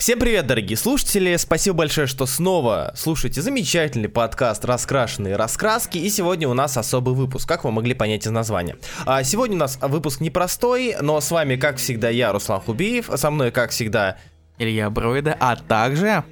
[0.00, 1.36] Всем привет, дорогие слушатели!
[1.36, 5.98] Спасибо большое, что снова слушаете замечательный подкаст «Раскрашенные раскраски».
[5.98, 8.78] И сегодня у нас особый выпуск, как вы могли понять из названия.
[9.04, 13.10] А сегодня у нас выпуск непростой, но с вами, как всегда, я, Руслан Хубиев.
[13.14, 14.16] Со мной, как всегда,
[14.56, 16.24] Илья Броида, а также...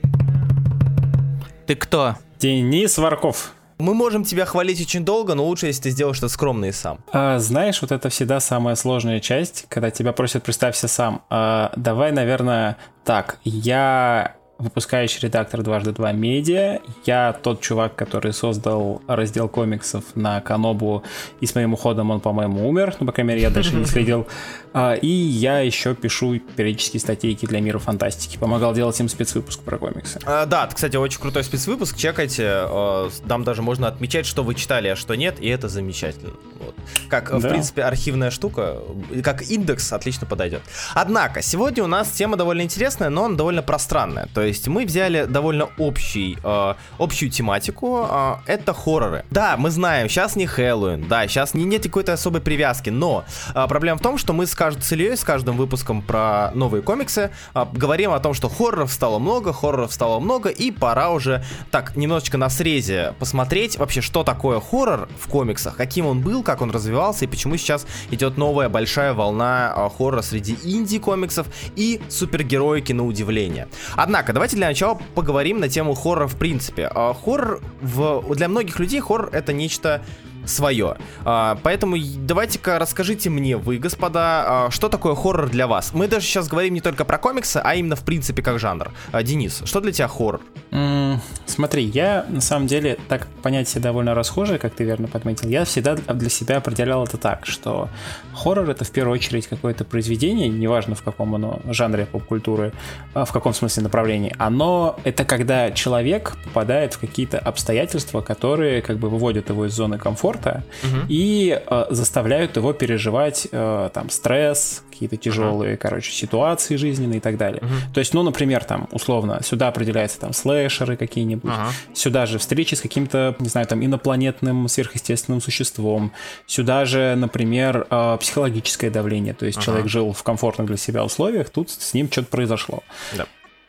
[1.66, 2.16] Ты кто?
[2.38, 3.52] Денис Варков.
[3.78, 6.98] Мы можем тебя хвалить очень долго, но лучше, если ты сделаешь это скромно и сам.
[7.12, 11.22] А, знаешь, вот это всегда самая сложная часть, когда тебя просят представься сам.
[11.30, 13.38] А, давай, наверное, так.
[13.44, 16.80] Я выпускающий редактор «Дважды два медиа».
[17.06, 21.04] Я тот чувак, который создал раздел комиксов на Канобу,
[21.40, 22.96] и с моим уходом он, по-моему, умер.
[22.98, 24.26] Ну, по крайней мере, я дальше не следил.
[24.72, 28.36] А, и я еще пишу периодически статейки для мира фантастики.
[28.36, 30.20] Помогал делать им спецвыпуск про комиксы.
[30.24, 31.96] А, да, кстати, очень крутой спецвыпуск.
[31.96, 32.44] Чекайте.
[32.48, 36.32] А, там даже можно отмечать, что вы читали, а что нет, и это замечательно.
[36.60, 36.74] Вот.
[37.08, 37.38] Как, да.
[37.38, 38.78] в принципе, архивная штука,
[39.22, 40.62] как индекс отлично подойдет.
[40.94, 44.28] Однако, сегодня у нас тема довольно интересная, но она довольно пространная.
[44.34, 48.06] То есть мы взяли довольно общий, э, общую тематику.
[48.08, 49.24] Э, это хорроры.
[49.30, 53.66] Да, мы знаем, сейчас не Хэллоуин, да, сейчас не, нет какой-то особой привязки, но э,
[53.68, 57.30] проблема в том, что мы с каждым с Ильей, с каждым выпуском про новые комиксы
[57.54, 61.94] э, говорим о том, что хорроров стало много, хорроров стало много, и пора уже так
[61.94, 66.72] немножечко на срезе посмотреть вообще, что такое хоррор в комиксах, каким он был, как он
[66.72, 73.06] развивался, и почему сейчас идет новая большая волна э, хоррора среди инди-комиксов и супергероики на
[73.06, 73.68] удивление.
[73.94, 76.90] Однако, давайте для начала поговорим на тему хоррора в принципе.
[76.92, 78.34] А, хоррор в...
[78.34, 80.02] для многих людей хоррор это нечто
[80.48, 80.96] свое.
[81.24, 85.92] А, поэтому давайте-ка расскажите мне, вы, господа, а, что такое хоррор для вас?
[85.94, 88.90] Мы даже сейчас говорим не только про комиксы, а именно в принципе как жанр.
[89.12, 90.40] А, Денис, что для тебя хоррор?
[90.70, 95.64] Mm, смотри, я на самом деле, так понятие довольно расхожее, как ты верно подметил, я
[95.64, 97.88] всегда для себя определял это так, что
[98.34, 102.72] хоррор это в первую очередь какое-то произведение, неважно в каком оно жанре поп-культуры,
[103.14, 109.08] в каком смысле направлении, оно это когда человек попадает в какие-то обстоятельства, которые как бы
[109.08, 111.06] выводят его из зоны комфорта, комфорта угу.
[111.08, 115.80] и э, заставляют его переживать э, там стресс, какие-то тяжелые, угу.
[115.82, 117.62] короче, ситуации жизненные и так далее.
[117.62, 117.94] Угу.
[117.94, 121.70] То есть, ну, например, там, условно, сюда определяются там слэшеры какие-нибудь, ага.
[121.94, 126.12] сюда же встречи с каким-то, не знаю, там, инопланетным сверхъестественным существом,
[126.46, 129.64] сюда же, например, э, психологическое давление, то есть ага.
[129.66, 132.82] человек жил в комфортных для себя условиях, тут с ним что-то произошло.
[133.16, 133.26] Да.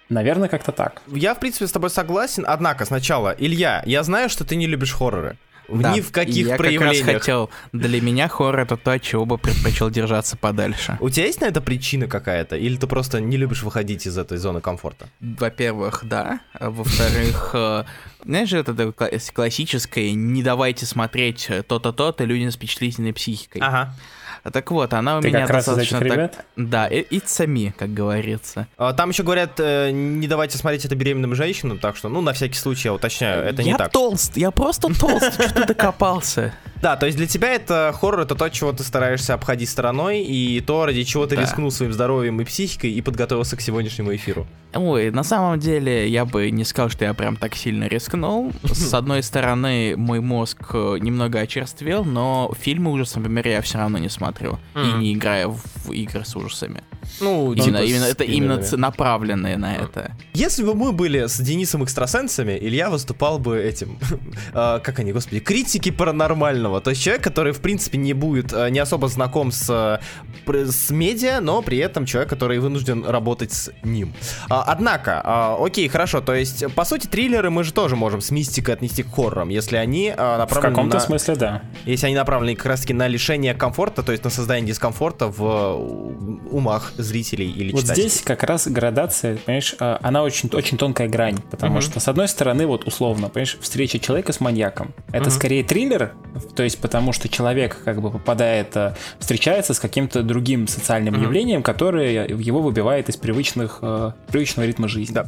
[0.10, 1.04] Наверное, как-то так.
[1.08, 2.44] Я, в принципе, с тобой согласен.
[2.48, 5.38] Однако, сначала, Илья, я знаю, что ты не любишь хорроры.
[5.72, 5.96] Да.
[5.96, 6.96] Ни в каких я проявлениях.
[6.96, 10.98] Я как раз хотел, для меня хоррор это то, от чего бы предпочел держаться подальше.
[11.00, 12.56] У тебя есть на это причина какая-то?
[12.56, 15.10] Или ты просто не любишь выходить из этой зоны комфорта?
[15.20, 16.40] Во-первых, да.
[16.60, 17.84] Во-вторых, э,
[18.24, 18.94] знаешь, это
[19.34, 23.62] классическое «не давайте смотреть то-то, то-то людям с впечатлительной психикой».
[23.62, 23.96] Ага.
[24.52, 26.32] Так вот, она у Ты меня как раз достаточно из этих ребят?
[26.38, 26.46] так...
[26.56, 28.68] Да, it's me, как говорится.
[28.78, 32.34] А, там еще говорят, э, не давайте смотреть это беременным женщинам, так что, ну, на
[32.34, 33.88] всякий случай я уточняю, это я не так.
[33.88, 36.54] Я толст, я просто толст, что ты докопался.
[36.82, 40.62] Да, то есть для тебя это хоррор, это то, чего ты стараешься обходить стороной, и
[40.62, 41.42] то, ради чего ты да.
[41.42, 44.48] рискнул своим здоровьем и психикой и подготовился к сегодняшнему эфиру.
[44.74, 48.54] Ой, на самом деле, я бы не сказал, что я прям так сильно рискнул.
[48.64, 53.98] С одной стороны, мой мозг э, немного очерствел, но фильмы ужасов, например, я все равно
[53.98, 54.60] не смотрю.
[54.76, 56.84] И не играю в игры с ужасами.
[57.22, 60.12] Ну, именно, типа именно это именно направленные на это.
[60.34, 63.98] Если бы мы были с Денисом экстрасенсами, Илья выступал бы этим,
[64.54, 66.69] э, как они, господи, критики паранормального.
[66.80, 70.00] То есть человек, который, в принципе, не будет, э, не особо знаком с, э,
[70.48, 74.14] с медиа, но при этом человек, который вынужден работать с ним.
[74.50, 78.32] А, однако, а, окей, хорошо, то есть, по сути, триллеры мы же тоже можем с
[78.32, 81.02] мистикой отнести к хоррорам, если они а, направлены В каком-то на...
[81.02, 81.62] смысле, да.
[81.86, 85.76] Если они направлены как раз-таки на лишение комфорта, то есть на создание дискомфорта в
[86.52, 88.04] умах зрителей или вот читателей.
[88.04, 91.82] Вот здесь как раз градация, понимаешь, она очень, очень тонкая грань, потому mm-hmm.
[91.82, 95.34] что, с одной стороны, вот условно, понимаешь, встреча человека с маньяком, это mm-hmm.
[95.34, 96.14] скорее триллер,
[96.60, 101.24] то есть потому что человек как бы попадает, э, встречается с каким-то другим социальным mm-hmm.
[101.24, 105.14] явлением, которое его выбивает из привычных, э, привычного ритма жизни.
[105.14, 105.28] Да.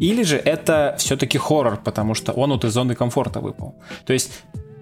[0.00, 3.76] Или же это все-таки хоррор, потому что он вот из зоны комфорта выпал.
[4.06, 4.32] То есть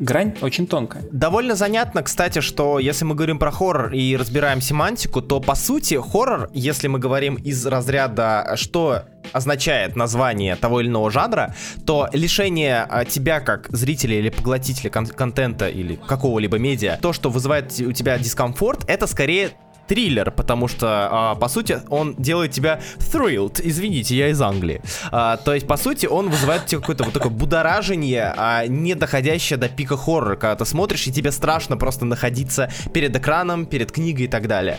[0.01, 1.05] грань очень тонкая.
[1.13, 5.95] Довольно занятно, кстати, что если мы говорим про хоррор и разбираем семантику, то по сути
[6.01, 11.55] хоррор, если мы говорим из разряда, что означает название того или иного жанра,
[11.87, 17.31] то лишение а, тебя как зрителя или поглотителя кон- контента или какого-либо медиа, то, что
[17.31, 19.51] вызывает у тебя дискомфорт, это скорее
[19.91, 23.61] триллер, потому что, а, по сути, он делает тебя thrilled.
[23.65, 24.81] Извините, я из Англии.
[25.11, 28.95] А, то есть, по сути, он вызывает у тебя какое-то вот такое будоражение, а, не
[28.95, 33.91] доходящее до пика хоррора, когда ты смотришь, и тебе страшно просто находиться перед экраном, перед
[33.91, 34.79] книгой и так далее.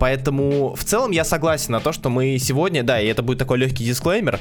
[0.00, 3.58] Поэтому, в целом, я согласен на то, что мы сегодня, да, и это будет такой
[3.58, 4.40] легкий дисклеймер,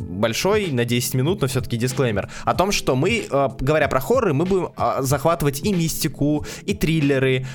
[0.00, 3.26] большой, на 10 минут, но все-таки дисклеймер, о том, что мы,
[3.60, 4.70] говоря про хорроры, мы будем
[5.00, 7.46] захватывать и мистику, и триллеры,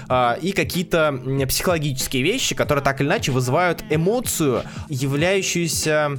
[0.42, 6.18] и какие-то психологические психологические вещи, которые так или иначе вызывают эмоцию, являющуюся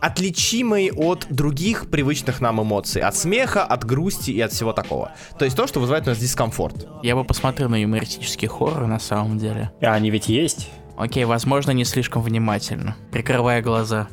[0.00, 3.00] отличимой от других привычных нам эмоций.
[3.00, 5.12] От смеха, от грусти и от всего такого.
[5.38, 6.86] То есть то, что вызывает у нас дискомфорт.
[7.02, 9.70] Я бы посмотрел на юмористический хоррор на самом деле.
[9.80, 10.68] А они ведь есть?
[10.96, 12.96] Окей, возможно, не слишком внимательно.
[13.10, 14.08] Прикрывая глаза.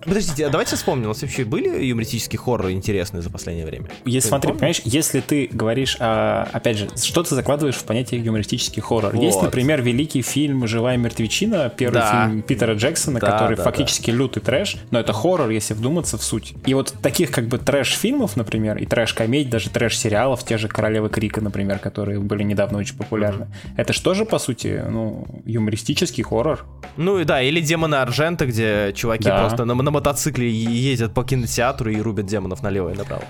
[0.00, 3.86] Подождите, а давайте вспомним, у нас вообще были юмористические хорроры интересные за последнее время?
[4.04, 4.60] Если, смотри, помнишь?
[4.60, 9.14] понимаешь, если ты говоришь, а, опять же, что ты закладываешь в понятие юмористический хоррор?
[9.14, 9.22] Вот.
[9.22, 12.28] Есть, например, великий фильм «Живая мертвечина», первый да.
[12.28, 14.16] фильм Питера Джексона, да, который да, фактически да.
[14.16, 16.54] лютый трэш, но это хоррор, если вдуматься в суть.
[16.64, 21.40] И вот таких как бы трэш-фильмов, например, и трэш-комедий, даже трэш-сериалов, те же «Королевы Крика»,
[21.40, 23.70] например, которые были недавно очень популярны, mm-hmm.
[23.76, 26.64] это что же, по сути, ну, юмористический хоррор?
[26.96, 29.40] Ну и да, или «Демоны Аржента», где чуваки да.
[29.40, 33.24] просто на, на мотоцикле ездят по кинотеатру и рубят демонов налево и направо.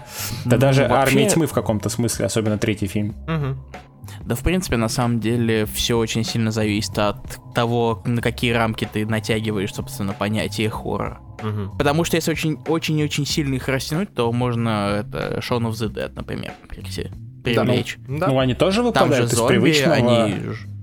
[0.44, 1.16] Да ну, даже вообще...
[1.16, 3.14] «Армия тьмы» в каком-то смысле, особенно третий фильм.
[3.26, 3.56] Угу.
[4.24, 8.88] Да, в принципе, на самом деле, все очень сильно зависит от того, на какие рамки
[8.90, 11.20] ты натягиваешь, собственно, понятие хоррора.
[11.42, 11.76] Угу.
[11.76, 12.32] Потому что если
[12.68, 17.98] очень-очень сильно их растянуть, то можно это Shaun of the Dead, например, привлечь.
[17.98, 18.26] Да, ну, да.
[18.28, 19.94] ну, они тоже выпадают Там же зомби, из привычного...
[19.94, 20.34] они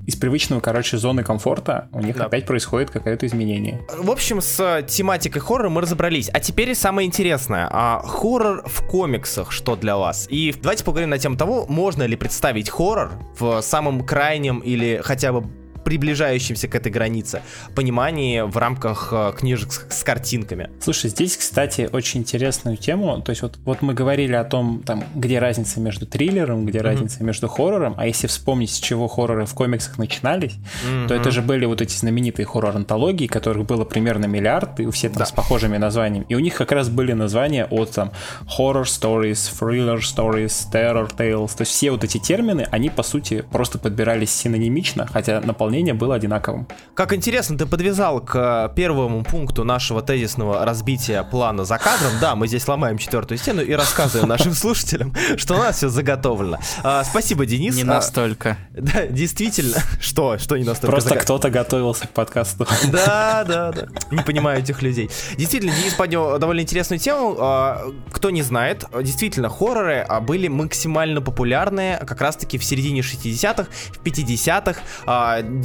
[0.06, 2.26] из привычного, короче, зоны комфорта у них да.
[2.26, 3.82] опять происходит какое-то изменение.
[3.98, 6.30] В общем, с тематикой хоррора мы разобрались.
[6.34, 7.68] А теперь самое интересное.
[7.72, 10.28] А, хоррор в комиксах, что для вас?
[10.30, 15.32] И давайте поговорим на тему того, можно ли представить хоррор в самом крайнем или хотя
[15.32, 15.48] бы
[15.84, 17.42] приближающимся к этой границе
[17.76, 20.70] понимании в рамках э, книжек с, с картинками.
[20.80, 23.22] Слушай, здесь, кстати, очень интересную тему.
[23.22, 26.84] То есть вот, вот мы говорили о том, там, где разница между триллером, где mm-hmm.
[26.84, 31.08] разница между хоррором, а если вспомнить, с чего хорроры в комиксах начинались, mm-hmm.
[31.08, 35.14] то это же были вот эти знаменитые хоррор-антологии, которых было примерно миллиард, и у всех
[35.14, 35.26] там да.
[35.26, 36.26] с похожими названиями.
[36.30, 38.12] И у них как раз были названия от там
[38.58, 41.56] horror stories, thriller stories, terror tales.
[41.56, 45.94] То есть все вот эти термины, они по сути просто подбирались синонимично, хотя наполнение наполнение
[45.96, 46.68] было одинаковым.
[46.94, 52.12] Как интересно, ты подвязал к первому пункту нашего тезисного разбития плана за кадром.
[52.22, 56.60] Да, мы здесь ломаем четвертую стену и рассказываем нашим слушателям, что у нас все заготовлено.
[56.84, 57.76] А, спасибо, Денис.
[57.76, 58.58] Не а, настолько.
[58.72, 59.78] Да, действительно.
[60.00, 60.38] Что?
[60.38, 60.92] Что не настолько?
[60.92, 62.68] Просто кто-то готовился к подкасту.
[62.92, 63.88] Да, да, да.
[64.12, 65.10] Не понимаю этих людей.
[65.38, 67.36] Действительно, Денис поднял довольно интересную тему.
[67.40, 67.82] А,
[68.12, 74.82] кто не знает, действительно, хорроры были максимально популярны как раз-таки в середине 60-х, в 50-х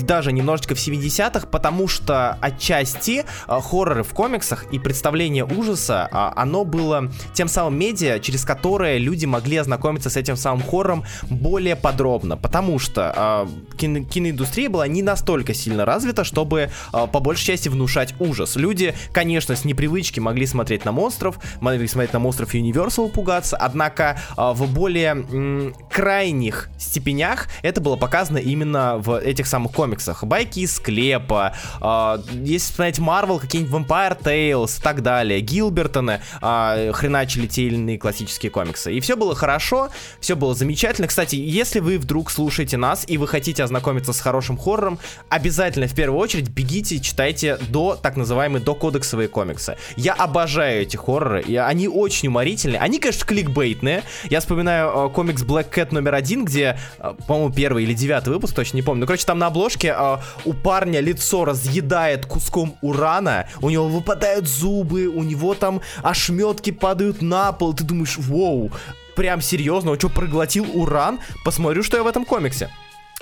[0.06, 6.41] даже немножечко в 70-х, потому что отчасти э, хорроры в комиксах и представление ужаса, э,
[6.41, 11.77] оно было тем самым медиа, через которое люди могли ознакомиться с этим самым хоррором более
[11.77, 17.69] подробно, потому что э, кино киноиндустрия была не настолько сильно развита, чтобы по большей части
[17.69, 18.56] внушать ужас.
[18.56, 24.19] Люди, конечно, с непривычки могли смотреть на монстров, могли смотреть на монстров Universal пугаться, однако
[24.37, 30.25] в более крайних степенях это было показано именно в этих самых комиксах комиксах.
[30.25, 35.40] Байки из склепа, э, если вспоминать Marvel, какие-нибудь Vampire Tales и так далее.
[35.40, 38.93] Гилбертоны э, хреначили те или иные классические комиксы.
[38.93, 39.88] И все было хорошо,
[40.20, 41.08] все было замечательно.
[41.08, 44.99] Кстати, если вы вдруг слушаете нас и вы хотите ознакомиться с хорошим хоррором,
[45.31, 49.77] обязательно в первую очередь бегите, читайте до так называемые до кодексовые комиксы.
[49.96, 52.81] Я обожаю эти хорроры, и они очень уморительные.
[52.81, 54.03] Они, конечно, кликбейтные.
[54.24, 58.55] Я вспоминаю э, комикс Black Cat номер один, где, э, по-моему, первый или девятый выпуск,
[58.55, 58.98] точно не помню.
[58.98, 63.89] Ну, короче, там на обложке обложке а, у парня лицо разъедает куском урана, у него
[63.89, 68.70] выпадают зубы, у него там ошметки падают на пол, ты думаешь, вау,
[69.15, 71.20] прям серьезно, он что, проглотил уран?
[71.44, 72.70] Посмотрю, что я в этом комиксе.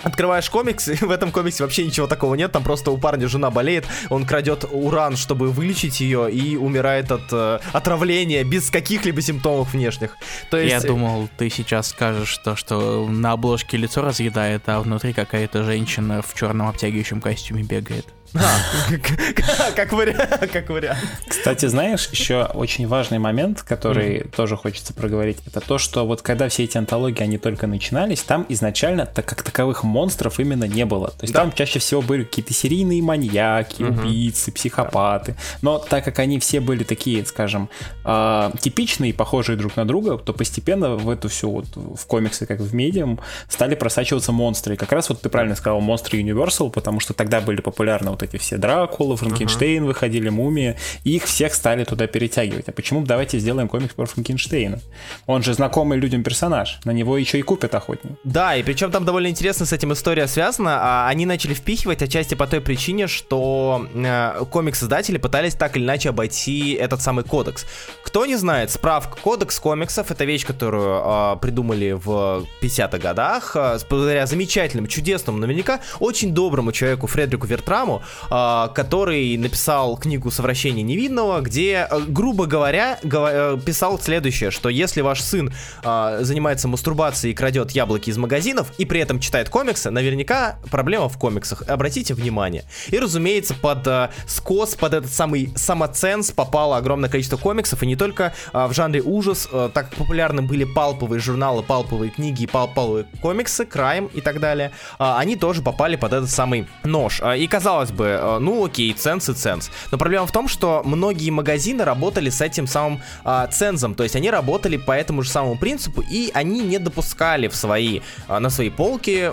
[0.02, 3.50] Открываешь комикс, и в этом комиксе вообще ничего такого нет, там просто у парня жена
[3.50, 9.72] болеет, он крадет уран, чтобы вылечить ее, и умирает от э, отравления без каких-либо симптомов
[9.72, 10.16] внешних.
[10.50, 10.70] То есть...
[10.72, 16.22] Я думал, ты сейчас скажешь то, что на обложке лицо разъедает, а внутри какая-то женщина
[16.22, 18.06] в черном обтягивающем костюме бегает.
[19.76, 20.50] Как вариант.
[20.52, 20.98] Как вариант.
[21.28, 26.48] Кстати, знаешь, еще очень важный момент, который тоже хочется проговорить, это то, что вот когда
[26.48, 31.08] все эти антологии, они только начинались, там изначально так как таковых монстров именно не было.
[31.08, 35.36] То есть там чаще всего были какие-то серийные маньяки, убийцы, психопаты.
[35.62, 37.68] Но так как они все были такие, скажем,
[38.04, 42.60] а, типичные, похожие друг на друга, то постепенно в эту всю вот в комиксы, как
[42.60, 44.74] в медиум, стали просачиваться монстры.
[44.74, 48.22] И как раз вот ты правильно сказал, монстры Universal, потому что тогда были популярны вот
[48.26, 49.86] эти все Дракула, Франкенштейн uh-huh.
[49.86, 52.68] выходили, Мумия, и их всех стали туда перетягивать.
[52.68, 54.80] А почему давайте сделаем комикс про Франкенштейна?
[55.26, 58.16] Он же знакомый людям персонаж, на него еще и купят охотнее.
[58.24, 60.78] Да, и причем там довольно интересно с этим история связана.
[60.80, 66.10] А они начали впихивать отчасти по той причине, что э, комикс-создатели пытались так или иначе
[66.10, 67.66] обойти этот самый кодекс.
[68.04, 73.78] Кто не знает, справка кодекс комиксов это вещь, которую э, придумали в 50-х годах, э,
[73.88, 81.86] благодаря замечательному, чудесному, наверняка очень доброму человеку Фредерику Вертраму, который написал книгу «Совращение невинного», где,
[81.90, 87.72] э, грубо говоря, говоря, писал следующее, что если ваш сын э, занимается мастурбацией и крадет
[87.72, 91.62] яблоки из магазинов, и при этом читает комиксы, наверняка проблема в комиксах.
[91.68, 92.64] Обратите внимание.
[92.88, 97.96] И, разумеется, под э, скос, под этот самый самоценз попало огромное количество комиксов, и не
[97.96, 103.06] только э, в жанре ужас, э, так популярны были палповые журналы, палповые книги и палповые
[103.20, 107.20] комиксы, крайм и так далее, э, они тоже попали под этот самый нож.
[107.22, 109.70] Э, и казалось э, ну окей, ценз и ценз.
[109.90, 114.16] Но проблема в том, что многие магазины работали с этим самым э, цензом, то есть
[114.16, 118.50] они работали по этому же самому принципу, и они не допускали в свои, э, на
[118.50, 119.32] свои полки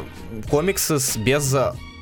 [0.50, 1.56] комиксы с, без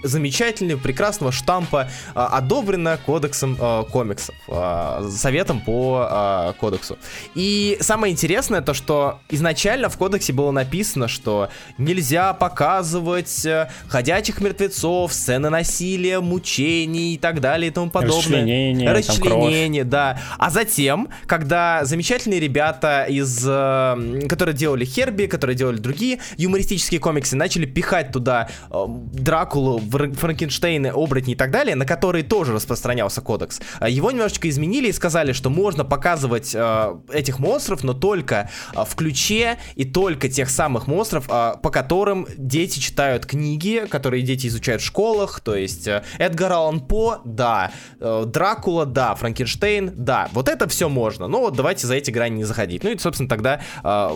[0.04, 6.98] замечательного, прекрасного штампа, а, одобрено кодексом а, комиксов, а, советом по кодексу.
[7.36, 14.42] И самое интересное то, что изначально в кодексе было написано, что нельзя показывать а, ходячих
[14.42, 18.42] мертвецов, сцены насилия, мучений и так далее и тому подобное.
[18.42, 20.20] Расчленение, Расчленение, да.
[20.38, 27.36] А затем, когда замечательные ребята из, а, которые делали Херби, которые делали другие юмористические комиксы,
[27.36, 33.60] начали пихать туда а, Дракулу Франкенштейны, оборотни и так далее, на которые тоже распространялся кодекс,
[33.80, 38.84] а, его немножечко изменили и сказали, что можно показывать э, этих монстров, но только э,
[38.86, 44.48] в ключе и только тех самых монстров, э, по которым дети читают книги, которые дети
[44.48, 50.30] изучают в школах, то есть э, Эдгар Аллан По, да, э, Дракула, да, Франкенштейн, да,
[50.34, 52.84] вот это все можно, но вот давайте за эти грани не заходить.
[52.84, 54.10] Ну и, собственно, тогда э,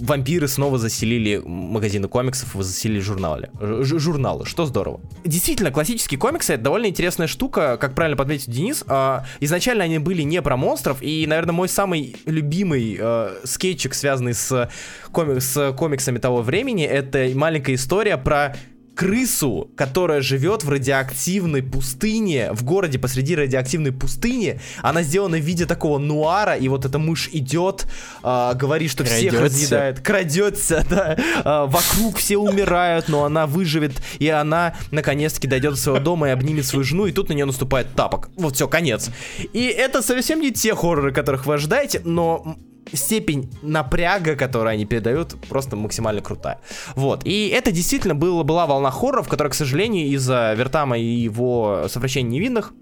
[0.00, 3.48] вампиры снова заселили магазины комиксов заселили журналы.
[3.60, 5.00] Ж журналы, что здорово.
[5.24, 8.84] Действительно, классические комиксы это довольно интересная штука, как правильно подметил Денис.
[8.88, 14.34] Э, изначально они были не про монстров, и, наверное, мой самый любимый э, скетчик, связанный
[14.34, 14.70] с,
[15.12, 18.56] комик с комиксами того времени, это маленькая история про
[18.96, 24.58] крысу, которая живет в радиоактивной пустыне, в городе посреди радиоактивной пустыни.
[24.82, 27.86] Она сделана в виде такого нуара, и вот эта мышь идет,
[28.24, 29.28] э, говорит, что крадется.
[29.28, 31.14] всех разъедает, крадется, да.
[31.44, 36.30] Э, вокруг все умирают, но она выживет, и она наконец-таки дойдет до своего дома и
[36.30, 38.30] обнимет свою жену, и тут на нее наступает тапок.
[38.36, 39.10] Вот все, конец.
[39.52, 42.56] И это совсем не те хорроры, которых вы ожидаете, но
[42.92, 46.60] степень напряга, которую они передают, просто максимально крутая.
[46.94, 47.22] Вот.
[47.24, 52.30] И это действительно было, была волна хорроров, которая, к сожалению, из-за Вертама и его совращения
[52.30, 52.72] невинных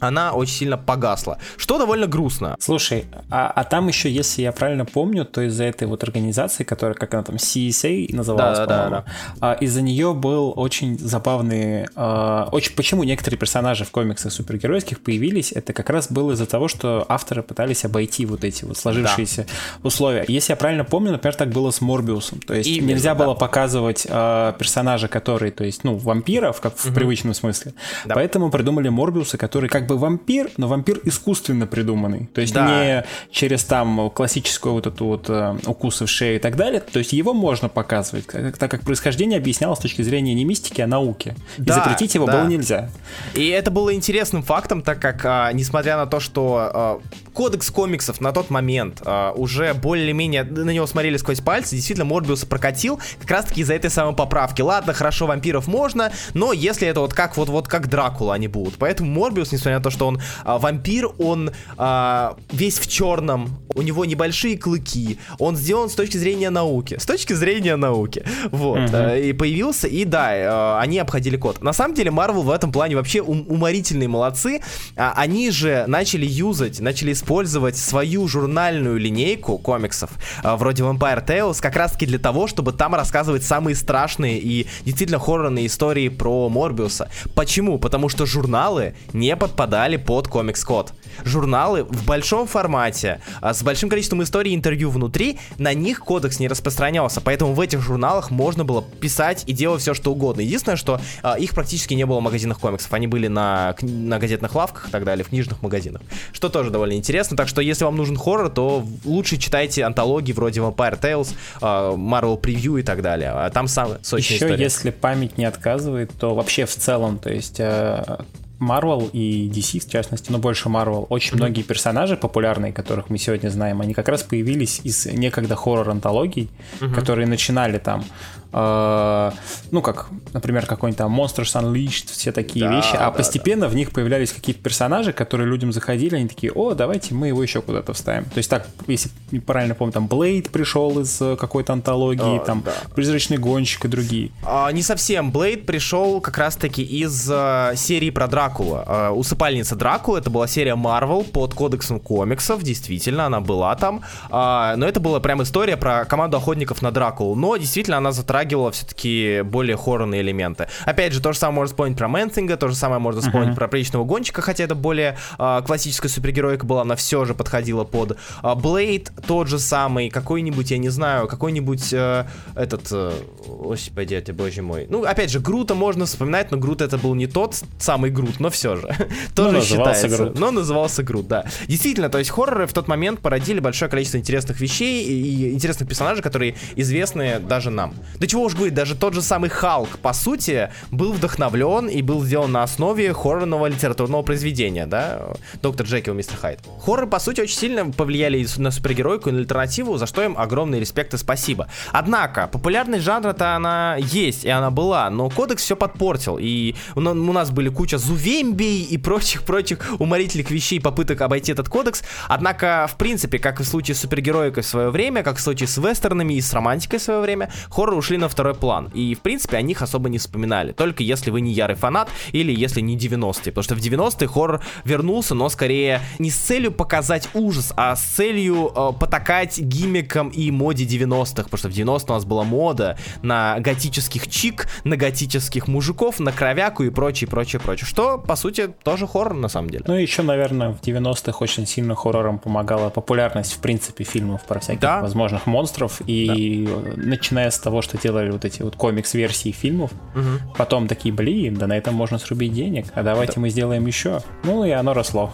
[0.00, 2.56] она очень сильно погасла, что довольно грустно.
[2.58, 6.94] Слушай, а, а там еще, если я правильно помню, то из-за этой вот организации, которая,
[6.94, 9.04] как она там, CSA называлась, да, да, да,
[9.36, 9.52] да.
[9.54, 11.86] из-за нее был очень забавный...
[11.94, 16.68] А, очень, почему некоторые персонажи в комиксах супергеройских появились, это как раз было из-за того,
[16.68, 19.88] что авторы пытались обойти вот эти вот сложившиеся да.
[19.88, 20.24] условия.
[20.26, 23.24] Если я правильно помню, например, так было с Морбиусом, то есть Именно, нельзя да.
[23.24, 26.94] было показывать а, персонажа, который, то есть, ну, вампиров, как в угу.
[26.94, 27.74] привычном смысле,
[28.06, 28.14] да.
[28.14, 32.28] поэтому придумали Морбиуса, который как бы вампир, но вампир искусственно придуманный.
[32.32, 32.66] То есть да.
[32.66, 36.80] не через там классическую вот эту вот э, укусы в шею и так далее.
[36.80, 40.86] То есть его можно показывать, так как происхождение объяснялось с точки зрения не мистики, а
[40.86, 41.34] науки.
[41.58, 42.32] И да, запретить его да.
[42.32, 42.90] было нельзя.
[43.34, 47.00] И это было интересным фактом, так как, а, несмотря на то, что а,
[47.34, 52.44] кодекс комиксов на тот момент а, уже более-менее на него смотрели сквозь пальцы, действительно Морбиус
[52.44, 54.62] прокатил как раз-таки из-за этой самой поправки.
[54.62, 58.76] Ладно, хорошо, вампиров можно, но если это вот как вот, вот как Дракула они будут.
[58.78, 63.82] Поэтому Морбиус, несмотря на то, что он а, вампир, он а, весь в черном, у
[63.82, 66.96] него небольшие клыки, он сделан с точки зрения науки.
[66.98, 68.24] С точки зрения науки.
[68.50, 68.78] Вот.
[68.78, 69.28] Uh-huh.
[69.28, 71.62] И появился, и да, э, они обходили код.
[71.62, 74.60] На самом деле, Marvel в этом плане вообще ум- уморительные молодцы.
[74.96, 80.10] А, они же начали юзать, начали использовать свою журнальную линейку комиксов,
[80.42, 85.18] а, вроде Vampire Tales, как раз-таки для того, чтобы там рассказывать самые страшные и действительно
[85.18, 87.08] хоррорные истории про Морбиуса.
[87.34, 87.78] Почему?
[87.78, 89.34] Потому что журналы не
[89.70, 90.92] подпадали под комикс-код.
[91.24, 96.40] Журналы в большом формате, а, с большим количеством историй и интервью внутри, на них кодекс
[96.40, 100.40] не распространялся, поэтому в этих журналах можно было писать и делать все, что угодно.
[100.40, 104.54] Единственное, что а, их практически не было в магазинах комиксов, они были на, на газетных
[104.54, 107.96] лавках и так далее, в книжных магазинах, что тоже довольно интересно, так что если вам
[107.96, 113.50] нужен хоррор, то лучше читайте антологии вроде Vampire Tales, а, Marvel Preview и так далее,
[113.52, 114.62] там самые сочные Еще истории.
[114.62, 118.18] если память не отказывает, то вообще в целом, то есть э,
[118.60, 121.36] Marvel и DC, в частности, но больше Marvel, очень mm-hmm.
[121.36, 126.50] многие персонажи популярные, которых мы сегодня знаем, они как раз появились из некогда хоррор-антологий,
[126.80, 126.94] mm-hmm.
[126.94, 128.04] которые начинали там
[128.52, 129.30] э,
[129.70, 133.68] ну, как, например, какой-нибудь там Monsters Unleashed, все такие да, вещи, а да, постепенно да.
[133.68, 137.62] в них появлялись какие-то персонажи, которые людям заходили, они такие, о, давайте мы его еще
[137.62, 138.24] куда-то вставим.
[138.24, 139.10] То есть так, если
[139.46, 142.72] правильно помню, там Блейд пришел из э, какой-то антологии, О, там да.
[142.94, 144.30] Призрачный гонщик и другие.
[144.44, 145.30] А, не совсем.
[145.30, 148.84] Блейд пришел как раз-таки из а, серии про Дракула.
[148.86, 154.02] А, Усыпальница Дракула, это была серия Marvel под кодексом комиксов, действительно, она была там.
[154.30, 157.34] А, но это была прям история про команду охотников на Дракулу.
[157.34, 160.66] Но действительно она затрагивала затрагивала все-таки более хоррорные элементы.
[160.86, 163.50] Опять же, то же самое можно вспомнить про Man-Thing а, то же самое можно вспомнить
[163.50, 163.56] uh-huh.
[163.56, 168.16] про Призрачного гонщика, хотя это более э, классическая супергероика была, она все же подходила под
[168.56, 173.12] Блейд, э, тот же самый, какой-нибудь, я не знаю, какой-нибудь э, этот, э,
[173.46, 174.86] господи, это боже мой.
[174.88, 178.48] Ну, опять же, Грута можно вспоминать, но Грут это был не тот самый Грут, но
[178.48, 178.88] все же.
[179.34, 180.08] Тоже ну, считается.
[180.08, 180.38] Грут.
[180.38, 181.44] Но назывался Грут, да.
[181.68, 186.22] Действительно, то есть хорроры в тот момент породили большое количество интересных вещей и интересных персонажей,
[186.22, 187.94] которые известны даже нам.
[188.18, 192.22] Да чего уж говорить, даже тот же самый Халк, по сути, был вдохновлен и был
[192.22, 195.30] сделан на основе хоррорного литературного произведения, да,
[195.62, 196.60] Доктор Джекил, Мистер Хайд.
[196.80, 200.78] Хорроры, по сути, очень сильно повлияли на супергеройку и на альтернативу, за что им огромный
[200.78, 201.68] респект и спасибо.
[201.90, 207.50] Однако, популярность жанра-то она есть, и она была, но кодекс все подпортил, и у нас
[207.50, 213.58] были куча зувембий и прочих-прочих уморительных вещей, попыток обойти этот кодекс, однако, в принципе, как
[213.58, 216.52] и в случае с супергероикой в свое время, как в случае с вестернами и с
[216.52, 218.90] романтикой в свое время, хорроры ушли на второй план.
[218.94, 220.72] И, в принципе, о них особо не вспоминали.
[220.72, 223.52] Только если вы не ярый фанат или если не 90-е.
[223.52, 228.02] Потому что в 90-е хоррор вернулся, но скорее не с целью показать ужас, а с
[228.02, 231.44] целью э, потакать гиммикам и моде 90-х.
[231.44, 236.32] Потому что в 90 у нас была мода на готических чик, на готических мужиков, на
[236.32, 237.86] кровяку и прочее, прочее, прочее.
[237.86, 239.84] Что, по сути, тоже хоррор на самом деле.
[239.86, 244.60] Ну и еще, наверное, в 90-х очень сильно хоррором помогала популярность, в принципе, фильмов про
[244.60, 245.00] всяких да.
[245.00, 246.00] возможных монстров.
[246.06, 246.92] И да.
[246.96, 249.92] начиная с того, что делали вот эти вот комикс-версии фильмов.
[250.14, 250.54] Угу.
[250.56, 253.40] Потом такие, блин, да на этом можно срубить денег, а давайте Это...
[253.40, 254.20] мы сделаем еще.
[254.42, 255.30] Ну и оно росло.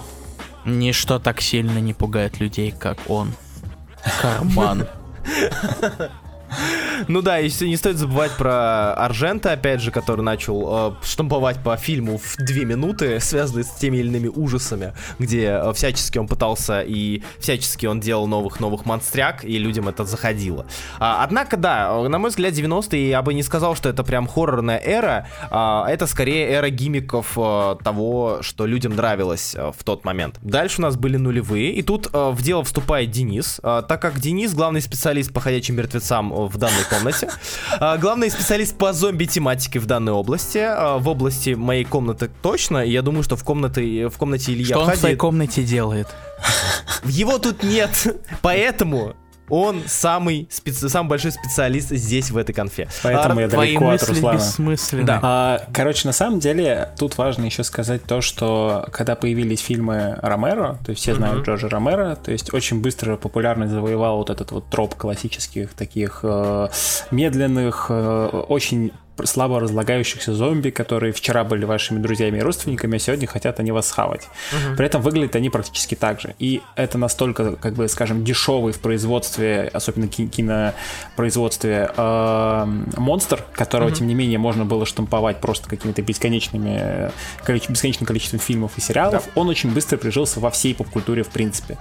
[0.64, 3.32] Ничто так сильно не пугает людей, как он.
[4.20, 4.86] Карман.
[7.08, 11.76] Ну да, если не стоит забывать про Аржента, опять же, который начал э, штамповать по
[11.76, 16.80] фильму в две минуты, связанные с теми или иными ужасами, где э, всячески он пытался
[16.80, 20.66] и всячески он делал новых-новых монстряк, и людям это заходило.
[20.98, 24.78] А, однако, да, на мой взгляд, 90-е я бы не сказал, что это прям хоррорная
[24.78, 30.38] эра, а, это скорее эра гимиков а, того, что людям нравилось а, в тот момент.
[30.42, 34.18] Дальше у нас были нулевые, и тут а, в дело вступает Денис, а, так как
[34.20, 37.28] Денис главный специалист по ходячим мертвецам в данной комнате.
[37.78, 40.58] А, главный специалист по зомби-тематике в данной области.
[40.58, 42.78] А, в области моей комнаты точно.
[42.78, 46.08] Я думаю, что в комнате, в комнате Илья Что он в своей комнате делает?
[47.04, 48.22] Его тут нет.
[48.42, 49.14] Поэтому
[49.48, 50.88] он самый, специ...
[50.88, 52.88] самый большой специалист здесь, в этой конфе.
[53.02, 54.40] Поэтому а, я далеко от Руслана.
[55.04, 55.20] Да.
[55.22, 60.78] А, короче, на самом деле, тут важно еще сказать то, что когда появились фильмы Ромеро,
[60.84, 61.44] то есть все знают mm-hmm.
[61.44, 66.68] Джорджа Ромеро, то есть очень быстро популярность завоевал вот этот вот троп классических таких э,
[67.10, 68.92] медленных, э, очень
[69.24, 73.88] слабо разлагающихся зомби, которые вчера были вашими друзьями и родственниками, а сегодня хотят они вас
[73.88, 74.28] схавать.
[74.52, 74.76] Угу.
[74.76, 76.34] При этом выглядят они практически так же.
[76.38, 82.64] И это настолько, как бы, скажем, дешевый в производстве, особенно кинопроизводстве, э,
[82.96, 83.96] монстр, которого, угу.
[83.96, 87.10] тем не менее, можно было штамповать просто какими-то бесконечными,
[87.46, 89.40] бесконечным количеством фильмов и сериалов, да.
[89.40, 91.78] он очень быстро прижился во всей поп-культуре в принципе.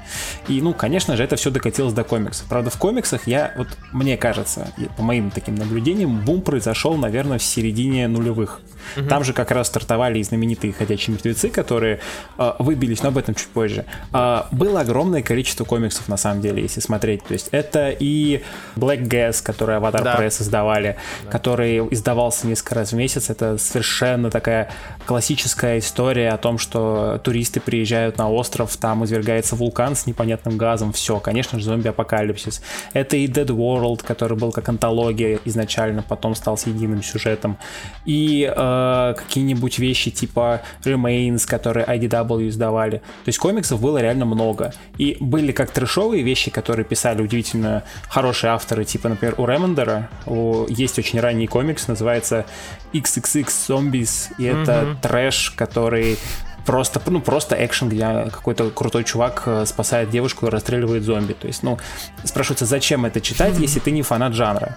[0.47, 2.47] И, ну, конечно же, это все докатилось до комиксов.
[2.47, 7.39] Правда, в комиксах я, вот мне кажется, по моим таким наблюдениям, бум произошел, наверное, наверное,
[7.39, 8.61] в середине нулевых.
[8.97, 9.07] Угу.
[9.07, 11.99] Там же как раз стартовали и знаменитые «Ходячие мертвецы», которые
[12.37, 13.85] э, выбились, но об этом чуть позже.
[14.13, 17.23] Э, было огромное количество комиксов, на самом деле, если смотреть.
[17.23, 18.43] То есть это и
[18.75, 20.15] Black Gas, который Avatar да.
[20.15, 21.31] Press издавали, да.
[21.31, 23.29] который издавался несколько раз в месяц.
[23.29, 24.69] Это совершенно такая
[25.05, 30.93] классическая история о том, что туристы приезжают на остров, там извергается вулкан с непонятным газом,
[30.93, 32.61] все, конечно же, зомби-апокалипсис.
[32.93, 37.57] Это и Dead World, который был как антология изначально, потом стал с единым сюжетом.
[38.05, 38.74] И э,
[39.17, 42.97] какие-нибудь вещи типа Remains, которые IDW издавали.
[42.97, 44.73] То есть комиксов было реально много.
[44.97, 50.65] И были как трешовые вещи, которые писали удивительно хорошие авторы, типа, например, у Ремендера у...
[50.67, 52.45] есть очень ранний комикс, называется
[52.93, 54.63] XXX Zombies, и mm-hmm.
[54.63, 56.17] это трэш, который
[56.65, 61.33] просто, ну, просто экшен, где какой-то крутой чувак э, спасает девушку и расстреливает зомби.
[61.33, 61.77] То есть, ну,
[62.23, 64.75] спрашивается, зачем это читать, если ты не фанат жанра?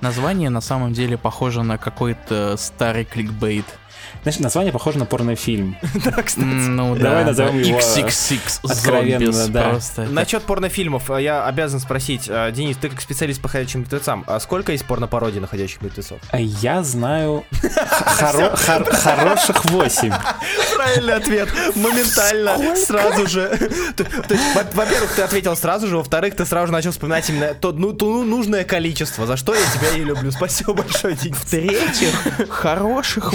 [0.00, 3.64] Название на самом деле похоже на какой-то старый кликбейт.
[4.22, 5.76] Знаешь, название похоже на порнофильм.
[6.06, 6.44] Да, кстати.
[6.44, 9.78] Ну Давай назовем его XXX откровенно, да.
[10.08, 14.38] Насчет порнофильмов э, я обязан спросить, э, Денис, ты как специалист по ходячим мертвецам, а
[14.40, 16.18] сколько есть порнопародий на ходячих мертвецов?
[16.30, 17.44] А Я знаю
[18.06, 20.12] хороших восемь.
[20.76, 21.48] Правильный ответ.
[21.74, 23.48] Моментально, сразу же.
[24.74, 28.24] Во-первых, ты ответил сразу же, во-вторых, ты сразу же начал вспоминать именно то ну, ну,
[28.24, 30.30] нужное количество, за что я тебя и люблю.
[30.30, 31.36] Спасибо большое, Денис.
[31.36, 33.32] В-третьих, хороших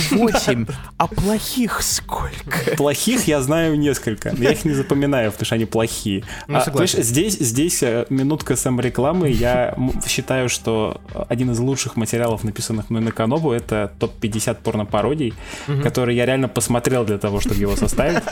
[0.66, 0.82] восемь.
[0.98, 2.76] А плохих сколько?
[2.78, 4.34] Плохих я знаю несколько.
[4.38, 6.24] Я их не запоминаю, потому что они плохие.
[6.48, 9.30] Ну, а, то есть здесь, здесь э, минутка саморекламы.
[9.30, 9.76] Я
[10.08, 15.34] считаю, что один из лучших материалов, написанных мной на Канобу, это топ-50 порно-пародий,
[15.68, 15.82] угу.
[15.82, 18.24] которые я реально посмотрел для того, чтобы его составить.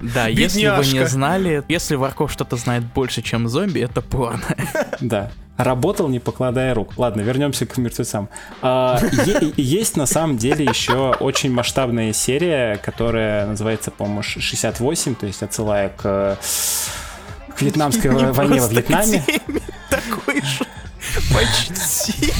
[0.00, 4.42] Да, если вы не знали, если Варков что-то знает больше, чем зомби, это порно.
[5.00, 5.30] Да.
[5.56, 6.94] Работал, не покладая рук.
[6.96, 8.28] Ладно, вернемся к мертвецам.
[8.60, 9.00] А,
[9.56, 15.90] есть на самом деле еще очень масштабная серия, которая называется, по-моему, 68, то есть отсылая
[15.90, 16.38] к,
[17.56, 19.24] к вьетнамской войне во Вьетнаме.
[19.90, 20.64] Такой же.
[21.32, 22.32] Почти.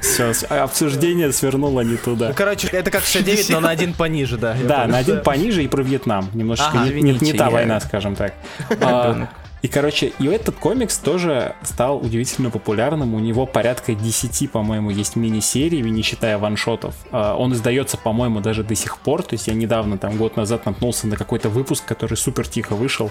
[0.00, 2.28] Все, обсуждение свернуло не туда.
[2.28, 4.54] Ну, короче, это как 69, но на один пониже, да.
[4.62, 6.28] Да, на один пониже и про Вьетнам.
[6.34, 8.34] Немножечко ага, не, не, не та война, скажем так.
[8.82, 9.28] А,
[9.64, 13.14] и, короче, и этот комикс тоже стал удивительно популярным.
[13.14, 16.94] У него порядка 10, по-моему, есть мини-серий, не считая ваншотов.
[17.10, 19.22] А, он издается, по-моему, даже до сих пор.
[19.22, 23.10] То есть я недавно, там, год назад наткнулся на какой-то выпуск, который супер тихо вышел.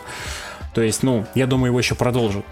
[0.75, 2.45] То есть, ну, я думаю, его еще продолжат.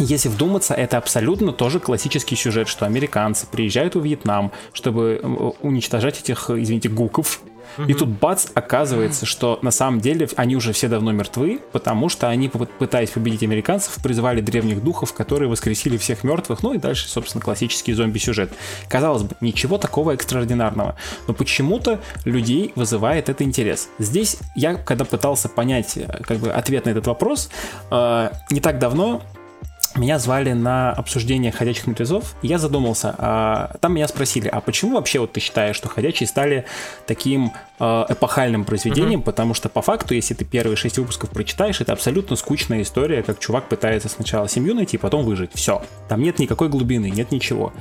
[0.00, 6.50] Если вдуматься, это абсолютно тоже классический сюжет, что американцы приезжают в Вьетнам, чтобы уничтожать этих,
[6.50, 7.40] извините, гуков,
[7.86, 12.28] и тут бац, оказывается, что на самом деле они уже все давно мертвы, потому что
[12.28, 16.62] они, пытаясь победить американцев, призвали древних духов, которые воскресили всех мертвых.
[16.62, 18.52] Ну и дальше, собственно, классический зомби-сюжет.
[18.88, 20.96] Казалось бы, ничего такого экстраординарного.
[21.26, 23.88] Но почему-то людей вызывает это интерес.
[23.98, 27.50] Здесь я, когда пытался понять э, как бы ответ на этот вопрос,
[27.90, 29.22] э, не так давно
[29.98, 35.18] меня звали на обсуждение «Ходячих мертвецов», я задумался, а, там меня спросили, а почему вообще
[35.18, 36.64] вот ты считаешь, что «Ходячие» стали
[37.06, 39.24] таким эпохальным произведением, mm-hmm.
[39.24, 43.38] потому что по факту, если ты первые шесть выпусков прочитаешь, это абсолютно скучная история, как
[43.38, 45.82] чувак пытается сначала семью найти, потом выжить, все.
[46.08, 47.72] Там нет никакой глубины, нет ничего.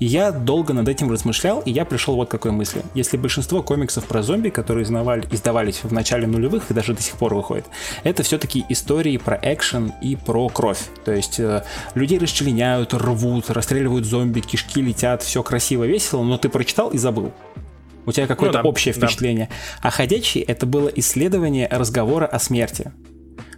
[0.00, 2.82] И я долго над этим размышлял, и я пришел вот к какой мысли.
[2.94, 7.14] Если большинство комиксов про зомби, которые издавали, издавались в начале нулевых и даже до сих
[7.14, 7.66] пор выходят,
[8.02, 10.80] это все-таки истории про экшен и про кровь.
[11.04, 11.64] То есть э,
[11.94, 17.32] людей расчленяют, рвут, расстреливают зомби, кишки летят, все красиво, весело, но ты прочитал и забыл.
[18.06, 19.48] У тебя какое-то ну, да, общее впечатление.
[19.50, 19.88] Да.
[19.88, 22.92] А ходячий это было исследование разговора о смерти.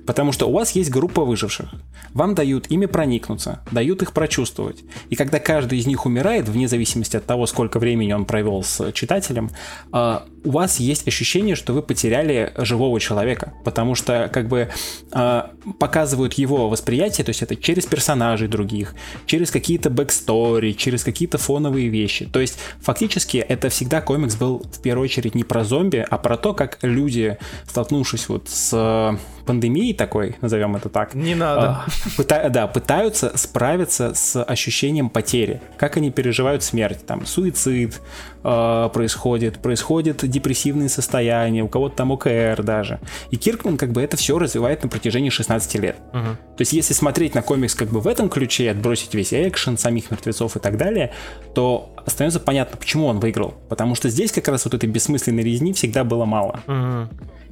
[0.06, 1.70] Потому что у вас есть группа выживших.
[2.14, 4.84] Вам дают ими проникнуться, дают их прочувствовать.
[5.10, 8.92] И когда каждый из них умирает, вне зависимости от того, сколько времени он провел с
[8.92, 9.50] читателем,
[9.92, 13.52] а, у вас есть ощущение, что вы потеряли живого человека.
[13.64, 14.70] Потому что как бы
[15.10, 18.94] а, показывают его восприятие, то есть это через персонажей других,
[19.26, 22.26] через какие-то backstory, через какие-то фоновые вещи.
[22.26, 26.36] То есть фактически это всегда комикс был в первую очередь не про зомби, а про
[26.36, 31.14] то, как люди, столкнувшись вот с пандемией такой, назовем это так.
[31.14, 31.62] Не надо.
[31.62, 35.62] А, пыта, да, пытаются справиться с ощущением потери.
[35.78, 37.06] Как они переживают смерть.
[37.06, 38.00] Там суицид
[38.44, 43.00] э, происходит, происходит депрессивные состояния, у кого-то там ОКР даже.
[43.30, 45.96] И Киркман как бы это все развивает на протяжении 16 лет.
[46.12, 46.22] Угу.
[46.22, 50.10] То есть если смотреть на комикс как бы в этом ключе, отбросить весь экшен, самих
[50.10, 51.12] мертвецов и так далее,
[51.54, 53.54] то становится понятно, почему он выиграл.
[53.68, 56.60] Потому что здесь как раз вот этой бессмысленной резни всегда было мало.
[56.66, 57.08] Угу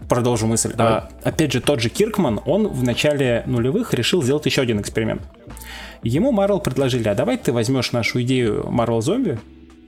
[0.08, 0.72] продолжу мысль.
[0.78, 5.22] А, опять же, тот же Киркман, он в начале нулевых решил сделать еще один эксперимент.
[6.02, 9.38] Ему Марвел предложили, а давай ты возьмешь нашу идею Марвел Зомби,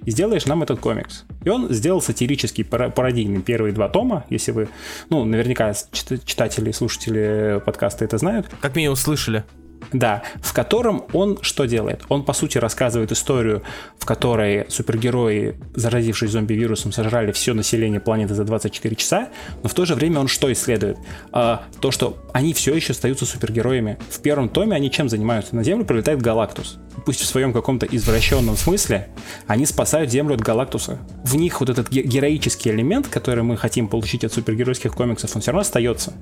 [0.06, 1.24] и сделаешь нам этот комикс.
[1.44, 4.68] И он сделал сатирический пародийный первые два тома, если вы,
[5.10, 8.46] ну, наверняка читатели и слушатели подкаста это знают.
[8.60, 9.44] Как минимум слышали.
[9.92, 12.02] Да, в котором он что делает?
[12.08, 13.62] Он, по сути, рассказывает историю,
[13.98, 19.28] в которой супергерои, заразившись зомби-вирусом, сожрали все население планеты за 24 часа,
[19.62, 20.98] но в то же время он что исследует?
[21.32, 23.98] А, то, что они все еще остаются супергероями.
[24.10, 25.54] В первом томе они чем занимаются?
[25.54, 26.78] На Землю прилетает Галактус.
[27.04, 29.08] Пусть в своем каком-то извращенном смысле,
[29.46, 30.98] они спасают Землю от Галактуса.
[31.24, 35.50] В них вот этот героический элемент, который мы хотим получить от супергеройских комиксов, он все
[35.50, 36.12] равно остается.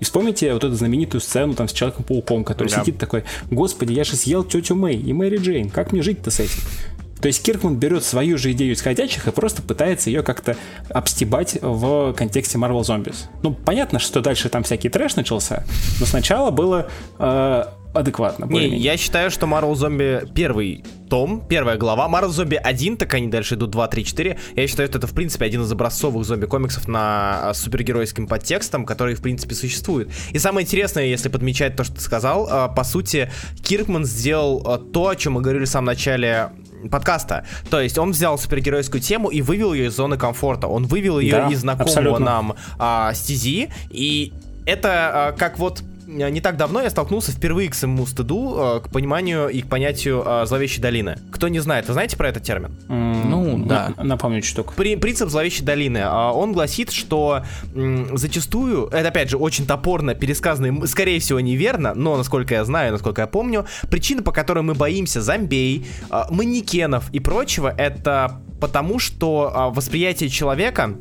[0.00, 2.80] И вспомните вот эту знаменитую сцену там с Человеком-пауком, который да.
[2.80, 6.40] сидит такой, господи, я же съел тетю Мэй и Мэри Джейн, как мне жить-то с
[6.40, 6.60] этим?
[7.20, 10.56] То есть Киркман берет свою же идею исходящих и просто пытается ее как-то
[10.90, 13.16] обстебать в контексте Marvel Zombies.
[13.42, 15.64] Ну, понятно, что дальше там всякий трэш начался,
[15.98, 16.88] но сначала было
[17.18, 17.64] э,
[17.96, 18.44] адекватно.
[18.46, 22.08] Не, я считаю, что Marvel Zombie первый том, первая глава.
[22.08, 24.38] Marvel Zombie 1, так они дальше идут 2, 3, 4.
[24.56, 29.14] Я считаю, что это, в принципе, один из образцовых зомби-комиксов на а, супергеройским подтекстом, который,
[29.14, 30.10] в принципе, существует.
[30.32, 33.30] И самое интересное, если подмечать то, что ты сказал, а, по сути,
[33.62, 36.50] Киркман сделал а, то, о чем мы говорили в самом начале
[36.90, 37.46] подкаста.
[37.70, 40.66] То есть он взял супергеройскую тему и вывел ее из зоны комфорта.
[40.66, 42.24] Он вывел ее да, из знакомого абсолютно.
[42.24, 43.70] нам а, стези.
[43.90, 44.32] И
[44.66, 48.90] это а, как вот не так давно я столкнулся впервые к своему стыду, э, к
[48.90, 51.18] пониманию и к понятию э, зловещей долины.
[51.32, 52.70] Кто не знает, вы знаете про этот термин?
[52.88, 53.92] Ну, да.
[53.96, 54.74] Напомню чуток.
[54.74, 56.06] При, принцип зловещей долины.
[56.08, 57.42] Он гласит, что
[58.12, 63.22] зачастую, это опять же очень топорно пересказано, скорее всего неверно, но насколько я знаю, насколько
[63.22, 65.86] я помню, причина, по которой мы боимся зомбей,
[66.30, 70.96] манекенов и прочего, это потому, что восприятие человека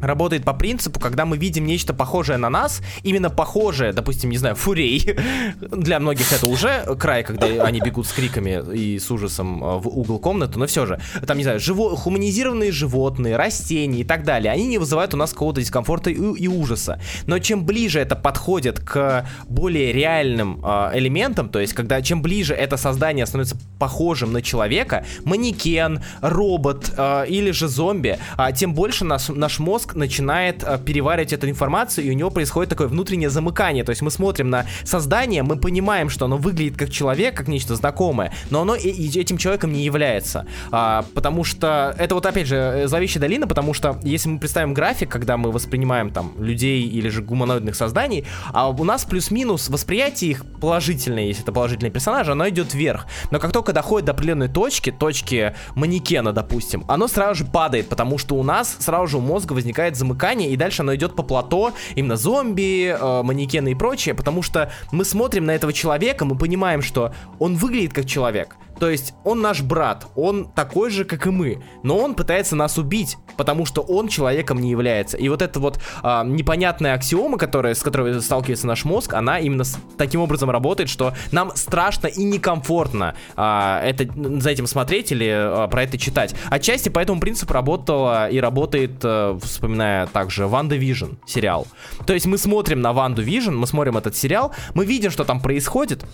[0.00, 4.56] работает по принципу, когда мы видим нечто похожее на нас, именно похожее, допустим, не знаю,
[4.56, 5.16] фурей.
[5.60, 9.88] Для многих это уже край, когда они бегут с криками и с ужасом э, в
[9.88, 14.52] угол комнаты, но все же, там, не знаю, живо хуманизированные животные, растения и так далее,
[14.52, 17.00] они не вызывают у нас какого-то дискомфорта и, и ужаса.
[17.26, 22.54] Но чем ближе это подходит к более реальным э, элементам, то есть, когда чем ближе
[22.54, 29.04] это создание становится похожим на человека, манекен, робот э, или же зомби, э, тем больше
[29.04, 33.30] наш, наш мозг мозг начинает э, переваривать эту информацию, и у него происходит такое внутреннее
[33.30, 33.84] замыкание.
[33.84, 37.74] То есть мы смотрим на создание, мы понимаем, что оно выглядит как человек, как нечто
[37.74, 40.46] знакомое, но оно этим человеком не является.
[40.70, 44.74] А, потому что это вот опять же э, зловещая долина, потому что если мы представим
[44.74, 50.30] график, когда мы воспринимаем там людей или же гуманоидных созданий, а у нас плюс-минус восприятие
[50.30, 53.06] их положительное, если это положительный персонаж, оно идет вверх.
[53.30, 58.18] Но как только доходит до определенной точки, точки манекена, допустим, оно сразу же падает, потому
[58.18, 61.22] что у нас сразу же у мозга возникает возникает замыкание, и дальше оно идет по
[61.22, 66.36] плато, именно зомби, э, манекены и прочее, потому что мы смотрим на этого человека, мы
[66.36, 71.26] понимаем, что он выглядит как человек, то есть он наш брат, он такой же, как
[71.26, 75.18] и мы, но он пытается нас убить, потому что он человеком не является.
[75.18, 79.64] И вот эта вот а, непонятная аксиома, которая, с которой сталкивается наш мозг, она именно
[79.64, 84.08] с, таким образом работает, что нам страшно и некомфортно а, это,
[84.40, 86.34] за этим смотреть или а, про это читать.
[86.48, 91.66] Отчасти по этому принципу работала и работает, а, вспоминая также WandaVision сериал.
[92.06, 95.40] То есть мы смотрим на Ванду Vision, мы смотрим этот сериал, мы видим, что там
[95.40, 96.04] происходит,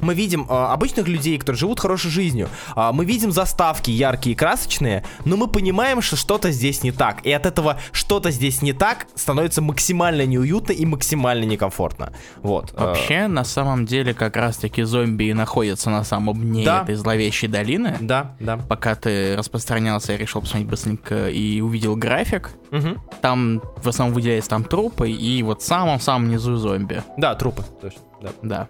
[0.00, 2.48] мы видим а, обычных людей, которые живут хорошей жизнью.
[2.74, 7.24] А, мы видим заставки яркие и красочные, но мы понимаем, что что-то здесь не так.
[7.24, 12.12] И от этого что-то здесь не так становится максимально неуютно и максимально некомфортно.
[12.42, 12.72] Вот.
[12.76, 12.86] А.
[12.86, 16.82] Вообще, на самом деле, как раз-таки зомби и находятся на самом дне да.
[16.82, 17.96] этой зловещей долины.
[18.00, 18.56] Да, да.
[18.56, 22.50] Пока ты распространялся, я решил посмотреть быстренько и увидел график.
[22.72, 23.00] Угу.
[23.20, 27.02] Там в основном выделяется там трупы и вот в самом-самом низу зомби.
[27.16, 28.00] Да, трупы, точно.
[28.22, 28.30] Да.
[28.42, 28.68] да.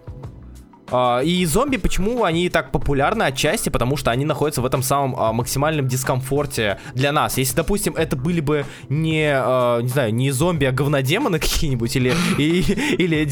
[0.87, 5.15] Uh, и зомби, почему они так популярны отчасти, потому что они находятся в этом самом
[5.15, 7.37] uh, максимальном дискомфорте для нас.
[7.37, 12.13] Если, допустим, это были бы не, uh, не знаю, не зомби, а говнодемоны какие-нибудь, или,
[12.37, 13.25] или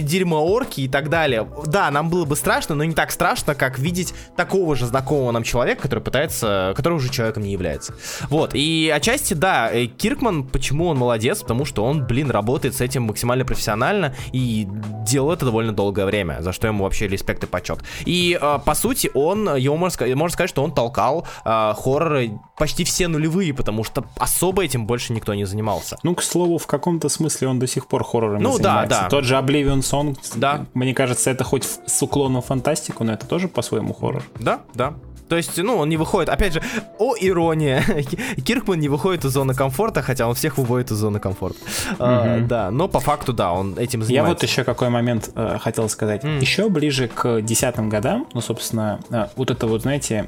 [0.00, 1.48] дерьмо-орки и так далее.
[1.66, 5.44] Да, нам было бы страшно, но не так страшно, как видеть такого же знакомого нам
[5.44, 7.94] человека, который пытается, который уже человеком не является.
[8.28, 12.80] Вот, и отчасти, да, э, Киркман, почему он молодец, потому что он, блин, работает с
[12.80, 14.66] этим максимально профессионально и
[15.06, 17.80] делал это довольно долгое время время, за что ему вообще респект и почет.
[18.04, 22.38] И, э, по сути, он, его можно сказать, можно сказать, что он толкал э, хорроры
[22.56, 25.98] почти все нулевые, потому что особо этим больше никто не занимался.
[26.02, 28.88] Ну, к слову, в каком-то смысле он до сих пор хоррорами ну, занимается.
[28.88, 29.08] Да, да.
[29.08, 30.66] Тот же Oblivion Song, да.
[30.74, 34.22] мне кажется, это хоть с уклоном в фантастику, но это тоже по-своему хоррор.
[34.38, 34.94] Да, да.
[35.28, 36.62] То есть, ну, он не выходит, опять же,
[36.98, 37.82] о, ирония,
[38.44, 41.58] Киркман не выходит из зоны комфорта, хотя он всех выводит из зоны комфорта.
[41.58, 41.96] Mm-hmm.
[41.98, 44.12] А, да, но по факту, да, он этим занимается.
[44.12, 46.24] Я вот еще какой момент э, хотел сказать.
[46.24, 46.40] Mm.
[46.40, 50.26] Еще ближе к десятым годам, ну, собственно, э, вот это вот, знаете,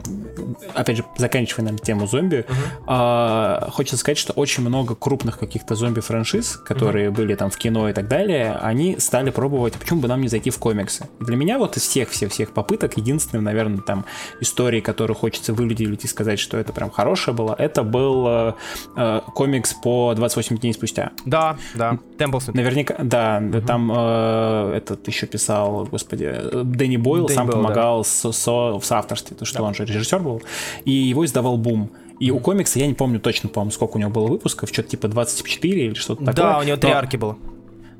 [0.75, 3.67] опять же, заканчивая, наверное, тему зомби, mm-hmm.
[3.67, 7.15] э, хочется сказать, что очень много крупных каких-то зомби-франшиз, которые mm-hmm.
[7.15, 10.51] были там в кино и так далее, они стали пробовать, почему бы нам не зайти
[10.51, 11.09] в комиксы.
[11.21, 14.05] Для меня вот из всех-всех-всех попыток, единственным, наверное, там
[14.41, 18.53] истории, которую хочется выделить и сказать, что это прям хорошее было, это был э,
[18.97, 21.11] э, комикс по 28 дней спустя.
[21.25, 21.99] Да, да.
[22.19, 22.49] Темплс.
[22.49, 23.61] Наверняка, да, угу.
[23.61, 28.05] там э, этот еще писал, господи, Дэнни Бойл Дэнни сам Бойл, помогал да.
[28.05, 29.65] с, со, в соавторстве, то что да.
[29.65, 30.43] он же режиссер был,
[30.85, 31.91] и его издавал Бум.
[32.21, 35.09] И у комикса, я не помню точно, по-моему, сколько у него было выпусков, что-то типа
[35.09, 36.35] 24 или что-то такое.
[36.35, 37.37] Да, у него три арки было.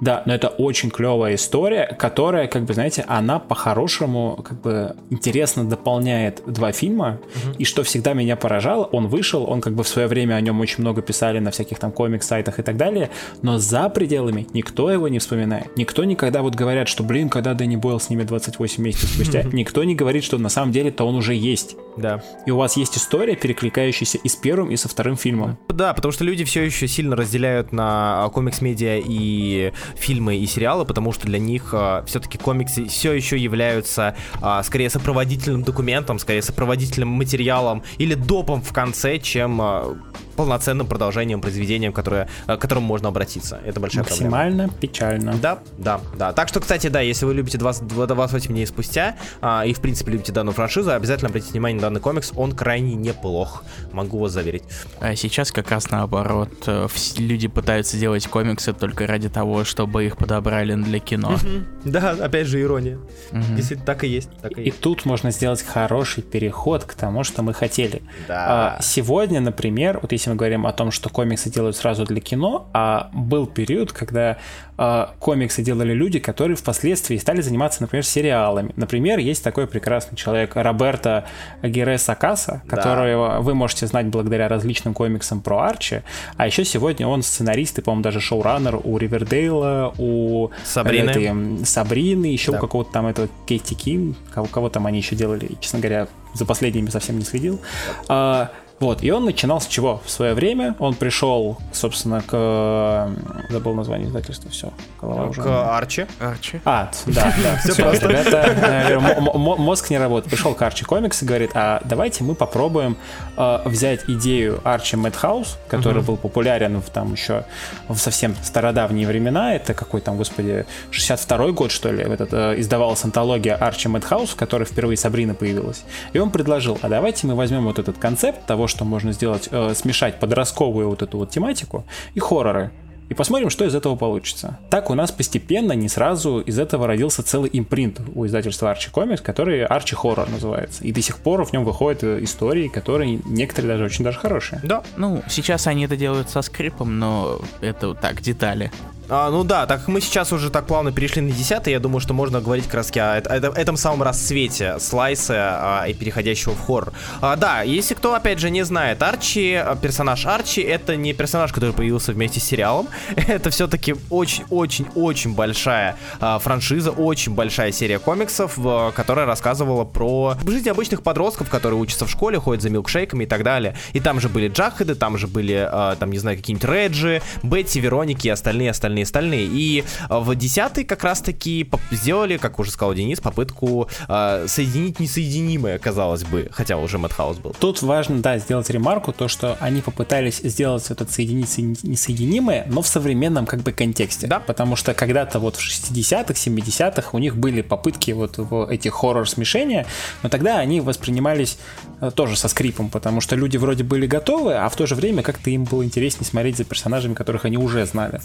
[0.01, 5.65] Да, но это очень клевая история, которая, как бы, знаете, она по-хорошему, как бы, интересно
[5.65, 7.21] дополняет два фильма.
[7.35, 7.55] Угу.
[7.59, 10.61] И что всегда меня поражало, он вышел, он как бы в свое время о нем
[10.61, 13.11] очень много писали на всяких там комикс-сайтах и так далее,
[13.43, 15.77] но за пределами никто его не вспоминает.
[15.77, 19.85] Никто никогда вот говорят, что, блин, когда Дэнни Бойл с ними 28 месяцев спустя, никто
[19.85, 21.77] не говорит, что на самом деле-то он уже есть.
[21.97, 22.23] Да.
[22.47, 25.59] И у вас есть история, перекликающаяся и с первым, и со вторым фильмом.
[25.69, 31.13] Да, потому что люди все еще сильно разделяют на комикс-медиа и фильмы и сериалы, потому
[31.13, 37.09] что для них э, все-таки комиксы все еще являются э, скорее сопроводительным документом, скорее сопроводительным
[37.09, 39.95] материалом или допом в конце, чем э,
[40.37, 43.61] полноценным продолжением, произведением, которое, к которому можно обратиться.
[43.65, 44.81] Это большая Максимально проблема.
[44.81, 45.35] печально.
[45.35, 46.33] Да, да, да.
[46.33, 50.13] Так что, кстати, да, если вы любите 20, 28 дней спустя а, и, в принципе,
[50.13, 52.33] любите данную франшизу, обязательно обратите внимание на данный комикс.
[52.37, 54.65] Он крайне неплох, могу вас заверить.
[55.01, 56.51] А сейчас как раз наоборот.
[56.67, 61.39] Э, люди пытаются делать комиксы только ради того, чтобы их подобрали для кино.
[61.85, 62.99] Да, опять же, ирония.
[63.31, 64.31] Действительно, так и есть.
[64.57, 68.03] И, тут можно сделать хороший переход к тому, что мы хотели.
[68.27, 68.77] Да.
[68.79, 72.69] А, сегодня, например, вот если мы говорим о том, что комиксы делают сразу для кино,
[72.73, 74.39] а был период, когда
[74.77, 78.73] э, комиксы делали люди, которые впоследствии стали заниматься, например, сериалами.
[78.77, 81.25] Например, есть такой прекрасный человек Роберто
[81.63, 83.41] Гере Сакаса, которого да.
[83.41, 86.03] вы можете знать благодаря различным комиксам про Арчи,
[86.37, 92.27] а еще сегодня он сценарист и, по-моему, даже шоураннер у Ривердейла, у Сабрины, этой, Сабрины
[92.27, 92.59] еще да.
[92.59, 96.45] у какого-то там этого Кейти Ким, кого, кого там они еще делали, честно говоря, за
[96.45, 97.61] последними совсем не следил.
[98.09, 98.51] А,
[98.85, 100.03] вот, и он начинал с чего?
[100.05, 103.11] В свое время он пришел, собственно, к...
[103.49, 104.73] Забыл название издательства, все.
[105.01, 105.43] Голова уже...
[105.43, 106.07] К Арчи.
[106.21, 106.61] Арчи.
[106.67, 107.57] А, да, да.
[107.65, 108.09] Все просто.
[108.09, 110.31] Ребята, мозг не работает.
[110.31, 112.99] Пришел к Арчи Комикс и говорит, а давайте мы попробуем
[113.39, 117.45] э, взять идею Арчи Мэтхаус, который был популярен в там еще
[117.89, 119.55] в совсем стародавние времена.
[119.55, 124.37] Это какой там, господи, 62-й год, что ли, этот, э, издавалась антология Арчи Мэтхаус, в
[124.37, 125.85] которой впервые Сабрина появилась.
[126.13, 129.73] И он предложил, а давайте мы возьмем вот этот концепт того, что можно сделать, э,
[129.75, 131.85] смешать подростковую вот эту вот тематику
[132.15, 132.73] и хорроры.
[133.11, 134.59] И посмотрим, что из этого получится.
[134.71, 139.23] Так у нас постепенно, не сразу, из этого родился целый импринт у издательства Archie Comics,
[139.23, 140.83] который Archie Horror называется.
[140.83, 144.61] И до сих пор в нем выходят э, истории, которые некоторые даже очень даже хорошие.
[144.65, 144.83] Да.
[144.97, 148.73] Ну, сейчас они это делают со скрипом, но это так, детали.
[149.09, 152.15] А, ну да, так мы сейчас уже так плавно перешли на 10 я думаю, что
[152.15, 156.93] можно говорить как о, о, о этом самом расцвете слайса а, и переходящего в хоррор.
[157.21, 161.53] А, да, если кто, опять же, не знает, Арчи, а, персонаж Арчи, это не персонаж,
[161.53, 168.57] который появился вместе с сериалом, это все-таки очень-очень-очень большая а, франшиза, очень большая серия комиксов,
[168.57, 173.27] в, которая рассказывала про жизнь обычных подростков, которые учатся в школе, ходят за милкшейками и
[173.27, 173.77] так далее.
[173.93, 177.81] И там же были Джахеды, там же были, а, там, не знаю, какие-нибудь Реджи, Бетти,
[177.81, 179.47] Вероники и остальные-остальные остальные, остальные.
[179.47, 186.25] И в десятый как раз-таки сделали, как уже сказал Денис, попытку э, соединить несоединимое, казалось
[186.25, 187.55] бы, хотя уже Мэтхаус был.
[187.59, 192.87] Тут важно, да, сделать ремарку, то, что они попытались сделать этот соединить несоединимое, но в
[192.87, 194.27] современном как бы контексте.
[194.27, 194.41] Да.
[194.41, 199.29] Потому что когда-то вот в 60-х, 70-х у них были попытки вот в эти хоррор
[199.29, 199.87] смешения,
[200.23, 201.59] но тогда они воспринимались
[202.01, 205.23] э, тоже со скрипом, потому что люди вроде были готовы, а в то же время
[205.23, 208.21] как-то им было интереснее смотреть за персонажами, которых они уже знали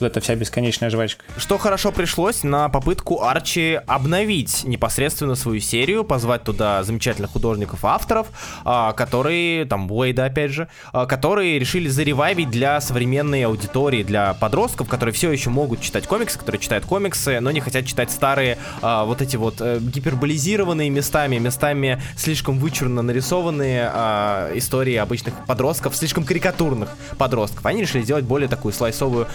[0.00, 1.24] вот эта вся бесконечная жвачка.
[1.36, 8.28] Что хорошо пришлось на попытку Арчи обновить непосредственно свою серию, позвать туда замечательных художников-авторов,
[8.64, 14.88] а, которые, там, Уэйда, опять же, а, которые решили заревайвить для современной аудитории, для подростков,
[14.88, 19.04] которые все еще могут читать комиксы, которые читают комиксы, но не хотят читать старые, а,
[19.04, 23.90] вот эти вот э, гиперболизированные местами, местами слишком вычурно нарисованные
[24.54, 27.64] истории обычных подростков, слишком карикатурных подростков.
[27.66, 29.26] Они решили сделать более такую слайсовую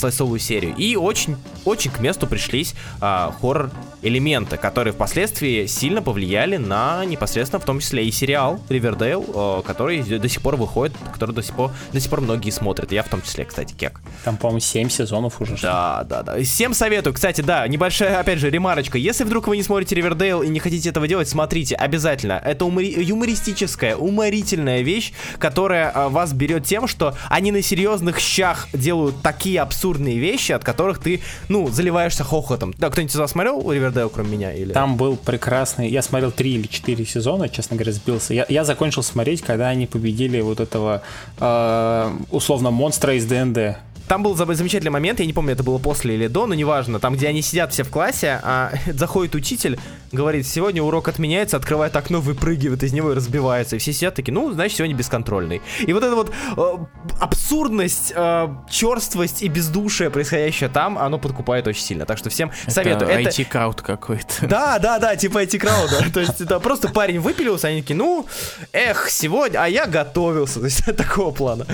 [0.00, 0.74] слайсовую серию.
[0.76, 7.64] И очень, очень к месту пришлись а, хоррор-элементы, которые впоследствии сильно повлияли на непосредственно, в
[7.64, 11.70] том числе и сериал Ривердейл, а, который до сих пор выходит, который до сих пор,
[11.92, 12.92] до сих пор многие смотрят.
[12.92, 14.00] Я в том числе, кстати, Кек.
[14.24, 15.56] Там, по-моему, 7 сезонов уже.
[15.62, 16.42] Да, да, да.
[16.42, 17.14] Всем советую.
[17.14, 18.98] Кстати, да, небольшая, опять же, ремарочка.
[18.98, 22.40] Если вдруг вы не смотрите Ривердейл и не хотите этого делать, смотрите, обязательно.
[22.44, 28.68] Это умори- юмористическая, уморительная вещь, которая а, вас берет тем, что они на серьезных щах
[28.72, 32.74] делают такие абсурдные вещи, от которых ты, ну, заливаешься хохотом.
[32.78, 34.52] Да, кто-нибудь из вас смотрел Ривердейл, кроме меня?
[34.52, 34.72] Или...
[34.72, 35.88] Там был прекрасный...
[35.88, 38.34] Я смотрел три или четыре сезона, честно говоря, сбился.
[38.34, 41.02] Я, я закончил смотреть, когда они победили вот этого,
[41.38, 43.76] э, условно, монстра из ДНД.
[44.10, 46.98] Там был замечательный момент, я не помню, это было после или до, но неважно.
[46.98, 49.78] Там, где они сидят все в классе, а заходит учитель,
[50.10, 53.76] говорит, сегодня урок отменяется, открывает окно, выпрыгивает из него и разбивается.
[53.76, 55.62] И все сидят такие, ну, значит, сегодня бесконтрольный.
[55.78, 61.84] И вот эта вот э, абсурдность, э, черствость и бездушие, происходящее там, оно подкупает очень
[61.84, 62.04] сильно.
[62.04, 63.10] Так что всем Это советую.
[63.12, 64.26] Это IT-крауд какой-то.
[64.48, 66.10] Да, да, да, типа IT-крауда.
[66.12, 68.26] То есть это просто парень выпилился, они такие, ну,
[68.72, 70.58] эх, сегодня, а я готовился.
[70.58, 71.64] То есть такого плана.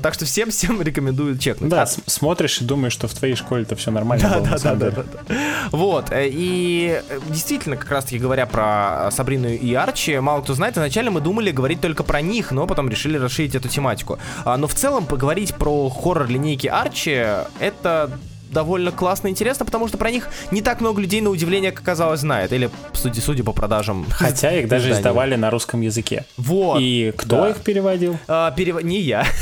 [0.00, 1.65] Так что всем-всем рекомендую чекнуть.
[1.68, 4.74] Да, А смотришь и думаешь, что в твоей школе-то все нормально да, было, да, да,
[4.74, 5.34] да, да, да.
[5.72, 10.76] Вот, э, и э, действительно, как раз-таки говоря про Сабрину и Арчи, мало кто знает,
[10.76, 14.18] вначале мы думали говорить только про них, но потом решили расширить эту тематику.
[14.44, 17.26] А, Но в целом поговорить про хоррор линейки Арчи,
[17.58, 18.10] это
[18.50, 21.82] довольно классно и интересно, потому что про них не так много людей на удивление, как
[21.82, 22.52] оказалось, знает.
[22.52, 24.06] Или, судя, судя по продажам.
[24.10, 25.00] Хотя их даже изданий.
[25.00, 26.24] издавали на русском языке.
[26.36, 26.78] Вот.
[26.80, 27.50] И кто да.
[27.50, 28.18] их переводил?
[28.28, 29.26] А, перев- Не я.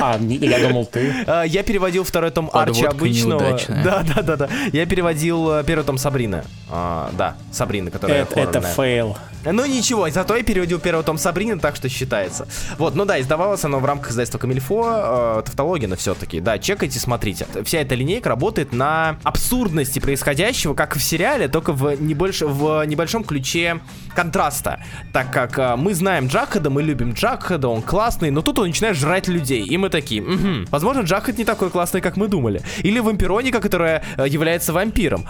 [0.00, 1.12] А, я думал, ты.
[1.26, 3.40] А, Я переводил второй том Арчи Подводка обычного.
[3.40, 3.84] неудачная.
[3.84, 4.48] Да, да, да, да.
[4.72, 6.42] Я переводил э, первый том Сабрины.
[6.70, 9.16] А, да, Сабрины, которая Это, это фейл.
[9.44, 12.48] Ну ничего, зато я переводил первый том Сабрины, так что считается.
[12.78, 16.40] Вот, ну да, издавалось оно в рамках издательства Камильфо, э, Тавтологина все-таки.
[16.40, 17.46] Да, чекайте, смотрите.
[17.64, 22.42] Вся эта линейка работает на абсурдности происходящего, как и в сериале, только в, небольш...
[22.42, 23.80] в небольшом ключе
[24.14, 24.80] контраста.
[25.12, 28.96] Так как э, мы знаем Джахада, мы любим Джахада, он классный, но тут он начинает
[28.96, 29.64] жрать людей.
[29.64, 32.62] И мы такие, «Мгм, возможно, Джахад не такой классный, как мы думали.
[32.78, 35.26] Или вампироника, которая э, является вампиром.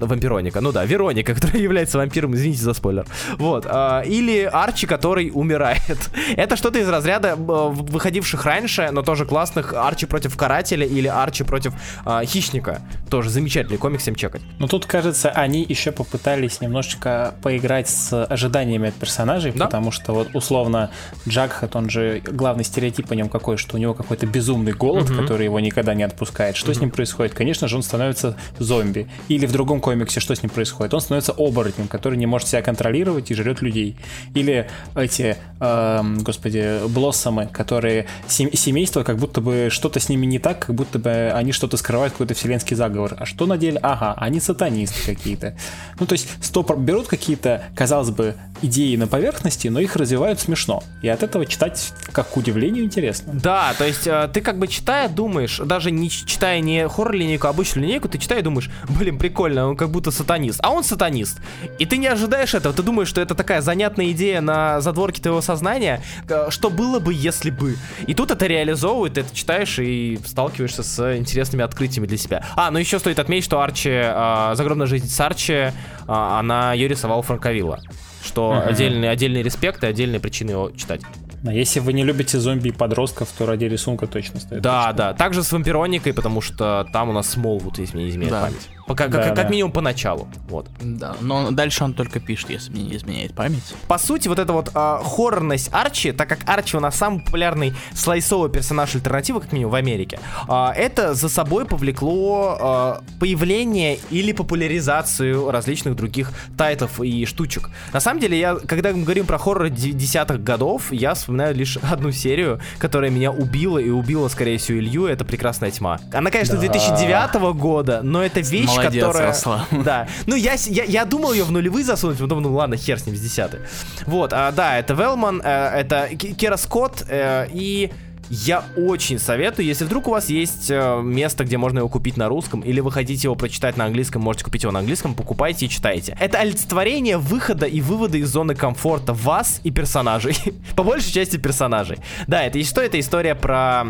[0.00, 3.04] Ну, Вампироника, ну да, Вероника, которая является вампиром, извините за спойлер.
[3.38, 3.66] Вот.
[3.68, 6.10] а, или Арчи, который умирает.
[6.36, 11.44] Это что-то из разряда э, выходивших раньше, но тоже классных Арчи против Карателя или Арчи
[11.44, 11.74] против
[12.06, 12.80] а, Хищника.
[13.10, 14.40] Тоже замечательный комикс, всем чекать.
[14.58, 19.66] Но тут, кажется, они еще попытались немножечко поиграть с ожиданиями от персонажей, Да.
[19.66, 20.90] потому что вот условно
[21.28, 25.44] Джагхат, он же главный стереотип о нем какой, что у него какой-то безумный голод, который
[25.44, 26.56] его никогда не отпускает.
[26.56, 27.34] Что с ним происходит?
[27.34, 29.06] Конечно же, он становится зомби.
[29.28, 30.94] Или в другом комиксе что с ним происходит?
[30.94, 33.96] Он становится оборотнем, который не может себя контролировать и жрет людей.
[34.34, 40.38] Или эти, эм, господи, блоссомы, которые сем- семейство, как будто бы что-то с ними не
[40.38, 43.16] так, как будто бы они что-то скрывают, какой-то вселенский заговор.
[43.18, 43.80] А что на деле?
[43.82, 45.56] Ага, они сатанисты какие-то.
[45.98, 50.84] Ну, то есть, стоп, берут какие-то, казалось бы, идеи на поверхности, но их развивают смешно.
[51.02, 53.32] И от этого читать, как к удивлению, интересно.
[53.34, 57.50] Да, то есть э, ты как бы читая думаешь, даже не читая не хоррор-линейку, а
[57.50, 60.60] обычную линейку, ты читая и думаешь, блин, прикольно, он как будто сатанист.
[60.62, 61.40] А он сатанист.
[61.78, 65.40] И ты не ожидаешь этого, ты думаешь, что это такая занятная идея на задворке твоего
[65.40, 67.76] сознания, э, что было бы, если бы.
[68.06, 72.44] И тут это реализовывает, ты это читаешь и сталкиваешься с интересными открытиями для себя.
[72.56, 75.72] А, ну еще стоит отметить, что Арчи, э, «Загробная жизнь с Арчи», э,
[76.06, 77.80] она ее рисовал Франковилла.
[78.22, 78.68] Что Мгм.
[78.68, 81.00] отдельный, отдельный респект и отдельные причины его читать.
[81.42, 84.60] А если вы не любите зомби и подростков, то ради рисунка точно стоит.
[84.60, 84.96] Да, почитать.
[84.96, 85.14] да.
[85.14, 88.42] Также с вампироникой, потому что там у нас Смолвуд, если мне не изменяет Да.
[88.42, 88.68] память.
[88.90, 89.48] Пока, Да, как, как да.
[89.48, 90.28] минимум поначалу.
[90.48, 90.66] Вот.
[90.80, 93.62] Да, но дальше он только пишет, если мне не изменяет память.
[93.88, 97.72] По сути, вот эта вот а, хоррорность Арчи, так как Арчи у нас самый популярный
[97.94, 100.18] слайсовый персонаж альтернативы, как минимум в Америке,
[100.48, 104.32] а, это за собой повлекло а, появление или
[104.80, 107.70] популяризацию различных других тайтлов и штучек.
[107.92, 111.76] На самом деле, я, когда мы говорим про хоррор де- десятых годов, я вспоминаю лишь
[111.76, 115.98] одну серию, которая меня убила и убила, скорее всего, Илью, это «Прекрасная тьма».
[116.12, 116.60] Она, конечно, Да.
[116.60, 119.28] 2009 года, но это вещь, Молодец, которая...
[119.28, 119.60] Руслан.
[119.84, 120.08] Да.
[120.26, 123.16] Ну, я, я, я думал ее в нулевые засунуть, потом, ну ладно, хер с ним,
[123.16, 123.60] с десятый.
[124.06, 127.90] Вот, а, да, это Велман, э, это Кира Скотт, э, и
[128.30, 132.28] я очень советую, если вдруг у вас есть э, место, где можно его купить на
[132.28, 135.68] русском, или вы хотите его прочитать на английском, можете купить его на английском, покупайте и
[135.68, 136.16] читайте.
[136.20, 140.36] Это олицетворение выхода и вывода из зоны комфорта вас и персонажей.
[140.76, 141.98] По большей части персонажей.
[142.28, 142.80] Да, это и что?
[142.80, 143.84] Это история про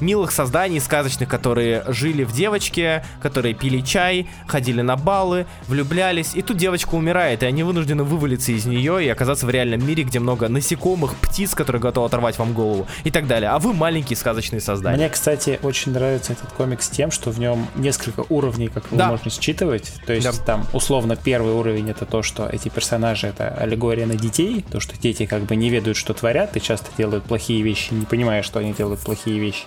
[0.00, 6.42] милых созданий сказочных, которые жили в девочке, которые пили чай, ходили на баллы, влюблялись, и
[6.42, 10.20] тут девочка умирает, и они вынуждены вывалиться из нее и оказаться в реальном мире, где
[10.20, 13.50] много насекомых, птиц, которые готовы оторвать вам голову и так далее.
[13.50, 14.96] А вы маленькие сказочные создания.
[14.96, 19.08] Мне, кстати, очень нравится этот комикс тем, что в нем несколько уровней, как его да.
[19.08, 19.92] можно считывать.
[20.06, 20.44] То есть да.
[20.44, 24.98] там условно первый уровень это то, что эти персонажи это аллегория на детей, то, что
[24.98, 28.58] дети как бы не ведают, что творят, и часто делают плохие вещи, не понимая, что
[28.58, 29.64] они делают плохие вещи.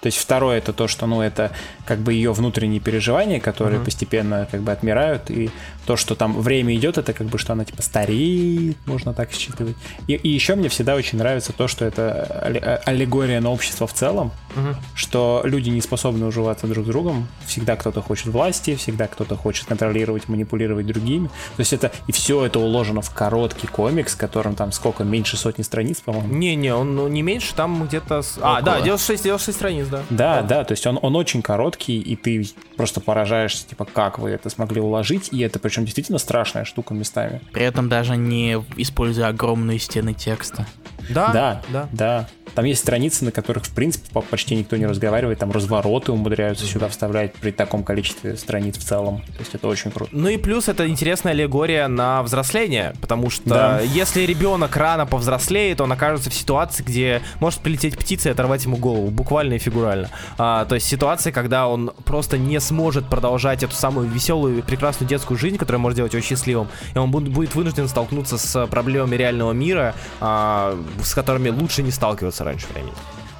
[0.00, 1.52] То есть второе это то, что ну это
[1.84, 3.86] как бы ее внутренние переживания, которые угу.
[3.86, 5.50] постепенно как бы отмирают, и
[5.86, 9.76] то, что там время идет, это как бы что она типа стареет, можно так считывать.
[10.08, 14.32] И, и еще мне всегда очень нравится то, что это аллегория на общество в целом,
[14.54, 14.74] угу.
[14.94, 19.66] что люди не способны уживаться друг с другом, всегда кто-то хочет власти, всегда кто-то хочет
[19.66, 21.28] контролировать, манипулировать другими.
[21.28, 25.62] То есть это и все это уложено в короткий комикс, которым там сколько, меньше сотни
[25.62, 26.34] страниц, по-моему?
[26.34, 28.22] Не-не, он ну, не меньше, там где-то...
[28.40, 30.02] А, да, 96, 96 страниц, да.
[30.10, 34.30] Да, да, то есть он, он очень короткий, и ты просто поражаешься, типа, как вы
[34.30, 37.40] это смогли уложить, и это причем действительно страшная штука местами.
[37.52, 40.66] При этом даже не используя огромные стены текста.
[41.08, 41.88] Да, да, да.
[41.92, 42.28] да.
[42.56, 46.88] Там есть страницы, на которых, в принципе, почти никто не разговаривает, там развороты умудряются сюда
[46.88, 49.18] вставлять при таком количестве страниц в целом.
[49.18, 50.10] То есть это очень круто.
[50.14, 53.80] Ну и плюс это интересная аллегория на взросление, потому что да.
[53.80, 58.78] если ребенок рано повзрослеет, он окажется в ситуации, где может прилететь птица и оторвать ему
[58.78, 60.08] голову, буквально и фигурально.
[60.38, 65.36] А, то есть ситуация, когда он просто не сможет продолжать эту самую веселую, прекрасную детскую
[65.36, 69.94] жизнь, которая может делать его счастливым, и он будет вынужден столкнуться с проблемами реального мира,
[70.20, 72.94] а, с которыми лучше не сталкиваться раньше времени.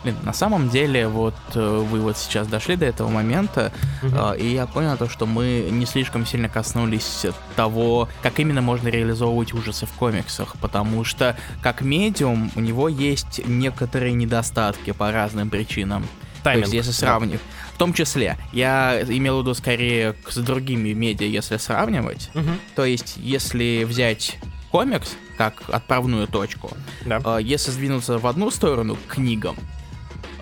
[0.06, 3.72] Блин, на самом деле, вот э, вы вот сейчас дошли до этого момента,
[4.04, 4.34] угу.
[4.38, 7.26] и я понял то, что мы не слишком сильно коснулись
[7.56, 13.40] того, как именно можно реализовывать ужасы в комиксах, потому что как медиум у него есть
[13.46, 16.06] некоторые недостатки по разным причинам.
[16.44, 16.66] Тайминг.
[16.66, 17.40] То есть, если сравнивать.
[17.40, 17.74] Да.
[17.74, 22.30] В том числе, я имел в виду скорее с другими медиа, если сравнивать.
[22.34, 22.50] Угу.
[22.76, 24.38] То есть, если взять
[24.76, 26.70] комикс как отправную точку,
[27.06, 27.18] да.
[27.24, 29.56] э, если сдвинуться в одну сторону к книгам,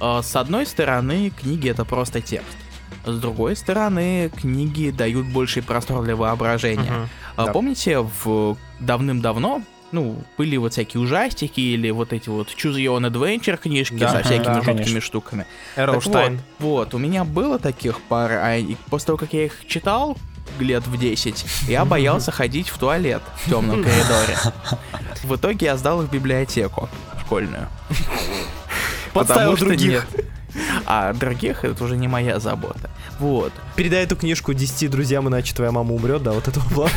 [0.01, 2.57] э, с одной стороны, книги это просто текст.
[3.07, 7.09] С другой стороны, книги дают больший простор для воображения.
[7.37, 7.53] Угу, да.
[7.53, 9.63] Помните, в давным-давно
[9.93, 14.09] ну, были вот всякие ужастики или вот эти вот Choose Your Own Adventure книжки да,
[14.09, 15.01] со всякими да, жуткими конечно.
[15.01, 15.47] штуками.
[15.77, 16.41] Эроуштайн.
[16.59, 18.61] Вот, вот, у меня было таких пар, а
[18.91, 20.19] после того, как я их читал,
[20.59, 24.39] лет в 10, я боялся ходить в туалет в темном коридоре.
[25.23, 26.89] В итоге я сдал их в библиотеку
[27.21, 27.69] школьную.
[29.13, 30.07] Подставил других.
[30.87, 32.91] А других это уже не моя забота.
[33.19, 33.53] Вот.
[33.77, 36.93] Передай эту книжку 10 друзьям, иначе твоя мама умрет, да, вот этого плана.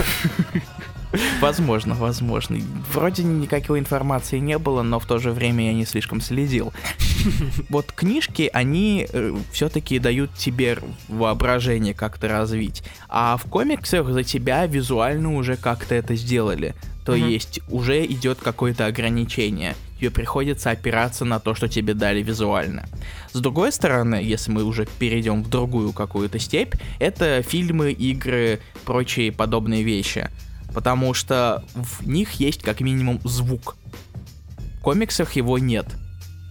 [1.41, 2.57] Возможно, возможно.
[2.93, 6.74] Вроде никакой информации не было, но в то же время я не слишком следил.
[7.70, 12.84] Вот книжки, они э, все-таки дают тебе воображение как-то развить.
[13.09, 16.76] А в комиксах за тебя визуально уже как-то это сделали.
[17.05, 17.30] То mm-hmm.
[17.30, 19.76] есть уже идет какое-то ограничение.
[19.97, 22.86] Тебе приходится опираться на то, что тебе дали визуально.
[23.34, 29.32] С другой стороны, если мы уже перейдем в другую какую-то степь, это фильмы, игры, прочие
[29.32, 30.30] подобные вещи
[30.78, 33.78] потому что в них есть как минимум звук.
[34.78, 35.88] В комиксах его нет.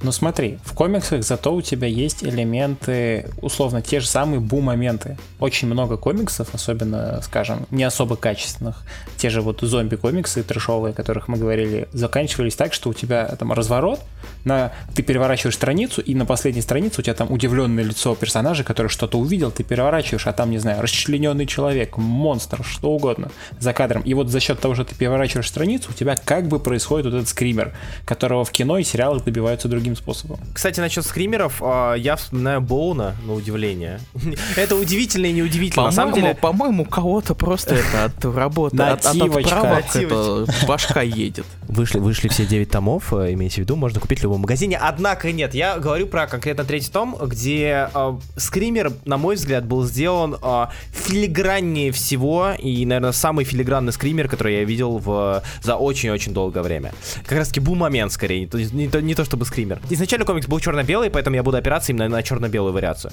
[0.03, 5.17] Ну смотри, в комиксах зато у тебя есть элементы, условно, те же самые бу-моменты.
[5.41, 8.85] Очень много комиксов, особенно, скажем, не особо качественных.
[9.17, 13.53] Те же вот зомби-комиксы трешовые, о которых мы говорили, заканчивались так, что у тебя там
[13.53, 14.01] разворот,
[14.45, 18.89] на, ты переворачиваешь страницу, и на последней странице у тебя там удивленное лицо персонажа, который
[18.89, 24.03] что-то увидел, ты переворачиваешь, а там, не знаю, расчлененный человек, монстр, что угодно за кадром.
[24.03, 27.15] И вот за счет того, что ты переворачиваешь страницу, у тебя как бы происходит вот
[27.15, 27.75] этот скример,
[28.05, 30.39] которого в кино и сериалах добиваются другим способом.
[30.53, 34.01] Кстати, насчет скримеров, а, я вспоминаю Боуна, на удивление.
[34.57, 35.87] Это удивительно и неудивительно.
[35.87, 36.35] На самом деле...
[36.35, 41.47] По-моему, кого-то просто это от работы, от, от башка едет.
[41.69, 44.77] Вышли, вышли все 9 томов, э, имейте в виду, можно купить в любом магазине.
[44.77, 49.85] Однако нет, я говорю про конкретно третий том, где э, скример, на мой взгляд, был
[49.85, 56.33] сделан э, филиграннее всего и, наверное, самый филигранный скример, который я видел в, за очень-очень
[56.33, 56.93] долгое время.
[57.23, 60.47] Как раз таки бум-момент, скорее, не то, не, то, не то чтобы скример изначально комикс
[60.47, 63.13] был черно-белый, поэтому я буду опираться именно на черно-белую вариацию.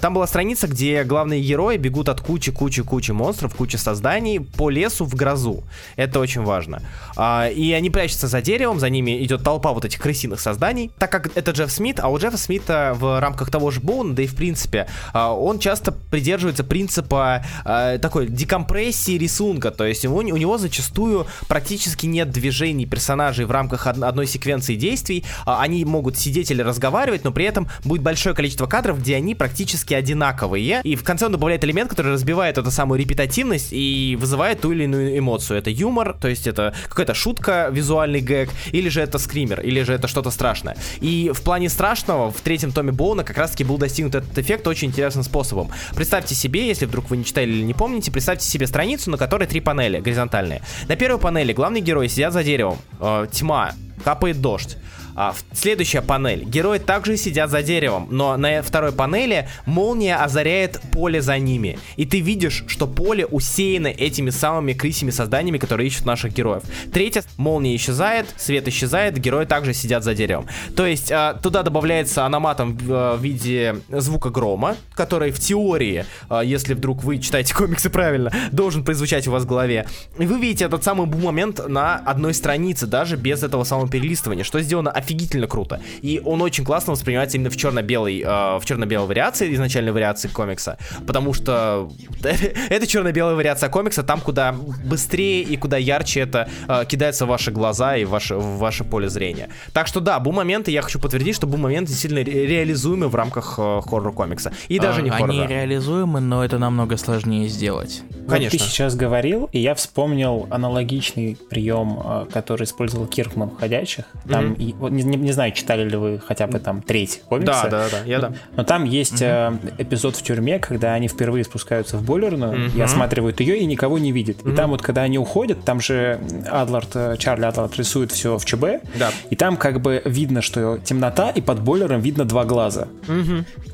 [0.00, 5.14] Там была страница, где главные герои бегут от кучи-кучи-кучи монстров, кучи созданий по лесу в
[5.14, 5.64] грозу.
[5.96, 6.82] Это очень важно.
[7.16, 10.90] А, и они прячутся за деревом, за ними идет толпа вот этих крысиных созданий.
[10.98, 14.22] Так как это Джефф Смит, а у Джеффа Смита в рамках того же Боуна, да
[14.22, 19.70] и в принципе, а, он часто придерживается принципа а, такой декомпрессии рисунка.
[19.70, 25.24] То есть у, у него зачастую практически нет движений персонажей в рамках одной секвенции действий.
[25.44, 29.94] Они могут сидеть или разговаривать, но при этом будет большое количество кадров, где они практически
[29.94, 30.80] одинаковые.
[30.82, 34.84] И в конце он добавляет элемент, который разбивает эту самую репетативность и вызывает ту или
[34.84, 35.58] иную эмоцию.
[35.58, 39.92] Это юмор, то есть это какая-то шутка, визуальный гэг, или же это скример, или же
[39.92, 40.76] это что-то страшное.
[41.00, 44.88] И в плане страшного в третьем томе Боуна как раз-таки был достигнут этот эффект очень
[44.88, 45.70] интересным способом.
[45.94, 49.46] Представьте себе, если вдруг вы не читали или не помните, представьте себе страницу, на которой
[49.46, 50.62] три панели горизонтальные.
[50.88, 53.72] На первой панели главный герой сидят за деревом, э, тьма,
[54.04, 54.78] капает дождь.
[55.14, 56.44] А, следующая панель.
[56.44, 61.78] Герои также сидят за деревом, но на второй панели молния озаряет поле за ними.
[61.96, 66.62] И ты видишь, что поле усеяно этими самыми крысими созданиями, которые ищут наших героев.
[66.92, 70.46] Третья, молния исчезает, свет исчезает, герои также сидят за деревом.
[70.76, 76.06] То есть а, туда добавляется аноматом в, а, в виде звука грома, который в теории,
[76.28, 79.86] а, если вдруг вы читаете комиксы правильно, должен прозвучать у вас в голове.
[80.18, 84.60] И вы видите этот самый бум-момент на одной странице, даже без этого самого перелистывания, что
[84.60, 85.80] сделано офигительно круто.
[86.00, 90.78] И он очень классно воспринимается именно в черно-белой, э, в черно-белой вариации, изначальной вариации комикса,
[91.06, 91.90] потому что
[92.22, 94.52] это черно-белая вариация комикса, там куда
[94.84, 98.84] быстрее и куда ярче это э, кидается в ваши глаза и в ваше, в ваше
[98.84, 99.48] поле зрения.
[99.72, 103.80] Так что да, бум-моменты, я хочу подтвердить, что бум-моменты действительно ре- реализуемы в рамках э,
[103.84, 104.52] хоррор-комикса.
[104.68, 105.30] И даже А, не хоррора.
[105.32, 108.02] Они реализуемы, но это намного сложнее сделать.
[108.28, 108.58] Конечно.
[108.58, 114.04] Вот ты сейчас говорил, и я вспомнил аналогичный прием, э, который использовал Киркман в «Ходячих».
[114.28, 117.62] Там, и- вот не, не- не знаю, читали ли вы хотя бы там треть комикса.
[117.64, 118.32] Да, да, да, я да.
[118.56, 123.40] Но там есть э, эпизод в тюрьме, когда они впервые спускаются в бойлерную и осматривают
[123.40, 124.46] ее, и никого не видят.
[124.46, 126.20] И там вот, когда они уходят, там же
[126.50, 128.64] Адлард, э, Чарли Адлард рисует все в ЧБ,
[128.98, 129.10] Да.
[129.30, 132.88] и там как бы видно, что темнота, и под бойлером видно два глаза.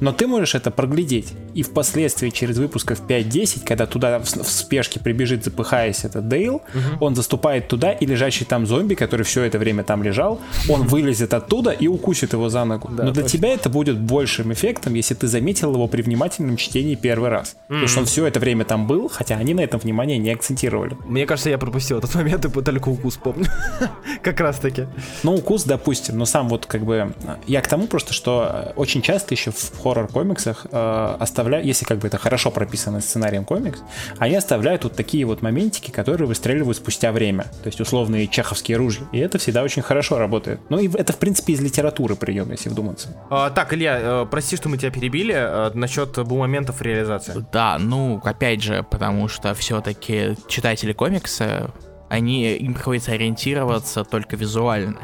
[0.01, 1.33] Но ты можешь это проглядеть.
[1.55, 6.63] И впоследствии, через выпусков 5-10, когда туда в, в спешке прибежит, запыхаясь, этот Дейл,
[7.01, 11.33] он заступает туда, и лежащий там зомби, который все это время там лежал, он вылезет
[11.33, 12.89] оттуда и укусит его за ногу.
[12.91, 17.31] Но для тебя это будет большим эффектом, если ты заметил его при внимательном чтении первый
[17.31, 17.57] раз.
[17.69, 20.97] Потому что он все это время там был, хотя они на этом внимание не акцентировали.
[21.07, 23.47] Мне кажется, я пропустил этот момент и только укус помню.
[24.23, 24.87] как раз таки.
[25.23, 27.15] Ну, укус, допустим, но сам вот как бы...
[27.47, 31.99] Я к тому просто, что э, очень часто еще в хоррор-комиксах э, оставляют, если как
[31.99, 33.81] бы это хорошо прописано сценарием комикс,
[34.19, 37.45] они оставляют вот такие вот моментики, которые выстреливают спустя время.
[37.63, 39.07] То есть условные чеховские ружья.
[39.13, 40.61] И это всегда очень хорошо работает.
[40.69, 43.17] Ну и это, в принципе, из литературы прием, если вдуматься.
[43.31, 47.47] А, так, Илья, э, прости, что мы тебя перебили э, насчет бум-моментов реализации.
[47.53, 51.71] Да, ну, опять же, потому что все-таки читатели комикса,
[52.09, 54.99] они, им приходится ориентироваться только визуально.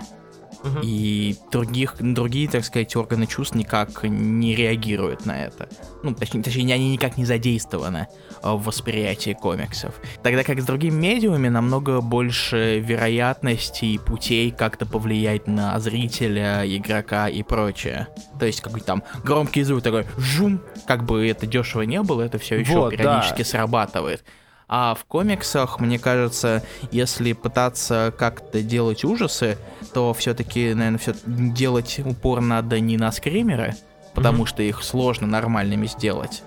[0.82, 5.68] И других, другие, так сказать, органы чувств никак не реагируют на это.
[6.02, 8.08] Ну, точнее, точнее, они никак не задействованы
[8.42, 9.94] э, в восприятии комиксов.
[10.22, 17.28] Тогда как с другими медиумами намного больше вероятностей и путей как-то повлиять на зрителя, игрока
[17.28, 18.08] и прочее.
[18.38, 22.38] То есть какой-то там громкий звук такой жум, как бы это дешево не было, это
[22.38, 23.44] все еще Вот, периодически да.
[23.44, 24.24] срабатывает.
[24.68, 29.58] А в комиксах, мне кажется, если пытаться как-то делать ужасы,
[29.92, 33.74] то все-таки, наверное, все делать упор надо не на скримеры,
[34.14, 36.42] потому что их сложно нормальными сделать,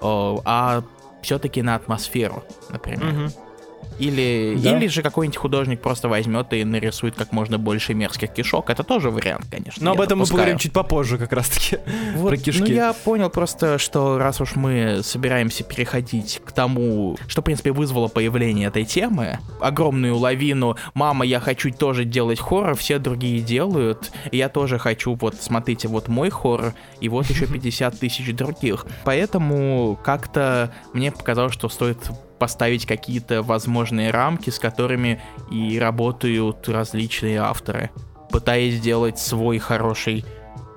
[0.00, 0.82] о, а
[1.22, 3.30] все-таки на атмосферу, например.
[3.98, 4.76] Или, Да.
[4.76, 8.70] или же какой-нибудь художник просто возьмет и нарисует как можно больше мерзких кишок.
[8.70, 9.84] Это тоже вариант, конечно.
[9.84, 10.38] Но об этом мы допускаю.
[10.38, 11.78] поговорим чуть попозже как раз-таки.
[12.16, 12.60] Вот, Про кишки.
[12.60, 17.72] Ну, я понял просто, что раз уж мы собираемся переходить к тому, что, в принципе,
[17.72, 24.12] вызвало появление этой темы, огромную лавину «Мама, я хочу тоже делать хоррор», все другие делают,
[24.30, 28.86] я тоже хочу, вот, смотрите, вот мой хоррор, и вот еще 50 тысяч других.
[29.04, 31.98] Поэтому как-то мне показалось, что стоит
[32.42, 35.22] поставить какие-то возможные рамки, с которыми
[35.52, 37.90] и работают различные авторы,
[38.32, 40.24] пытаясь сделать свой хороший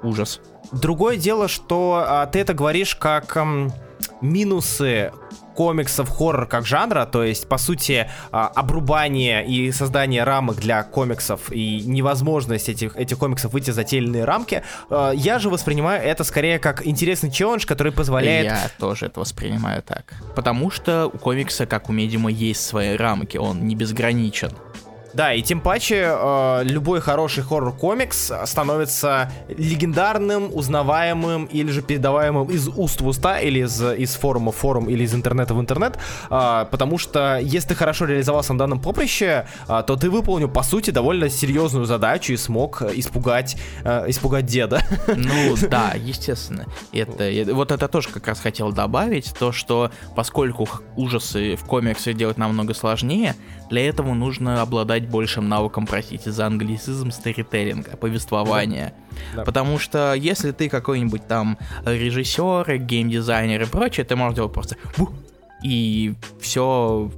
[0.04, 0.42] ужас.
[0.72, 3.72] Другое дело, что а, ты это говоришь как ам,
[4.22, 5.12] минусы
[5.56, 11.52] комиксов хоррор как жанра, то есть, по сути, а, обрубание и создание рамок для комиксов
[11.52, 16.04] и невозможность этих, этих комиксов выйти за те или иные рамки, а, я же воспринимаю
[16.04, 18.46] это скорее как интересный челлендж, который позволяет...
[18.46, 20.14] Я тоже это воспринимаю так.
[20.36, 24.52] Потому что у комикса, как у медиума, есть свои рамки, он не безграничен.
[25.16, 32.68] Да, и тем паче э, любой хороший хоррор-комикс становится легендарным, узнаваемым или же передаваемым из
[32.68, 35.98] уст в уста, или из, из форума в форум, или из интернета в интернет,
[36.30, 40.64] э, потому что если ты хорошо реализовался на данном поприще, э, то ты выполнил, по
[40.64, 43.56] сути, довольно серьезную задачу и смог испугать,
[43.86, 44.82] э, испугать деда.
[45.08, 46.66] Ну да, естественно.
[46.92, 52.38] Это, вот это тоже как раз хотел добавить, то что поскольку ужасы в комиксах делать
[52.38, 53.36] намного сложнее,
[53.70, 58.94] для этого нужно обладать большим навыком, простите за англицизм, сторителлинга, повествования.
[59.36, 59.44] Да.
[59.44, 64.78] Потому что если ты какой-нибудь там режиссер, геймдизайнер и прочее, ты можешь делать просто
[65.64, 67.12] и все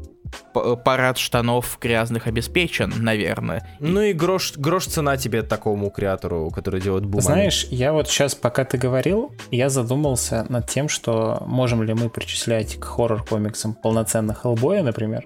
[0.84, 3.68] парад штанов грязных обеспечен, наверное.
[3.80, 7.22] Ну и грош, грош цена тебе такому креатору, который делает бумагу.
[7.22, 12.10] Знаешь, я вот сейчас, пока ты говорил, я задумался над тем, что можем ли мы
[12.10, 15.26] причислять к хоррор-комиксам полноценно Хеллбоя, например.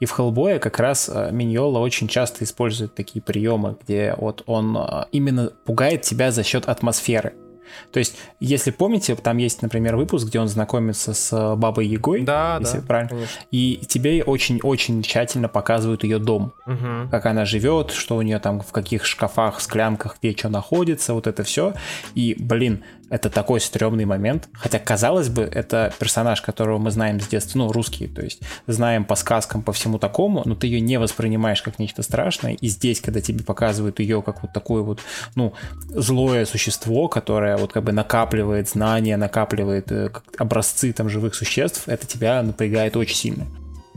[0.00, 4.76] И в Хеллбое как раз э, Миньола очень часто использует такие приемы, где вот он
[4.76, 7.34] э, именно пугает тебя за счет атмосферы.
[7.92, 12.22] То есть, если помните, там есть, например, выпуск, где он знакомится с э, Бабой Ягой.
[12.22, 12.82] Да, да.
[12.86, 13.10] Правильно.
[13.10, 13.40] Конечно.
[13.50, 16.52] И тебе очень-очень тщательно показывают ее дом.
[16.66, 17.10] Угу.
[17.10, 21.26] Как она живет, что у нее там в каких шкафах, склянках, где что находится, вот
[21.26, 21.74] это все.
[22.14, 24.48] И, блин, это такой стрёмный момент.
[24.52, 29.04] Хотя, казалось бы, это персонаж, которого мы знаем с детства, ну, русский, то есть знаем
[29.04, 32.54] по сказкам, по всему такому, но ты ее не воспринимаешь как нечто страшное.
[32.54, 35.00] И здесь, когда тебе показывают ее как вот такое вот,
[35.34, 35.52] ну,
[35.88, 42.06] злое существо, которое вот как бы накапливает знания, накапливает э, образцы там живых существ, это
[42.06, 43.46] тебя напрягает очень сильно.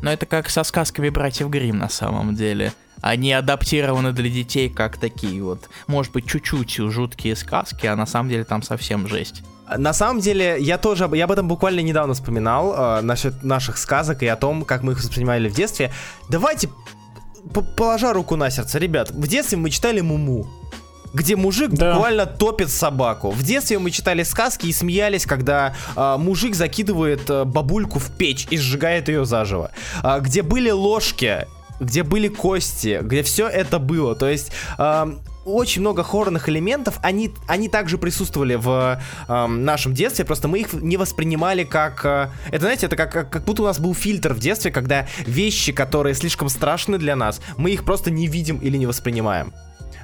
[0.02, 2.74] Но это как со сказками братьев Грим на самом деле.
[3.02, 8.30] Они адаптированы для детей как такие вот, может быть, чуть-чуть жуткие сказки, а на самом
[8.30, 9.44] деле там совсем жесть.
[9.78, 14.24] На самом деле, я тоже, я об этом буквально недавно вспоминал, э, насчет наших сказок
[14.24, 15.92] и о том, как мы их воспринимали в детстве.
[16.30, 16.70] Давайте,
[17.76, 20.48] положа руку на сердце, ребят, в детстве мы читали Муму
[21.14, 21.94] где мужик да.
[21.94, 23.32] буквально топит собаку.
[23.32, 28.48] В детстве мы читали сказки и смеялись, когда э, мужик закидывает э, бабульку в печь
[28.50, 29.72] и сжигает ее заживо.
[30.04, 31.48] Э, где были ложки,
[31.80, 34.16] где были кости, где все это было.
[34.16, 35.14] То есть э,
[35.46, 40.74] очень много хоррорных элементов, они, они также присутствовали в э, нашем детстве, просто мы их
[40.74, 42.06] не воспринимали как...
[42.06, 45.08] Э, это, знаете, это как, как, как будто у нас был фильтр в детстве, когда
[45.26, 49.54] вещи, которые слишком страшны для нас, мы их просто не видим или не воспринимаем.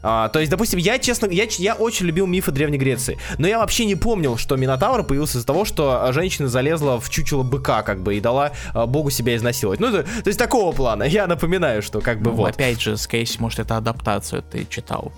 [0.04, 3.60] А, то есть, допустим, я, честно, я, я очень любил мифы Древней Греции, но я
[3.60, 8.04] вообще не помнил, что Минотавр появился из-за того, что женщина залезла в чучело быка, как
[8.04, 9.80] бы, и дала а, богу себя изнасиловать.
[9.80, 11.04] Ну, то, то есть, такого плана.
[11.04, 12.50] Я напоминаю, что как бы ну, вот.
[12.52, 15.12] Опять же, скорее всего, может, это адаптацию ты читал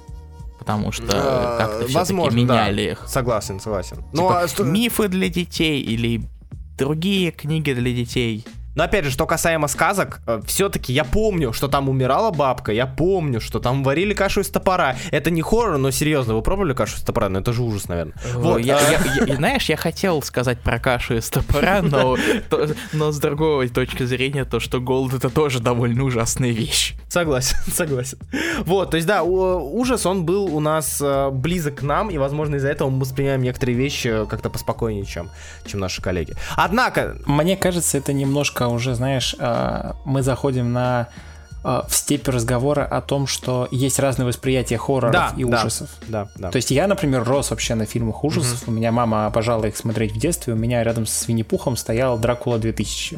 [0.60, 2.92] потому что а, как-то все-таки меняли да.
[2.94, 3.04] их.
[3.08, 3.98] Согласен, согласен.
[3.98, 4.48] Типа, ну, а...
[4.64, 6.24] мифы для детей или
[6.76, 8.44] другие книги для детей.
[8.76, 12.86] Но опять же, что касаемо сказок, э, все-таки я помню, что там умирала бабка, я
[12.86, 14.96] помню, что там варили кашу из топора.
[15.12, 17.30] Это не хоррор, но серьезно, вы пробовали кашу из топора?
[17.30, 18.16] Ну это же ужас, наверное.
[18.34, 18.60] Вот.
[18.60, 22.18] Я, я, я, знаешь, я хотел сказать про кашу из топора, но,
[22.50, 26.96] то, но с другой точки зрения, то, что голод это тоже довольно ужасная вещь.
[27.08, 28.20] Согласен, согласен.
[28.66, 32.56] Вот, то есть да, ужас, он был у нас э, близок к нам, и, возможно,
[32.56, 35.30] из-за этого мы воспринимаем некоторые вещи как-то поспокойнее, чем,
[35.66, 36.34] чем наши коллеги.
[36.56, 37.16] Однако...
[37.26, 41.10] Мне кажется, это немножко уже, знаешь, а, мы заходим на
[41.68, 45.90] а, в степь разговора о том, что есть разные восприятия хорроров да, и да, ужасов.
[46.08, 46.52] Да, да.
[46.52, 48.62] То есть я, например, рос вообще на фильмах ужасов.
[48.64, 48.72] Угу.
[48.72, 50.54] У меня мама обожала их смотреть в детстве.
[50.54, 53.18] У меня рядом с Винни-Пухом стоял Дракула 2000.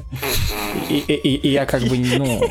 [0.89, 2.41] И, и, и, и я как бы, ну,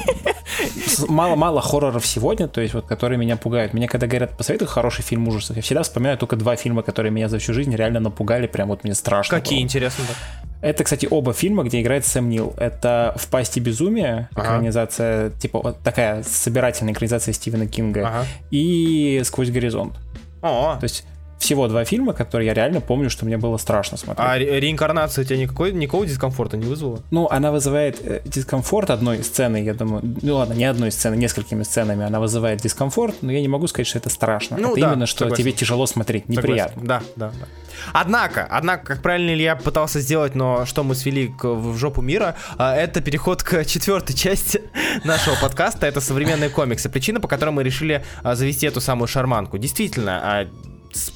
[1.09, 3.73] мало-мало хорроров сегодня, то есть вот, которые меня пугают.
[3.73, 7.31] Мне когда говорят, посоветуй хороший фильм ужасов, я всегда вспоминаю только два фильма, которые меня
[7.31, 9.39] за всю жизнь реально напугали, прям вот мне страшно.
[9.39, 9.65] Какие, было.
[9.65, 10.15] интересно, да?
[10.61, 12.55] Это, кстати, оба фильма, где играет Сэм Нил.
[12.57, 14.49] Это «В пасти безумия», ага.
[14.49, 18.27] экранизация, типа вот такая собирательная экранизация Стивена Кинга, ага.
[18.51, 19.95] и «Сквозь горизонт».
[20.43, 20.77] О.
[20.79, 21.05] То есть
[21.39, 24.27] всего два фильма, которые я реально помню, что мне было страшно смотреть.
[24.27, 27.01] А ре- реинкарнация у тебя никакой, никакого дискомфорта не вызвала?
[27.11, 30.03] Ну, она вызывает э, дискомфорт одной сцены, я думаю.
[30.23, 33.87] Ну ладно, не одной сцены, несколькими сценами она вызывает дискомфорт, но я не могу сказать,
[33.87, 34.57] что это страшно.
[34.59, 35.43] Ну, это да, именно, что согласен.
[35.43, 36.81] тебе тяжело смотреть, неприятно.
[36.81, 37.05] Согласен.
[37.17, 37.47] Да, да, да.
[37.93, 42.37] Однако, однако, как правильно Илья пытался сделать, но что мы свели к, в жопу мира,
[42.57, 44.63] а, это переход к четвертой части
[45.05, 45.87] нашего подкаста.
[45.87, 46.89] Это современные комиксы.
[46.89, 49.59] Причина, по которой мы решили а, завести эту самую шарманку.
[49.59, 50.49] Действительно, а,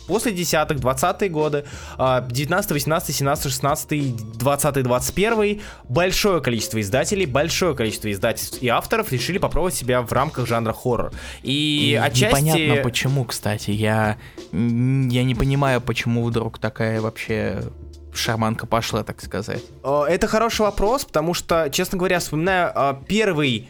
[0.06, 1.64] после десятых, 20-е годы,
[1.98, 9.38] 19, 18, 17, 16, 20, 21, большое количество издателей, большое количество издательств и авторов решили
[9.38, 11.12] попробовать себя в рамках жанра хоррор.
[11.42, 12.26] И, и отчасти...
[12.26, 14.16] Непонятно почему, кстати, я,
[14.52, 17.62] я не понимаю, почему вдруг такая вообще
[18.12, 19.62] шарманка пошла, так сказать?
[19.82, 23.68] Это хороший вопрос, потому что, честно говоря, вспоминаю а, первый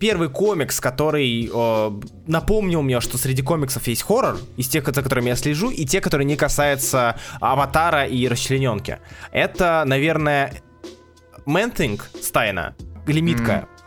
[0.00, 5.28] первый комикс, который э, напомнил мне, что среди комиксов есть хоррор, из тех, за которыми
[5.28, 8.98] я слежу, и те, которые не касаются Аватара и Расчлененки.
[9.30, 10.54] Это, наверное,
[11.44, 12.74] Man-Thing Стайна,
[13.06, 13.52] лимитка.
[13.52, 13.79] М.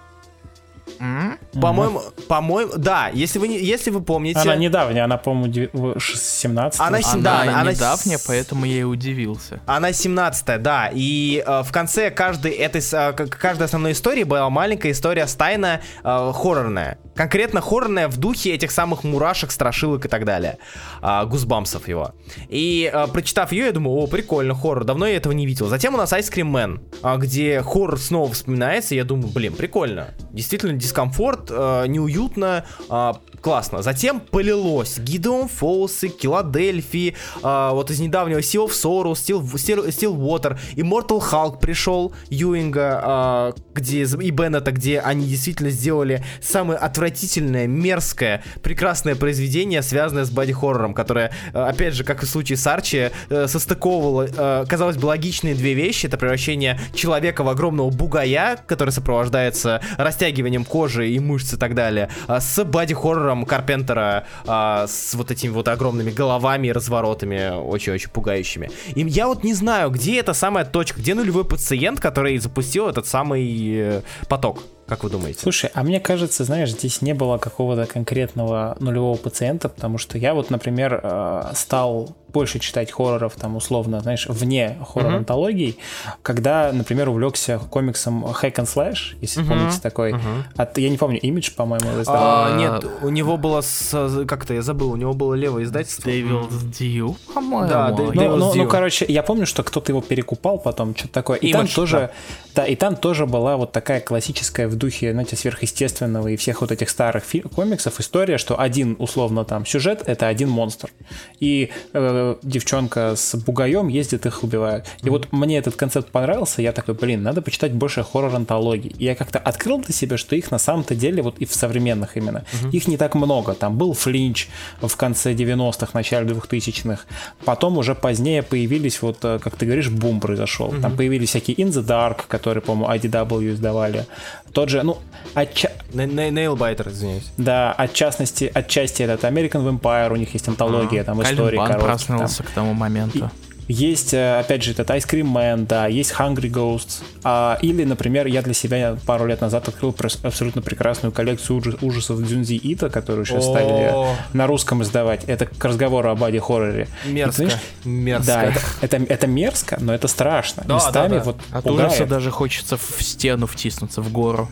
[0.99, 1.59] Угу.
[1.61, 4.39] По-моему, по-моему, да, если вы, не, если вы помните...
[4.39, 9.59] Она недавняя, она, по-моему, 17 Она, она, да, она, она недавняя, поэтому я и удивился.
[9.65, 14.91] Она 17 да, и э, в конце каждой этой, э, каждой основной истории была маленькая
[14.91, 16.97] история Стайна э, хоррорная.
[17.15, 20.57] Конкретно хоррорная в духе этих самых мурашек, страшилок и так далее.
[21.01, 22.13] А, гузбамсов его.
[22.49, 25.67] И а, прочитав ее, я думаю, о, прикольно, хоррор, давно я этого не видел.
[25.67, 29.53] Затем у нас Ice Cream Man, а, где хоррор снова вспоминается, и я думаю, блин,
[29.53, 30.13] прикольно.
[30.31, 33.81] Действительно, дискомфорт, а, неуютно, а, классно.
[33.81, 34.97] Затем полилось.
[34.97, 41.59] Гидеон Фолсы, Киладельфии, а, вот из недавнего Sea of Sorrow, Steel, Steel, Stillwater, Immortal Hulk
[41.59, 49.81] пришел, Юинга, а, где, и Беннета, где они действительно сделали самое отвратительное, мерзкое, прекрасное произведение,
[49.81, 54.29] связанное с боди-хоррором, которое, а, опять же, как и в случае с Арчи, а, состыковывало,
[54.37, 56.05] а, казалось бы, логичные две вещи.
[56.05, 62.09] Это превращение человека в огромного бугая, который сопровождается растягиванием кожи и мышц и так далее,
[62.27, 68.09] а, с боди-хоррором хоррором Карпентера а, с вот этими вот огромными головами и разворотами, очень-очень
[68.11, 68.71] пугающими.
[68.95, 73.07] И я вот не знаю, где эта самая точка, где нулевой пациент, который запустил этот
[73.07, 73.43] самый
[73.75, 74.63] э, поток.
[74.87, 75.39] Как вы думаете?
[75.39, 80.33] Слушай, а мне кажется, знаешь, здесь не было какого-то конкретного нулевого пациента, потому что я
[80.33, 86.11] вот, например, э, стал больше читать хорроров, там, условно, знаешь, вне хоррор-антологий, uh-huh.
[86.21, 89.47] когда, например, увлекся комиксом Hack and Slash, если uh-huh.
[89.47, 90.13] помните такой.
[90.13, 90.43] Uh-huh.
[90.55, 92.15] От, я не помню, Image, по-моему, издал.
[92.17, 96.09] А, нет, у него было, с, как-то я забыл, у него было левое издательство.
[96.09, 97.69] Devil's Due, по-моему.
[97.69, 101.37] Да, ну, ну, ну, короче, я помню, что кто-то его перекупал потом, что-то такое.
[101.37, 102.11] И Image, там тоже,
[102.55, 102.63] да.
[102.63, 106.71] да, и там тоже была вот такая классическая в духе, знаете, сверхъестественного и всех вот
[106.71, 107.23] этих старых
[107.55, 110.91] комиксов история, что один, условно, там, сюжет— это один монстр.
[111.39, 114.85] И э, девчонка с бугаем ездит, их убивают.
[114.85, 115.09] И mm-hmm.
[115.09, 118.95] вот мне этот концепт понравился, я такой, блин, надо почитать больше хоррор-антологий.
[118.97, 122.17] И я как-то открыл для себя, что их на самом-то деле, вот и в современных
[122.17, 122.71] именно, mm-hmm.
[122.71, 123.53] их не так много.
[123.53, 124.47] Там был Флинч
[124.81, 127.03] в конце 90-х, начале 2000-х.
[127.45, 130.71] Потом уже позднее появились, вот, э, как ты говоришь, бум произошел.
[130.71, 130.81] Mm-hmm.
[130.81, 134.05] Там появились всякие In the Dark, которые, по-моему, IDW издавали.
[134.53, 134.97] Тот же, ну,
[135.33, 135.71] отча...
[135.93, 137.31] Nailbiter, извиняюсь.
[137.37, 141.71] Да, от частности, отчасти этот American Vampire, у них есть антология, а, там истории Бан
[142.19, 142.47] проснулся там.
[142.47, 143.29] к тому моменту.
[143.67, 147.01] И, есть, э, опять же, этот Ice Cream Man, да, есть Hungry Ghosts.
[147.23, 152.21] А, или, например, я для себя пару лет назад открыл абсолютно прекрасную коллекцию ужас, ужасов
[152.21, 153.93] Дзюнзи Ита, которую сейчас стали
[154.33, 155.23] на русском издавать.
[155.25, 156.87] Это к разговору о боди-хорроре.
[157.05, 157.43] Мерзко.
[157.85, 158.27] И, мерзко.
[158.27, 160.63] Да, это, это, это мерзко, но это страшно.
[160.67, 161.23] Да, Местами да, да.
[161.23, 161.89] вот От пугает.
[161.89, 164.49] ужаса даже хочется в стену втиснуться, в гору.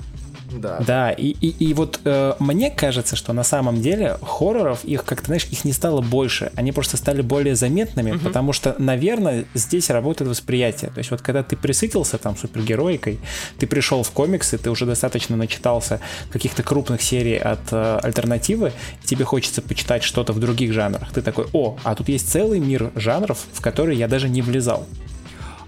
[0.52, 0.80] Да.
[0.86, 5.28] Да, и, и, и вот э, мне кажется, что на самом деле хорроров, их как-то,
[5.28, 6.52] знаешь, их не стало больше.
[6.56, 8.20] Они просто стали более заметными, угу.
[8.20, 10.92] потому что, наверное, здесь работает восприятие.
[10.92, 13.20] То есть вот когда ты присытился там супергероикой,
[13.60, 16.00] ты пришел в комиксы, ты уже достаточно начитался
[16.32, 18.74] каких-то крупных серий от э, альтернативы,
[19.04, 21.12] тебе хочется почитать что-то в других жанрах.
[21.14, 24.86] Ты такой, о, а тут есть целый мир жанров, в которые я даже не влезал.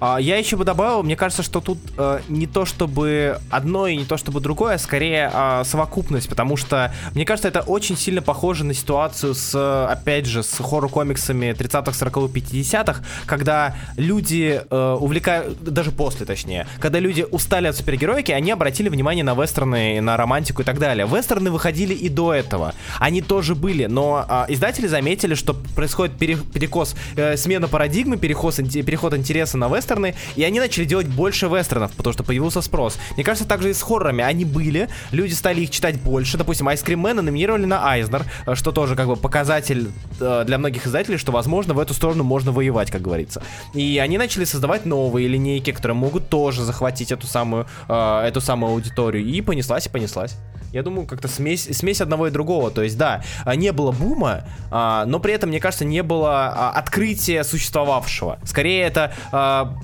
[0.05, 3.95] А, я еще бы добавил, мне кажется, что тут э, не то чтобы одно и
[3.95, 8.21] не то чтобы другое, а скорее э, совокупность, потому что, мне кажется, это очень сильно
[8.21, 9.55] похоже на ситуацию с,
[9.89, 16.99] опять же, с хоррор-комиксами 30-х, 40-х, 50-х, когда люди э, увлекают, даже после точнее, когда
[16.99, 21.07] люди устали от супергероики, они обратили внимание на вестерны, на романтику и так далее.
[21.07, 26.35] Вестерны выходили и до этого, они тоже были, но э, издатели заметили, что происходит пере,
[26.35, 31.47] перекос, э, смена парадигмы, переход, переход интереса на вестерн, вестерны, и они начали делать больше
[31.47, 32.97] вестернов, потому что появился спрос.
[33.15, 36.37] Мне кажется, также и с хоррорами они были, люди стали их читать больше.
[36.37, 41.17] Допустим, Man номинировали на Айзнер, э, что тоже как бы показатель э, для многих издателей,
[41.17, 43.41] что, возможно, в эту сторону можно воевать, как говорится.
[43.73, 48.73] И они начали создавать новые линейки, которые могут тоже захватить эту самую, э, эту самую
[48.73, 49.25] аудиторию.
[49.25, 50.35] И понеслась, и понеслась.
[50.73, 52.71] Я думаю, как-то смесь, смесь одного и другого.
[52.71, 56.71] То есть, да, не было бума, а, но при этом, мне кажется, не было а,
[56.71, 58.39] открытия существовавшего.
[58.43, 59.77] Скорее, это а,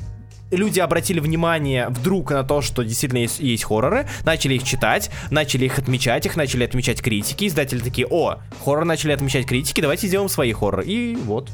[0.52, 5.66] люди обратили внимание вдруг на то, что действительно есть, есть хорроры, начали их читать, начали
[5.66, 10.30] их отмечать, их начали отмечать критики, издатели такие, о, хоррор начали отмечать критики, давайте сделаем
[10.30, 10.86] свои хорроры.
[10.86, 11.50] И вот.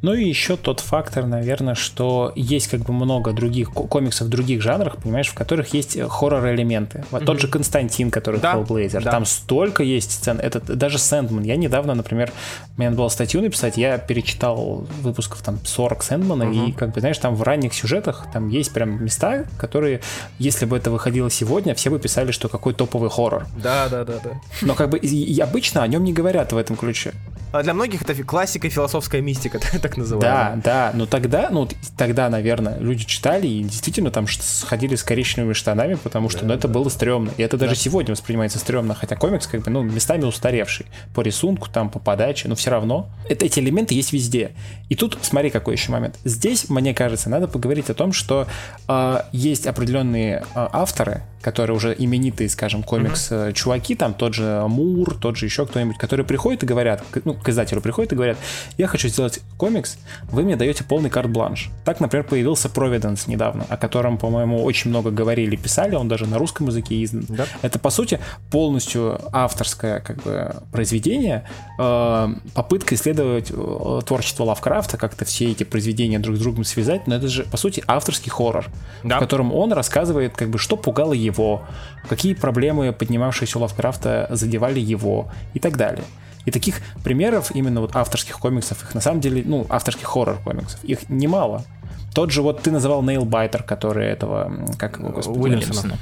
[0.00, 4.62] Ну и еще тот фактор, наверное, что есть как бы много других комиксов в других
[4.62, 7.04] жанрах, понимаешь, в которых есть э, хоррор-элементы.
[7.10, 7.24] Вот mm-hmm.
[7.24, 9.10] тот же Константин, который да, Hellblazer, да.
[9.10, 10.38] там столько есть сцен.
[10.38, 11.42] Это даже Сэндман.
[11.42, 12.32] Я недавно, например,
[12.76, 16.68] мне надо было статью написать, я перечитал выпусков там 40 Сэндмана, mm-hmm.
[16.68, 20.00] и как бы, знаешь, там в ранних сюжетах там есть прям места, которые,
[20.38, 23.46] если бы это выходило сегодня, все бы писали, что какой топовый хоррор.
[23.60, 24.30] Да, да, да, да.
[24.62, 27.12] Но как бы и обычно о нем не говорят в этом ключе.
[27.50, 29.58] А для многих это классика философская мистика,
[29.88, 30.56] так называемая.
[30.56, 35.52] Да, да, но тогда, ну, тогда, наверное, люди читали и действительно там сходили с коричневыми
[35.52, 36.74] штанами, потому что, да, ну, это да.
[36.74, 37.30] было стрёмно.
[37.36, 37.80] И это даже да.
[37.80, 40.86] сегодня воспринимается стрёмно, хотя комикс, как бы, ну, местами устаревший.
[41.14, 43.08] По рисунку, там, по подаче, но все равно.
[43.28, 44.52] Это, эти элементы есть везде.
[44.88, 46.18] И тут, смотри, какой еще момент.
[46.24, 48.46] Здесь, мне кажется, надо поговорить о том, что
[48.88, 55.36] э, есть определенные э, авторы, которые уже именитые, скажем, комикс-чуваки, там тот же Мур, тот
[55.36, 58.38] же еще кто-нибудь, которые приходят и говорят, ну, к издателю приходят и говорят,
[58.76, 59.77] я хочу сделать комикс,
[60.30, 61.70] вы мне даете полный карт-бланш.
[61.84, 66.38] Так, например, появился Providence недавно, о котором, по-моему, очень много говорили, писали, он даже на
[66.38, 67.24] русском языке издан.
[67.28, 67.46] Да.
[67.62, 68.20] Это, по сути,
[68.50, 71.44] полностью авторское как бы, произведение,
[71.78, 77.16] э, попытка исследовать э, творчество Лавкрафта, как-то все эти произведения друг с другом связать, но
[77.16, 78.66] это же, по сути, авторский хоррор,
[79.02, 79.16] да.
[79.16, 81.62] в котором он рассказывает, как бы, что пугало его,
[82.08, 86.04] какие проблемы, поднимавшиеся у Лавкрафта, задевали его и так далее.
[86.48, 91.10] И таких примеров именно вот авторских комиксов, их на самом деле, ну, авторских хоррор-комиксов, их
[91.10, 91.64] немало.
[92.14, 95.98] Тот же вот ты называл Нейлбайтер, который этого, как его, господи, Уильямсона.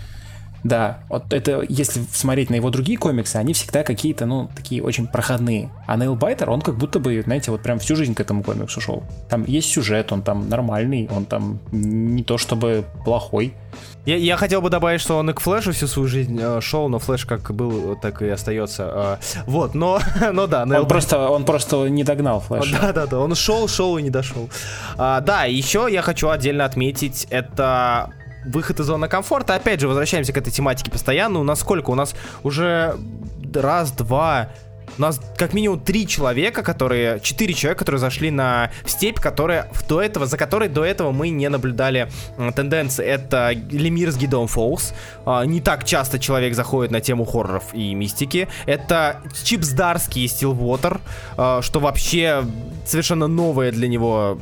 [0.67, 5.07] Да, вот это, если смотреть на его другие комиксы, они всегда какие-то, ну, такие очень
[5.07, 5.71] проходные.
[5.87, 8.81] А Нейл Байтер, он как будто бы, знаете, вот прям всю жизнь к этому комиксу
[8.81, 9.05] шел.
[9.29, 13.55] Там есть сюжет, он там нормальный, он там не то чтобы плохой.
[14.07, 16.89] Я, я хотел бы добавить, что он и к Флэшу всю свою жизнь э, шел,
[16.89, 19.19] но Флэш как был, так и остается.
[19.23, 20.01] Э, вот, но,
[20.33, 20.65] но да.
[20.65, 22.79] Нейл он, просто, он просто не догнал Флэша.
[22.81, 24.49] Да, да, да, он шел, шел и не дошел.
[24.97, 28.11] А, да, еще я хочу отдельно отметить, это
[28.47, 29.55] выход из зоны комфорта.
[29.55, 31.41] Опять же, возвращаемся к этой тематике постоянно.
[31.41, 31.91] У нас сколько?
[31.91, 32.97] У нас уже
[33.55, 34.51] раз, два,
[34.99, 40.01] у нас как минимум три человека, которые, четыре человека, которые зашли на степь, которая до
[40.01, 42.11] этого, за которой до этого мы не наблюдали
[42.55, 43.05] тенденции.
[43.05, 44.95] Это Лемир с Гидом Фолс.
[45.27, 48.49] Э, не так часто человек заходит на тему хорроров и мистики.
[48.67, 51.01] Это Чипс Дарский и Стилвотер,
[51.37, 52.45] э, что вообще
[52.85, 54.39] совершенно новая для него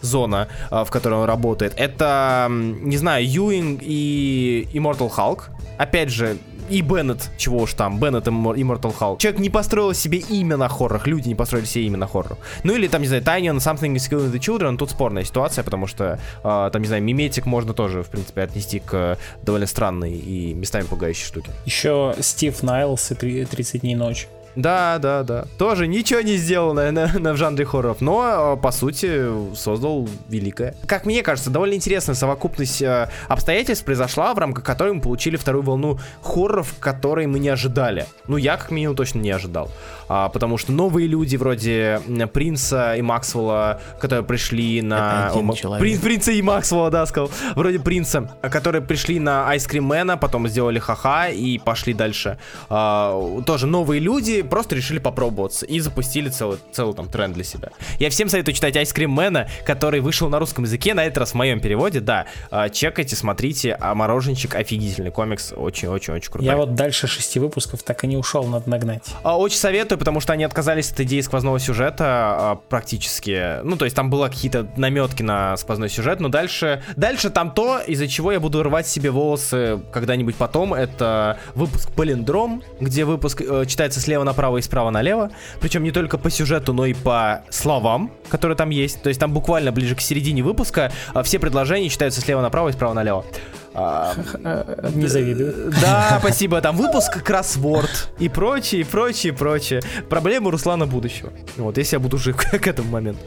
[0.00, 1.74] зона, э, в которой он работает.
[1.76, 5.50] Это, не знаю, Юинг и Immortal Hulk.
[5.80, 6.36] Опять же,
[6.68, 9.16] и Беннет, чего уж там, Беннет и Immortal Hulk.
[9.16, 12.36] Человек не построил себе имя на хоррорах, люди не построили себе имя на хоррорах.
[12.64, 15.86] Ну или там, не знаю, Tiny Something is Killing the Children, тут спорная ситуация, потому
[15.86, 20.52] что э, там, не знаю, миметик можно тоже, в принципе, отнести к довольно странной и
[20.52, 21.50] местами пугающей штуке.
[21.64, 24.26] Еще Стив Найлс и 30 дней ночи.
[24.60, 25.44] Да, да, да.
[25.58, 30.74] Тоже ничего не сделал, наверное, на, в жанре хорроров, но, по сути, создал великое.
[30.86, 35.62] Как мне кажется, довольно интересная совокупность э, обстоятельств произошла, в рамках которой мы получили вторую
[35.62, 38.06] волну хорроров, которые мы не ожидали.
[38.26, 39.70] Ну, я, как минимум, точно не ожидал.
[40.08, 42.00] А, потому что новые люди, вроде
[42.32, 45.28] Принца и Максвелла, которые пришли на...
[45.28, 47.30] О, Прин, Принца и Максвелла, да, сказал.
[47.54, 52.38] Вроде Принца, которые пришли на Ice Cream Man, потом сделали ха-ха и пошли дальше.
[52.68, 57.70] А, тоже новые люди, просто решили попробоваться и запустили целый, целый там тренд для себя.
[57.98, 61.30] Я всем советую читать Ice Cream Man, который вышел на русском языке, на этот раз
[61.30, 62.26] в моем переводе, да.
[62.50, 66.46] А, чекайте, смотрите, а Мороженщик офигительный комикс, очень-очень-очень крутой.
[66.46, 69.04] Я вот дальше шести выпусков так и не ушел, надо нагнать.
[69.22, 73.62] А, очень советую, потому что они отказались от идеи сквозного сюжета а, практически.
[73.62, 77.80] Ну, то есть там было какие-то наметки на сквозной сюжет, но дальше, дальше там то,
[77.86, 83.64] из-за чего я буду рвать себе волосы когда-нибудь потом, это выпуск Полиндром, где выпуск э,
[83.66, 85.30] читается слева направо и справа налево.
[85.60, 89.02] Причем не только по сюжету, но и по словам, которые там есть.
[89.02, 92.72] То есть там буквально ближе к середине выпуска а, все предложения читаются слева направо и
[92.72, 93.24] справа налево.
[93.72, 94.14] А,
[94.94, 95.72] не завидую.
[95.80, 96.60] Да, спасибо.
[96.60, 99.80] Там выпуск кроссворд и прочее, и прочее, и прочее.
[100.08, 101.32] Проблемы Руслана будущего.
[101.56, 103.20] Вот, если я буду жив к этому моменту.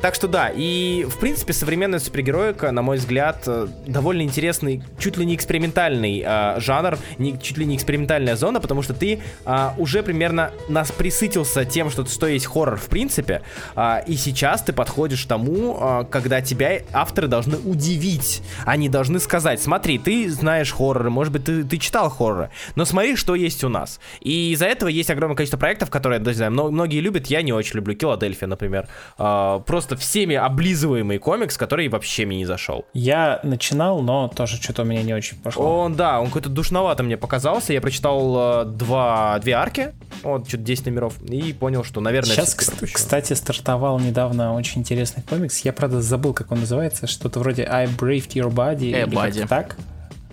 [0.00, 5.16] Так что да, и в принципе современная супергероика, на мой взгляд, э, довольно интересный, чуть
[5.16, 9.68] ли не экспериментальный э, жанр, не, чуть ли не экспериментальная зона, потому что ты э,
[9.76, 13.42] уже примерно нас присытился тем, что, что есть хоррор в принципе,
[13.76, 19.20] э, и сейчас ты подходишь к тому, э, когда тебя авторы должны удивить, они должны
[19.20, 23.34] сказать, смотри, смотри, ты знаешь хорроры, может быть, ты, ты читал хорроры, но смотри, что
[23.34, 23.98] есть у нас.
[24.20, 27.76] И из-за этого есть огромное количество проектов, которые, не знаю, многие любят, я не очень
[27.76, 27.96] люблю.
[27.96, 28.86] Киладельфия, например.
[29.18, 32.86] А, просто всеми облизываемый комикс, который вообще мне не зашел.
[32.94, 35.80] Я начинал, но тоже что-то у меня не очень пошло.
[35.80, 37.72] Он, да, он какой-то душновато мне показался.
[37.72, 42.36] Я прочитал э, два, две арки, вот, что-то 10 номеров, и понял, что, наверное...
[42.36, 45.58] Сейчас, кстати, стартовал недавно очень интересный комикс.
[45.64, 47.08] Я, правда, забыл, как он называется.
[47.08, 48.94] Что-то вроде I Braved Your Body.
[48.94, 49.46] Э, Body.
[49.48, 49.71] Так?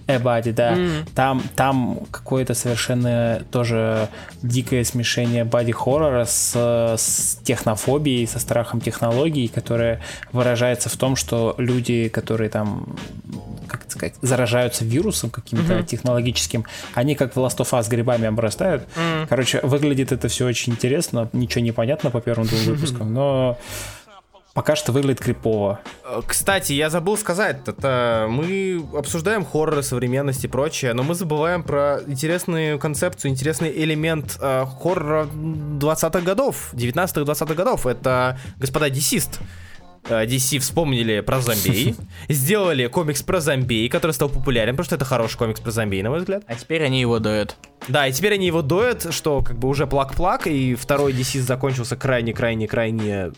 [0.10, 0.74] Эбади, да.
[0.74, 1.10] Mm.
[1.14, 4.10] Там, там какое-то совершенно тоже
[4.42, 6.56] дикое смешение бади-хоррора с,
[6.98, 10.02] с технофобией, со страхом технологий, которое
[10.32, 12.96] выражается в том, что люди, которые там
[13.68, 15.86] как сказать, заражаются вирусом каким-то mm-hmm.
[15.86, 18.88] технологическим, они как в Last of Us грибами обрастают.
[18.96, 19.28] Mm.
[19.30, 23.58] Короче, выглядит это все очень интересно, ничего не понятно по первым двум выпускам, но
[24.60, 25.80] пока что выглядит крипово.
[26.04, 31.64] Э, кстати, я забыл сказать, это мы обсуждаем хорроры, современность и прочее, но мы забываем
[31.64, 37.86] про интересную концепцию, интересный элемент э, хоррора 20-х годов, 19-20-х годов.
[37.88, 39.40] Это, господа, десист.
[40.10, 41.96] э, DC вспомнили про зомби,
[42.28, 46.10] сделали комикс про зомби, который стал популярен, потому что это хороший комикс про зомби, на
[46.10, 46.44] мой взгляд.
[46.48, 47.56] А теперь они его доят.
[47.88, 51.96] Да, и теперь они его доят, что как бы уже плак-плак, и второй DCeased закончился
[51.96, 53.32] крайне-крайне-крайне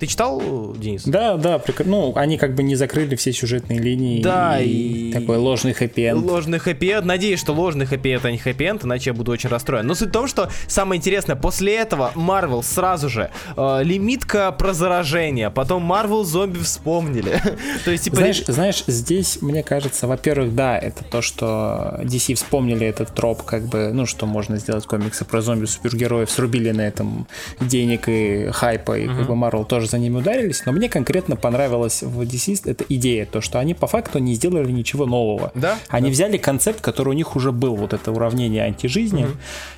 [0.00, 1.04] ты читал, Денис?
[1.04, 1.82] Да, да, прик...
[1.84, 4.22] ну, они как бы не закрыли все сюжетные линии.
[4.22, 5.12] Да, и, и...
[5.12, 6.24] такой ложный хэппи-энд.
[6.24, 7.04] Ложный хэппи-энд.
[7.04, 9.86] Надеюсь, что ложный хэппи-энд, а не хэппи-энд, иначе я буду очень расстроен.
[9.86, 14.72] Но суть в том, что самое интересное, после этого Marvel сразу же э, лимитка про
[14.72, 17.38] заражение, потом Marvel зомби вспомнили.
[17.84, 18.16] то есть, типа...
[18.16, 23.64] Знаешь, знаешь, здесь, мне кажется, во-первых, да, это то, что DC вспомнили этот троп, как
[23.64, 27.26] бы, ну, что можно сделать комиксы про зомби-супергероев, срубили на этом
[27.60, 32.02] денег и хайпа, и как бы Marvel тоже за ними ударились, но мне конкретно понравилась
[32.02, 35.52] в DC эта идея, то, что они по факту не сделали ничего нового.
[35.54, 35.78] Да?
[35.88, 36.12] Они да.
[36.12, 39.32] взяли концепт, который у них уже был, вот это уравнение антижизни, угу.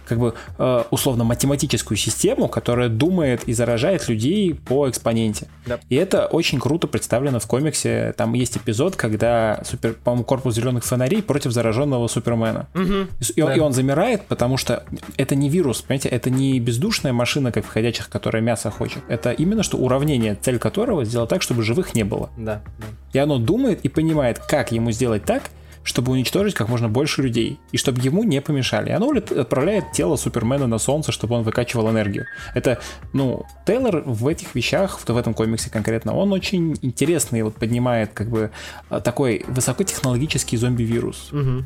[0.07, 5.49] как бы э, условно математическую систему, которая думает и заражает людей по экспоненте.
[5.67, 5.81] Да.
[5.89, 8.15] И это очень круто представлено в комиксе.
[8.17, 12.69] Там есть эпизод, когда, супер, по-моему, корпус зеленых фонарей против зараженного Супермена.
[12.75, 13.33] Угу.
[13.37, 13.55] И, да.
[13.55, 14.85] и он замирает, потому что
[15.17, 19.03] это не вирус, понимаете, это не бездушная машина, как в ходячих, которая мясо хочет.
[19.09, 22.31] Это именно что уравнение уравнение, цель которого сделать так, чтобы живых не было.
[22.37, 22.87] Да, да.
[23.13, 25.43] И оно думает и понимает, как ему сделать так,
[25.85, 28.91] чтобы уничтожить как можно больше людей, и чтобы ему не помешали.
[28.91, 32.27] И оно отправляет тело Супермена на Солнце, чтобы он выкачивал энергию.
[32.55, 32.79] Это,
[33.13, 38.29] ну, Тейлор в этих вещах, в этом комиксе конкретно, он очень интересный, вот поднимает как
[38.29, 38.51] бы
[38.91, 41.33] а, такой высокотехнологический зомби-вирус.
[41.33, 41.65] Угу.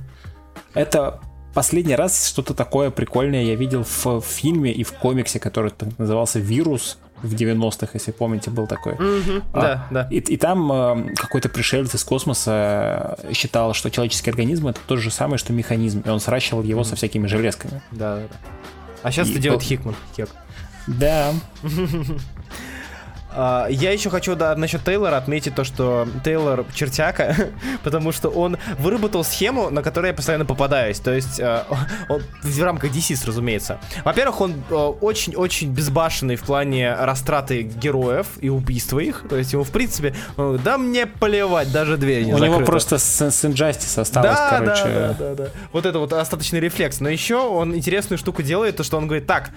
[0.74, 1.20] Это
[1.55, 6.99] последний раз что-то такое прикольное я видел в фильме и в комиксе, который назывался «Вирус»,
[7.22, 8.94] в 90-х, если помните, был такой.
[8.94, 9.42] Mm-hmm.
[9.52, 10.08] А, да, да.
[10.10, 14.96] И, и там э, какой-то пришелец из космоса э, считал, что человеческий организм это то
[14.96, 16.84] же самое, что механизм, и он сращивал его mm-hmm.
[16.84, 17.82] со всякими железками.
[17.90, 18.36] Да, да, да.
[19.02, 19.62] А сейчас и это делает.
[19.62, 19.94] Хикман.
[20.16, 20.28] Хек.
[20.86, 21.32] Да.
[23.37, 27.37] А, я еще хочу да, насчет Тейлора отметить то, что Тейлор чертяка,
[27.84, 30.99] потому что он выработал схему, на которую я постоянно попадаюсь.
[31.01, 31.66] То есть а,
[32.09, 33.78] он, в рамках DC, разумеется.
[34.05, 39.24] Во-первых, он а, очень-очень безбашенный в плане растраты героев и убийства их.
[39.28, 42.57] То есть ему, в принципе, да мне поливать, даже дверь не У закрыта.
[42.57, 44.84] него просто с, с Injustice осталось, да, короче.
[44.84, 45.51] Да, да, да, да.
[45.72, 47.01] Вот это вот остаточный рефлекс.
[47.01, 49.51] Но еще он интересную штуку делает, то что он говорит, так,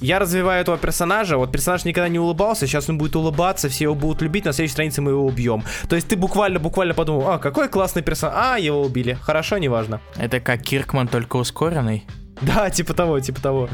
[0.00, 3.94] я развиваю этого персонажа, вот персонаж никогда не улыбался, сейчас он будет улыбаться, все его
[3.94, 5.64] будут любить, на следующей странице мы его убьем.
[5.88, 10.00] То есть ты буквально-буквально подумал, а, какой классный персонаж, а, его убили, хорошо, неважно.
[10.16, 12.04] Это как Киркман, только ускоренный?
[12.40, 13.68] Да, типа того, типа того.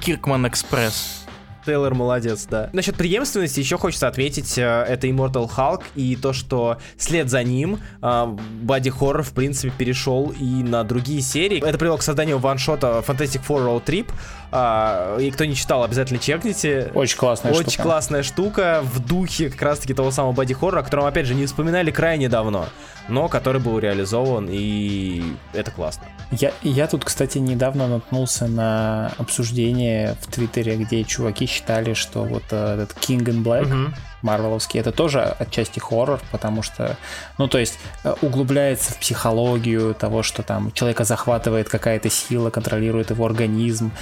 [0.00, 1.25] Киркман Экспресс.
[1.66, 2.70] Тейлор молодец, да.
[2.72, 7.80] Насчет преемственности еще хочется ответить, э, это Immortal Hulk и то, что след за ним
[8.00, 11.62] Бади Хоррор, в принципе, перешел и на другие серии.
[11.62, 14.06] Это привело к созданию ваншота Fantastic Four Road Trip,
[14.52, 16.90] а, и кто не читал, обязательно чекните.
[16.94, 17.82] Очень классная Очень штука.
[17.82, 21.46] классная штука в духе как раз-таки того самого боди хоррора, о котором, опять же, не
[21.46, 22.66] вспоминали крайне давно,
[23.08, 26.04] но который был реализован, и это классно.
[26.32, 32.44] Я, я тут, кстати, недавно наткнулся на обсуждение в Твиттере, где чуваки считали, что вот
[32.50, 36.96] э, этот King in Black, uh-huh марвеловский, это тоже отчасти хоррор, потому что,
[37.38, 43.10] ну, то есть э, углубляется в психологию того, что там человека захватывает какая-то сила, контролирует
[43.10, 43.92] его организм.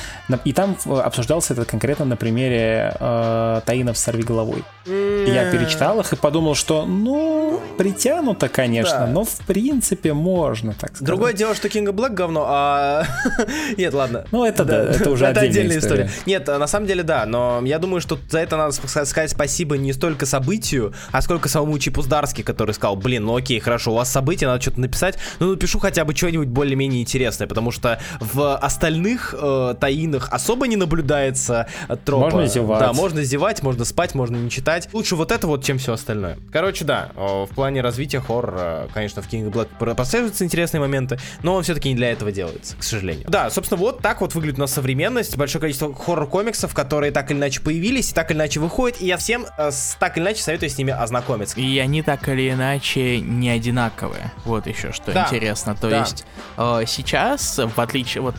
[0.44, 4.64] И там э, обсуждался это конкретно на примере э, Таинов с головой.
[4.86, 9.06] Я перечитал их и подумал, что, ну, притянуто, конечно, да.
[9.06, 11.06] но в принципе можно, так сказать.
[11.06, 13.04] Другое дело, что Кинга Блэк говно, а...
[13.76, 14.26] Нет, ладно.
[14.30, 16.10] Ну, это да, это уже отдельная история.
[16.26, 19.92] Нет, на самом деле, да, но я думаю, что за это надо сказать спасибо не
[19.92, 23.94] столько столько событию, а сколько самому Чипу Здарски, который сказал, блин, ну окей, хорошо, у
[23.94, 28.54] вас события, надо что-то написать, ну напишу хотя бы что-нибудь более-менее интересное, потому что в
[28.54, 32.24] остальных э, таинах особо не наблюдается э, тропа.
[32.24, 32.80] Можно зевать.
[32.80, 34.90] Да, можно зевать, можно спать, можно не читать.
[34.92, 36.36] Лучше вот это вот, чем все остальное.
[36.52, 41.62] Короче, да, в плане развития хоррора, конечно, в King Black прослеживаются интересные моменты, но он
[41.62, 43.24] все-таки не для этого делается, к сожалению.
[43.26, 47.38] Да, собственно, вот так вот выглядит у нас современность, большое количество хоррор-комиксов, которые так или
[47.38, 50.42] иначе появились, и так или иначе выходят, и я всем э, с так или иначе
[50.42, 51.58] советую с ними ознакомиться.
[51.58, 54.32] И они так или иначе не одинаковые.
[54.44, 55.24] Вот еще что да.
[55.24, 55.74] интересно.
[55.74, 56.00] То да.
[56.00, 56.26] есть
[56.56, 58.34] э, сейчас, в отличие вот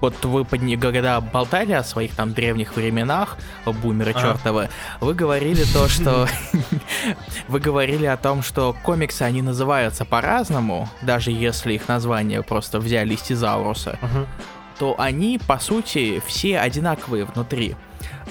[0.00, 3.36] вот вы когда болтали о своих там древних временах,
[3.66, 4.20] бумеры а.
[4.20, 4.68] чертовы,
[5.00, 6.26] вы говорили то, что...
[7.48, 13.14] вы говорили о том, что комиксы, они называются по-разному, даже если их название просто взяли
[13.14, 13.98] из Тизауруса.
[14.78, 17.76] то они, по сути, все одинаковые внутри.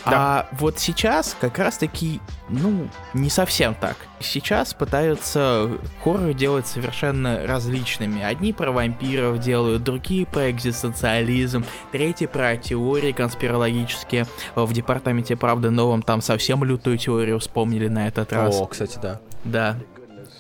[0.05, 0.11] Да.
[0.11, 2.19] А вот сейчас как раз-таки,
[2.49, 3.95] ну, не совсем так.
[4.19, 5.69] Сейчас пытаются
[6.03, 8.21] хоррор делать совершенно различными.
[8.21, 14.25] Одни про вампиров делают, другие про экзистенциализм, третьи про теории конспирологические.
[14.55, 18.59] В департаменте правды новом там совсем лютую теорию вспомнили на этот раз.
[18.59, 19.19] О, кстати, да.
[19.43, 19.77] Да,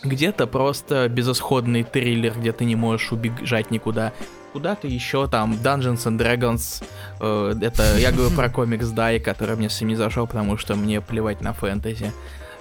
[0.03, 4.13] где-то просто безысходный триллер, где ты не можешь убежать никуда
[4.51, 6.83] куда-то еще там Dungeons and Dragons.
[7.19, 11.41] Э, это я говорю про комикс Дай, который мне не зашел, потому что мне плевать
[11.41, 12.11] на фэнтези.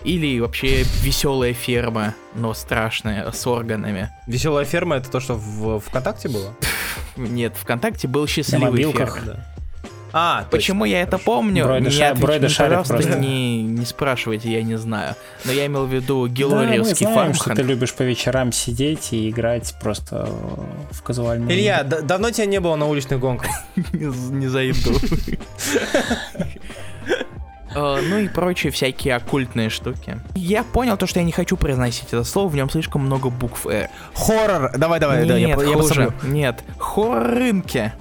[0.05, 4.11] Или вообще веселая ферма, но страшная, с органами.
[4.27, 6.55] Веселая ферма это то, что в ВКонтакте было?
[7.17, 9.21] Нет, ВКонтакте был счастливый ферма.
[9.27, 9.58] Да.
[10.13, 10.93] А, Почему точно.
[10.93, 11.65] я это помню?
[11.65, 13.19] Бройда пожалуйста, просто.
[13.19, 15.15] Не, не спрашивайте, я не знаю.
[15.45, 19.13] Но я имел в виду Гелориевский да, мы знаем, что ты любишь по вечерам сидеть
[19.13, 20.29] и играть просто
[20.91, 23.51] в казуальную Илья, давно тебя не было на уличных гонках?
[23.93, 24.93] Не зайду.
[27.75, 30.19] Uh, ну и прочие всякие оккультные штуки.
[30.35, 33.67] Я понял то, что я не хочу произносить это слово, в нем слишком много букв
[33.67, 33.89] «э».
[34.15, 34.77] Хоррор!
[34.77, 36.13] Давай, давай, нет, да, я, хуже.
[36.23, 37.93] я Нет, хоррор-рынки.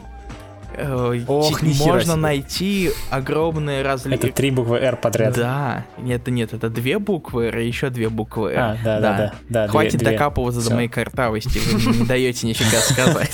[1.27, 4.27] Ох, можно найти огромные различия.
[4.27, 5.35] Это три буквы R подряд.
[5.35, 8.59] Да, нет, нет, это две буквы R и еще две буквы R.
[8.59, 9.33] А, да, да, да.
[9.49, 10.69] да, Хватит две, докапываться две.
[10.69, 13.31] до моей картавости, вы не даете нифига сказать.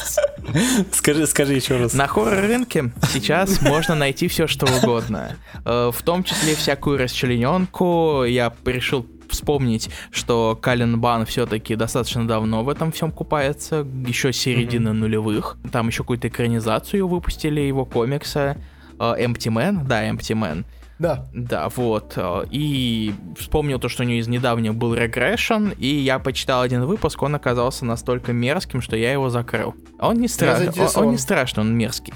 [0.91, 1.93] Скажи, скажи еще раз.
[1.93, 5.37] На хоррор-рынке сейчас можно найти все, что угодно.
[5.65, 8.23] Э, в том числе всякую расчлененку.
[8.25, 14.89] Я решил вспомнить, что Кален Бан все-таки достаточно давно в этом всем купается, еще середины
[14.89, 14.93] mm-hmm.
[14.93, 15.57] нулевых.
[15.71, 18.57] Там еще какую-то экранизацию выпустили его комикса.
[18.97, 20.65] Uh, Empty Man, да, Empty Man.
[20.99, 21.25] Да.
[21.33, 22.13] Да, вот.
[22.15, 26.85] Э, и вспомнил то, что у него из недавнего был Regression, и я почитал один
[26.85, 29.75] выпуск, он оказался настолько мерзким, что я его закрыл.
[29.99, 32.13] Он не страшный, он, он не страшный, он мерзкий.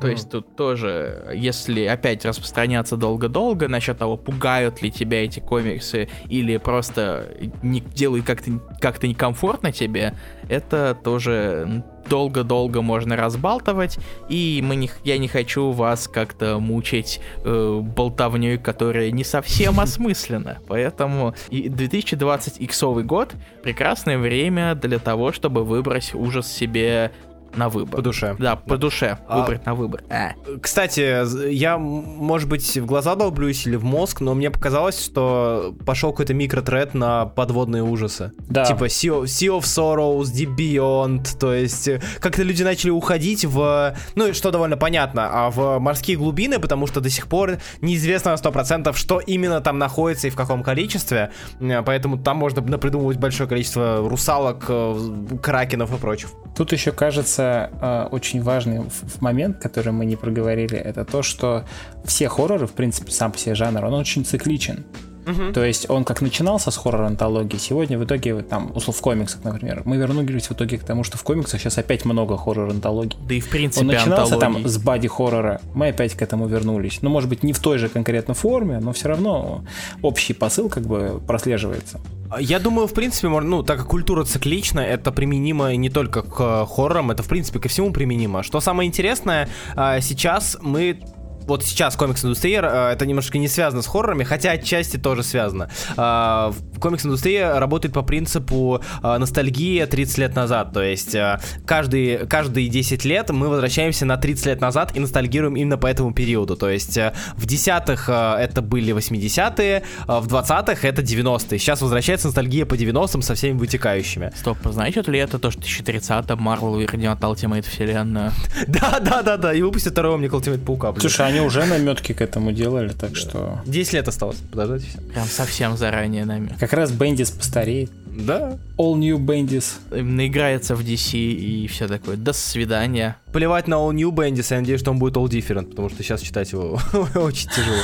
[0.00, 6.08] То есть тут тоже, если опять распространяться долго-долго насчет того, пугают ли тебя эти комиксы
[6.28, 10.14] или просто не делают как-то как некомфортно тебе,
[10.48, 13.98] это тоже долго-долго можно разбалтывать,
[14.28, 20.58] и мы не, я не хочу вас как-то мучить э, болтовней, которая не совсем осмыслена.
[20.68, 27.12] Поэтому и 2020 иксовый год прекрасное время для того, чтобы выбрать ужас себе
[27.54, 27.96] на выбор.
[27.96, 28.36] По душе.
[28.38, 29.18] Да, по душе.
[29.28, 30.02] А, Выбрать на выбор.
[30.10, 30.32] А.
[30.60, 36.10] Кстати, я, может быть, в глаза долблюсь или в мозг, но мне показалось, что пошел
[36.10, 38.32] какой-то микротред на подводные ужасы.
[38.48, 38.64] Да.
[38.64, 43.44] Типа sea of, sea of Sorrows, Deep Beyond, то есть э, как-то люди начали уходить
[43.44, 48.32] в, ну, что довольно понятно, а в морские глубины, потому что до сих пор неизвестно
[48.32, 53.18] на 100%, что именно там находится и в каком количестве, э, поэтому там можно придумывать
[53.18, 56.30] большое количество русалок, э, кракенов и прочих.
[56.56, 58.80] Тут еще кажется, э, очень важный
[59.20, 61.64] момент, который мы не проговорили, это то, что
[62.04, 64.84] все хорроры, в принципе, сам по себе жанр, он очень цикличен.
[65.26, 65.52] Угу.
[65.52, 69.82] То есть он как начинался с хоррор-антологии, сегодня в итоге, там, услов в комиксах, например,
[69.84, 73.18] мы вернулись в итоге к тому, что в комиксах сейчас опять много хоррор-антологий.
[73.26, 74.62] Да и в принципе Он начинался антологии.
[74.62, 76.98] там с боди-хоррора, мы опять к этому вернулись.
[77.02, 79.64] Ну, может быть, не в той же конкретно форме, но все равно
[80.02, 82.00] общий посыл как бы прослеживается.
[82.38, 86.66] Я думаю, в принципе, ну, так как культура циклична, это применимо не только к э,
[86.66, 88.42] хоррорам, это, в принципе, ко всему применимо.
[88.42, 90.98] Что самое интересное, э, сейчас мы
[91.46, 95.70] вот сейчас комикс-индустрия, э, это немножко не связано с хоррорами, хотя отчасти тоже связано.
[95.96, 101.16] Э, комикс-индустрия работает по принципу э, ностальгии 30 лет назад, то есть
[101.64, 106.12] каждые, каждые 10 лет мы возвращаемся на 30 лет назад и ностальгируем именно по этому
[106.12, 106.98] периоду, то есть
[107.36, 113.34] в десятых это были 80-е, в 20-х это 90-е, сейчас возвращается ностальгия по 90-м со
[113.34, 114.32] всеми вытекающими.
[114.36, 118.32] Стоп, значит ли это то, что 2030-м Marvel вернет Ultimate вселенную?
[118.66, 120.92] Да, да, да, да, и выпустят второго мне Ultimate Паука.
[120.98, 123.16] Слушай, они уже наметки к этому делали, так да.
[123.16, 123.60] что...
[123.66, 125.00] 10 лет осталось, подождите все.
[125.12, 126.56] Прям совсем заранее нами.
[126.58, 127.90] Как раз Бендис постареет.
[128.16, 128.58] Да.
[128.78, 129.74] All New Bendis.
[129.90, 132.16] Наиграется в DC и все такое.
[132.16, 133.16] До свидания.
[133.36, 136.22] Плевать на All New Bendis, я надеюсь, что он будет All Different, потому что сейчас
[136.22, 136.80] читать его
[137.14, 137.82] очень тяжело.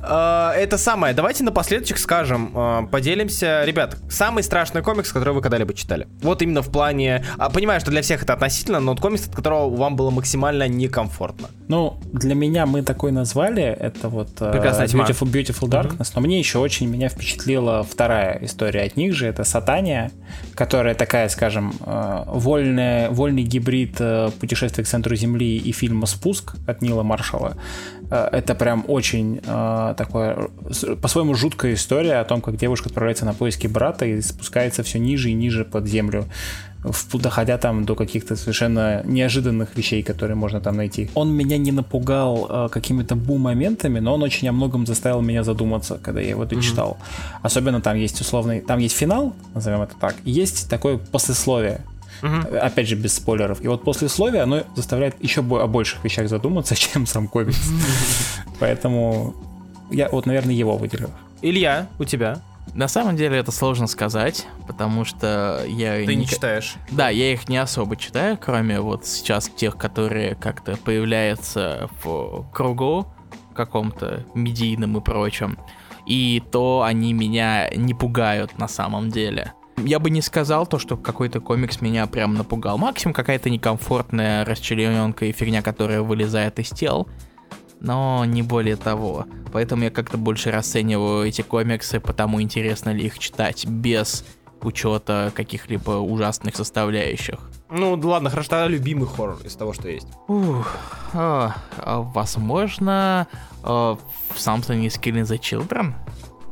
[0.00, 1.14] А, это самое.
[1.14, 3.64] Давайте напоследок скажем, а, поделимся.
[3.64, 6.06] Ребят, самый страшный комикс, который вы когда-либо читали.
[6.22, 7.24] Вот именно в плане...
[7.38, 11.48] А, понимаю, что для всех это относительно, но комикс, от которого вам было максимально некомфортно.
[11.66, 13.64] Ну, для меня мы такой назвали.
[13.64, 14.40] Это вот
[14.92, 16.12] Beautiful, Beautiful Darkness.
[16.14, 20.12] Но мне еще очень меня впечатлила вторая история от них же это Сатания,
[20.54, 26.54] которая такая, скажем, э, вольная, вольный гибрид э, путешествия к центру Земли и фильма «Спуск»
[26.66, 27.56] от Нила Маршала.
[28.10, 30.50] Э, это прям очень такое,
[31.00, 35.30] по-своему, жуткая история о том, как девушка отправляется на поиски брата и спускается все ниже
[35.30, 36.26] и ниже под землю
[37.14, 41.10] доходя там до каких-то совершенно неожиданных вещей, которые можно там найти.
[41.14, 45.98] Он меня не напугал э, какими-то бум-моментами, но он очень о многом заставил меня задуматься,
[46.02, 46.98] когда я его дочитал.
[46.98, 47.38] Mm-hmm.
[47.42, 51.82] Особенно там есть условный, там есть финал, назовем это так, есть такое послесловие,
[52.22, 52.56] Угу.
[52.56, 53.62] Опять же, без спойлеров.
[53.62, 57.70] И вот послесловие, оно заставляет еще о больших вещах задуматься, чем сам комикс.
[58.60, 59.34] Поэтому
[59.90, 61.10] я вот, наверное, его выделю.
[61.42, 62.40] Илья, у тебя?
[62.74, 65.96] На самом деле это сложно сказать, потому что я...
[65.96, 66.76] Ты не, не читаешь?
[66.90, 73.06] Да, я их не особо читаю, кроме вот сейчас тех, которые как-то появляются в кругу
[73.54, 75.58] каком-то медийном и прочем.
[76.06, 79.52] И то они меня не пугают на самом деле.
[79.84, 82.78] Я бы не сказал то, что какой-то комикс меня прям напугал.
[82.78, 87.08] Максимум какая-то некомфортная расчлененка и фигня, которая вылезает из тел
[87.82, 89.26] но не более того.
[89.52, 94.24] Поэтому я как-то больше расцениваю эти комиксы, потому интересно ли их читать без
[94.60, 97.40] учета каких-либо ужасных составляющих.
[97.68, 100.06] Ну, ладно, хорошо, тогда любимый хоррор из того, что есть.
[100.28, 100.76] Ух,
[101.14, 103.26] а, а, возможно,
[103.64, 103.98] а,
[104.36, 105.94] Something is Killing the Children,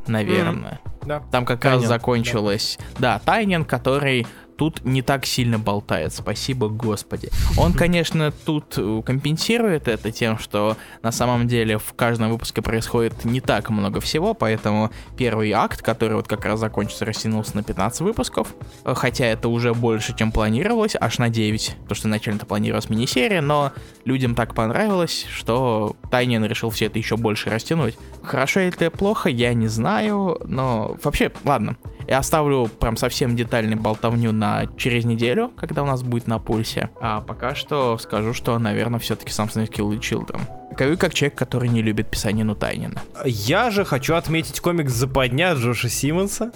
[0.07, 0.81] наверное.
[0.83, 1.21] Mm, да.
[1.31, 2.77] Там как Тайнин, раз закончилось.
[2.99, 4.27] Да, да Тайнин, который
[4.61, 7.29] тут не так сильно болтает, спасибо господи.
[7.57, 13.25] Он, конечно, тут э, компенсирует это тем, что на самом деле в каждом выпуске происходит
[13.25, 18.01] не так много всего, поэтому первый акт, который вот как раз закончится, растянулся на 15
[18.01, 18.53] выпусков,
[18.85, 23.41] э, хотя это уже больше, чем планировалось, аж на 9, потому что изначально-то планировалась мини-серия,
[23.41, 23.71] но
[24.05, 27.97] людям так понравилось, что Тайнин решил все это еще больше растянуть.
[28.21, 31.77] Хорошо или это плохо, я не знаю, но вообще, ладно,
[32.07, 36.89] я оставлю прям совсем детальный болтовню на через неделю, когда у нас будет на пульсе.
[36.99, 40.41] А пока что скажу, что, наверное, все-таки Samsung Kill Children.
[40.77, 43.01] Говорю как человек, который не любит писанину Тайнина.
[43.25, 46.51] Я же хочу отметить комикс «Западня» Джоша Симмонса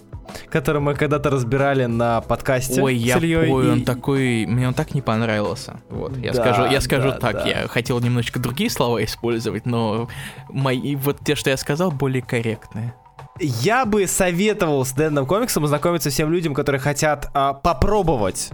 [0.50, 2.82] который мы когда-то разбирали на подкасте.
[2.82, 3.70] Ой, я Ильей, ой, и...
[3.70, 5.80] он такой, мне он так не понравился.
[5.90, 7.46] Вот, я да, скажу, я скажу да, так, да.
[7.46, 10.10] я хотел немножечко другие слова использовать, но
[10.50, 12.94] мои, вот те, что я сказал, более корректные.
[13.40, 18.49] Я бы советовал с данным комиксом ознакомиться всем людям, которые хотят а, попробовать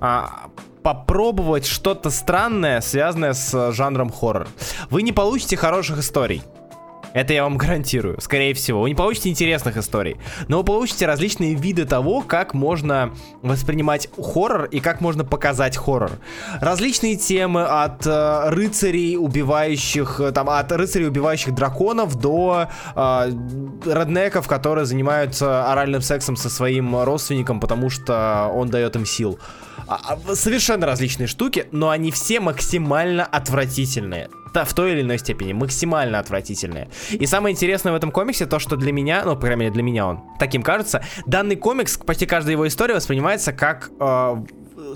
[0.00, 0.50] а,
[0.82, 4.48] попробовать что-то странное, связанное с жанром хоррор.
[4.90, 6.42] Вы не получите хороших историй.
[7.12, 8.82] Это я вам гарантирую, скорее всего.
[8.82, 10.16] Вы не получите интересных историй,
[10.48, 13.12] но вы получите различные виды того, как можно
[13.42, 16.12] воспринимать хоррор и как можно показать хоррор.
[16.60, 23.30] Различные темы от э, рыцарей, убивающих, э, там, от рыцарей, убивающих драконов, до э,
[23.86, 29.38] реднеков, которые занимаются оральным сексом со своим родственником, потому что он дает им сил.
[29.88, 34.28] А, а, совершенно различные штуки, но они все максимально отвратительные
[34.64, 36.88] в той или иной степени максимально отвратительные.
[37.12, 39.82] И самое интересное в этом комиксе то, что для меня, ну, по крайней мере, для
[39.82, 44.36] меня он таким кажется, данный комикс, почти каждая его история воспринимается как э,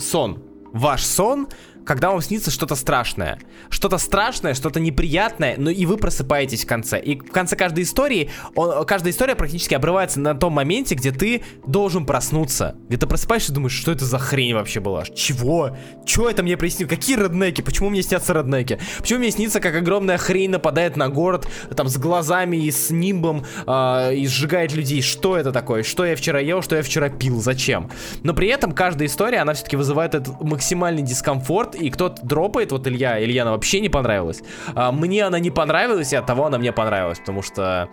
[0.00, 0.42] сон.
[0.72, 1.48] Ваш сон,
[1.84, 3.38] когда вам снится что-то страшное.
[3.70, 7.00] Что-то страшное, что-то неприятное, но и вы просыпаетесь в конце.
[7.00, 11.42] И в конце каждой истории, он, каждая история практически обрывается на том моменте, где ты
[11.66, 12.76] должен проснуться.
[12.88, 15.04] Где ты просыпаешься и думаешь, что это за хрень вообще была?
[15.04, 15.76] Чего?
[16.06, 16.94] Чего это мне приснилось?
[16.94, 17.62] Какие реднеки?
[17.62, 18.78] Почему мне снятся реднеки?
[18.98, 23.44] Почему мне снится, как огромная хрень нападает на город, там, с глазами и с нимбом,
[23.66, 25.02] э, и сжигает людей?
[25.02, 25.82] Что это такое?
[25.82, 27.40] Что я вчера ел, что я вчера пил?
[27.40, 27.90] Зачем?
[28.22, 32.86] Но при этом каждая история, она все-таки вызывает этот максимальный дискомфорт, и кто-то дропает, вот
[32.86, 34.42] Илья, Илья она вообще не понравилась.
[34.74, 37.88] А, мне она не понравилась, и от того она мне понравилась, потому что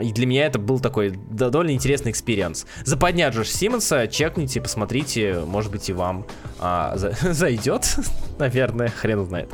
[0.00, 2.66] и для меня это был такой довольно интересный experience.
[2.84, 6.26] Западня Джош Симмонса, чекните, посмотрите, может быть и вам
[6.60, 7.96] а, за, зайдет,
[8.38, 9.50] наверное, хрен знает.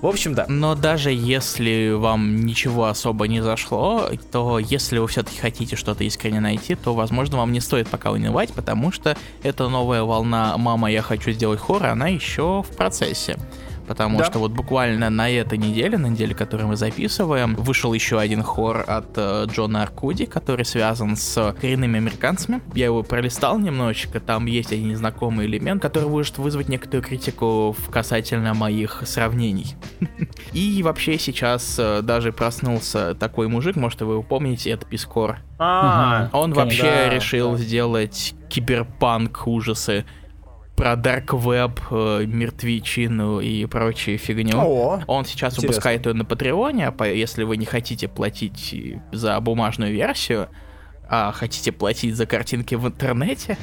[0.00, 0.46] В общем, да.
[0.48, 6.40] Но даже если вам ничего особо не зашло, то если вы все-таки хотите что-то искренне
[6.40, 11.02] найти, то, возможно, вам не стоит пока унывать, потому что эта новая волна «Мама, я
[11.02, 13.36] хочу сделать хоррор», она еще в процессе процессе.
[13.86, 14.24] Потому да.
[14.24, 18.84] что вот буквально на этой неделе, на неделе, которую мы записываем, вышел еще один хор
[18.84, 22.60] от э, Джона Аркуди, который связан с коренными американцами.
[22.74, 27.88] Я его пролистал немножечко, там есть один незнакомый элемент, который может вызвать некоторую критику в
[27.88, 29.76] касательно моих сравнений.
[30.52, 35.38] И вообще сейчас э, даже проснулся такой мужик, может вы его помните, это Пискор.
[35.60, 40.04] А, Он вообще решил сделать киберпанк ужасы
[40.76, 44.58] про Dark Web, э, мертвечину и прочие фигню.
[44.58, 45.68] О, Он сейчас интересно.
[45.68, 48.74] выпускает ее на Патреоне, а если вы не хотите платить
[49.10, 50.48] за бумажную версию,
[51.08, 53.56] а хотите платить за картинки в интернете,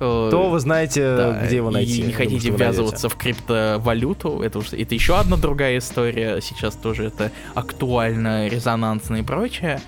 [0.00, 2.02] э, то вы знаете, да, где его найти.
[2.02, 7.04] И не хотите ввязываться в криптовалюту, это, уже, это еще одна другая история, сейчас тоже
[7.04, 9.80] это актуально, резонансно и прочее.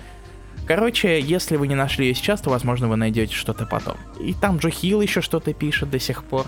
[0.67, 3.97] Короче, если вы не нашли ее сейчас, то, возможно, вы найдете что-то потом.
[4.19, 6.45] И там Джо Хилл еще что-то пишет до сих пор.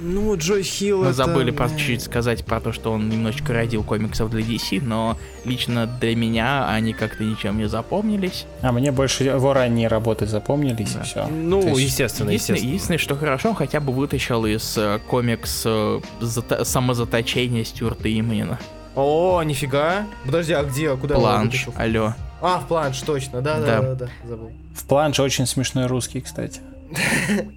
[0.00, 1.12] Ну, Джо Хилл Мы это...
[1.14, 5.86] забыли про чуть-чуть сказать про то, что он немножечко родил комиксов для DC, но лично
[5.86, 8.46] для меня они как-то ничем не запомнились.
[8.62, 11.00] А мне больше его ранние работы запомнились, Да.
[11.00, 11.26] и все.
[11.26, 12.68] Ну, То есть естественно, Единственное, естественно.
[12.68, 18.60] единственное, что хорошо, он хотя бы вытащил из э, комикс э, зата- самозаточения Стюарта Иманина.
[18.94, 20.06] О, нифига.
[20.24, 20.94] Подожди, а где?
[20.96, 22.14] Куда Планш, алло.
[22.40, 23.40] А, в планш, точно.
[23.42, 23.80] Да, да, Да.
[23.80, 24.52] да, да, забыл.
[24.74, 26.60] В планше очень смешной русский, кстати.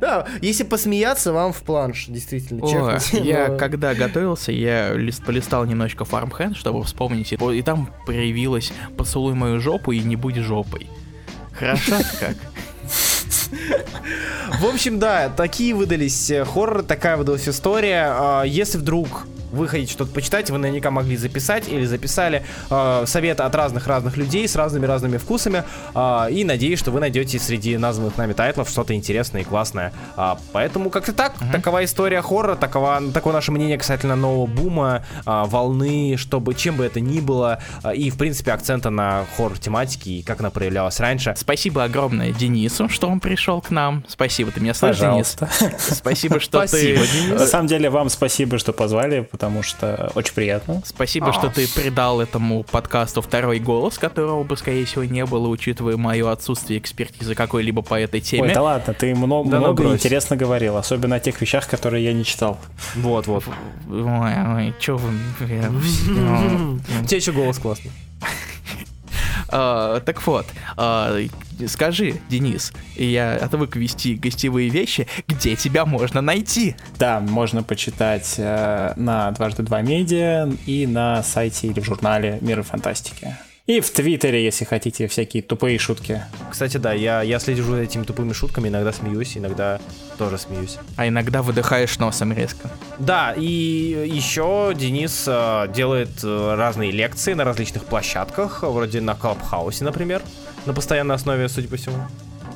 [0.00, 6.04] Да, если посмеяться, вам в планш, действительно, О, я когда готовился, я лист, полистал немножечко
[6.04, 10.88] Farmhand, чтобы вспомнить, и, и там проявилось «Поцелуй мою жопу и не будь жопой».
[11.52, 12.36] Хорошо как?
[14.60, 18.06] В общем, да, такие выдались э, хорроры, такая выдалась история.
[18.10, 23.44] А, Если вдруг вы хотите что-то почитать, вы наверняка могли записать или записали э, советы
[23.44, 25.64] от разных-разных людей с разными-разными вкусами.
[25.94, 29.92] а, и надеюсь, что вы найдете среди названных нами тайтлов что-то интересное и классное.
[30.16, 31.32] А, поэтому как-то так.
[31.50, 36.84] Такова история хоррора, такова, такое наше мнение касательно нового бума, а, волны, чтобы чем бы
[36.84, 37.62] это ни было.
[37.82, 41.34] а, и, в принципе, акцента на хоррор-тематике и как она проявлялась раньше.
[41.38, 44.04] Спасибо огромное Денису, что он пришел к нам.
[44.08, 45.36] Спасибо, ты меня слышишь, Денис?
[45.78, 47.34] Спасибо, что Спасибо, ты...
[47.34, 50.82] На самом деле, вам спасибо, что позвали, потому что очень приятно.
[50.84, 55.96] Спасибо, что ты придал этому подкасту второй голос, которого бы, скорее всего, не было, учитывая
[55.96, 58.48] мое отсутствие экспертизы какой-либо по этой теме.
[58.48, 59.94] Ой, да ладно, ты много, Да ну много брось.
[59.94, 62.58] интересно говорил, особенно о тех вещах, которые я не читал.
[62.96, 63.44] Вот, вот.
[63.88, 65.08] Ой, ой, чё вы...
[65.40, 67.92] У тебя еще голос классный.
[69.50, 70.46] А, Так вот,
[70.76, 71.16] а,
[71.66, 76.76] скажи, Денис, я отвык вести гостевые вещи, где тебя можно найти?
[76.98, 82.62] Да, можно почитать э, на дважды два медиа и на сайте или в журнале Мира
[82.62, 83.36] фантастики.
[83.68, 86.22] И в Твиттере, если хотите, всякие тупые шутки.
[86.50, 89.78] Кстати, да, я, я слежу за этими тупыми шутками, иногда смеюсь, иногда
[90.16, 90.78] тоже смеюсь.
[90.96, 92.70] А иногда выдыхаешь носом резко.
[92.98, 99.84] Да, и еще Денис э, делает э, разные лекции на различных площадках, вроде на Клабхаусе,
[99.84, 100.22] например,
[100.64, 101.96] на постоянной основе, судя по всему.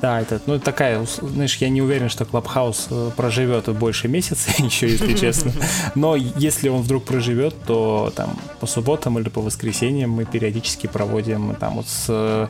[0.03, 4.89] Да, это, ну, такая, знаешь, я не уверен, что Клабхаус э, проживет больше месяца еще,
[4.89, 5.53] если честно.
[5.95, 11.55] Но если он вдруг проживет, то там по субботам или по воскресеньям мы периодически проводим
[11.57, 12.07] там вот с...
[12.09, 12.47] э,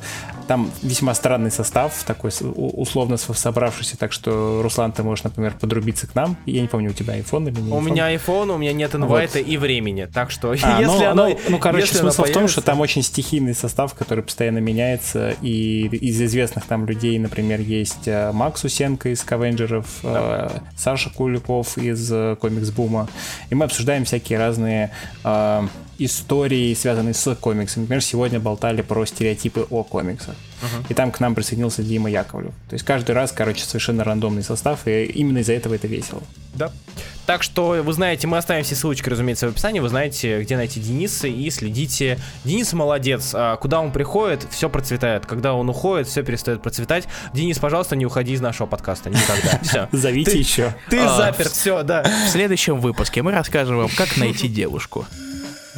[0.48, 5.54] Там весьма странный состав, такой у- условно со- собравшийся, так что, Руслан, ты можешь, например,
[5.62, 6.36] подрубиться к нам.
[6.48, 7.84] Я не помню, у тебя iPhone или не У iPhone?
[7.86, 11.28] меня iPhone, у меня нет инвайта и времени, так что А, если ну, оно...
[11.30, 15.36] ну, ну, короче, если смысл в том, что там очень стихийный состав, который постоянно меняется,
[15.44, 21.78] и из известных там людей, например, есть э, Макс Усенко из Кавенджеров, э, Саша Куликов
[21.78, 23.08] из э, Комикс Бума,
[23.50, 24.92] и мы обсуждаем всякие разные
[25.24, 25.68] э,
[25.98, 27.84] истории, связанные с комиксами.
[27.84, 30.36] Например, сегодня болтали про стереотипы о комиксах.
[30.90, 32.54] И там к нам присоединился Дима Яковлев.
[32.70, 36.24] То есть каждый раз, короче, совершенно рандомный состав, и именно из-за этого это весело.
[36.56, 36.72] Да.
[37.26, 39.80] Так что, вы знаете, мы оставим все ссылочки, разумеется, в описании.
[39.80, 42.20] Вы знаете, где найти Дениса и следите.
[42.44, 43.32] Денис молодец.
[43.34, 45.26] А, Куда он приходит, все процветает.
[45.26, 47.06] Когда он уходит, все перестает процветать.
[47.34, 49.10] Денис, пожалуйста, не уходи из нашего подкаста.
[49.10, 49.60] Никогда.
[49.64, 49.90] Все.
[49.92, 50.76] Зовите еще.
[50.90, 52.04] Ты А, заперт, все, да.
[52.04, 55.06] В следующем выпуске мы расскажем вам, как найти девушку.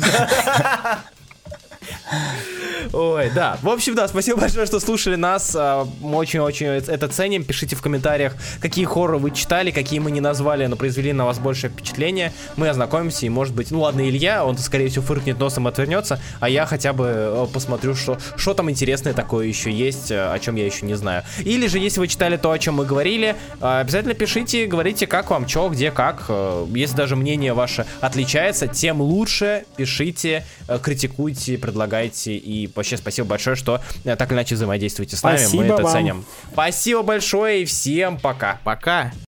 [0.01, 2.64] ハハハハ。
[2.93, 3.57] Ой, да.
[3.61, 5.55] В общем, да, спасибо большое, что слушали нас.
[5.57, 7.43] А, Мы очень-очень это ценим.
[7.43, 11.39] Пишите в комментариях, какие хорроры вы читали, какие мы не назвали, но произвели на вас
[11.39, 12.33] большее впечатление.
[12.55, 16.19] Мы ознакомимся и, может быть, ну ладно, Илья, он, скорее всего, фыркнет носом и отвернется,
[16.39, 20.39] а я хотя бы э, посмотрю, что, что там интересное такое еще есть, э, о
[20.39, 21.23] чем я еще не знаю.
[21.39, 25.29] Или же, если вы читали то, о чем мы говорили, э, обязательно пишите, говорите, как
[25.29, 26.29] вам, что, где, как.
[26.73, 30.45] Если даже мнение ваше отличается, тем лучше пишите,
[30.81, 32.35] критикуйте, предлагайте.
[32.35, 35.37] И вообще спасибо большое, что э, так или иначе взаимодействуете с нами.
[35.37, 35.91] Спасибо мы это вам.
[35.91, 36.25] ценим.
[36.51, 38.59] Спасибо большое и всем пока.
[38.63, 39.11] Пока!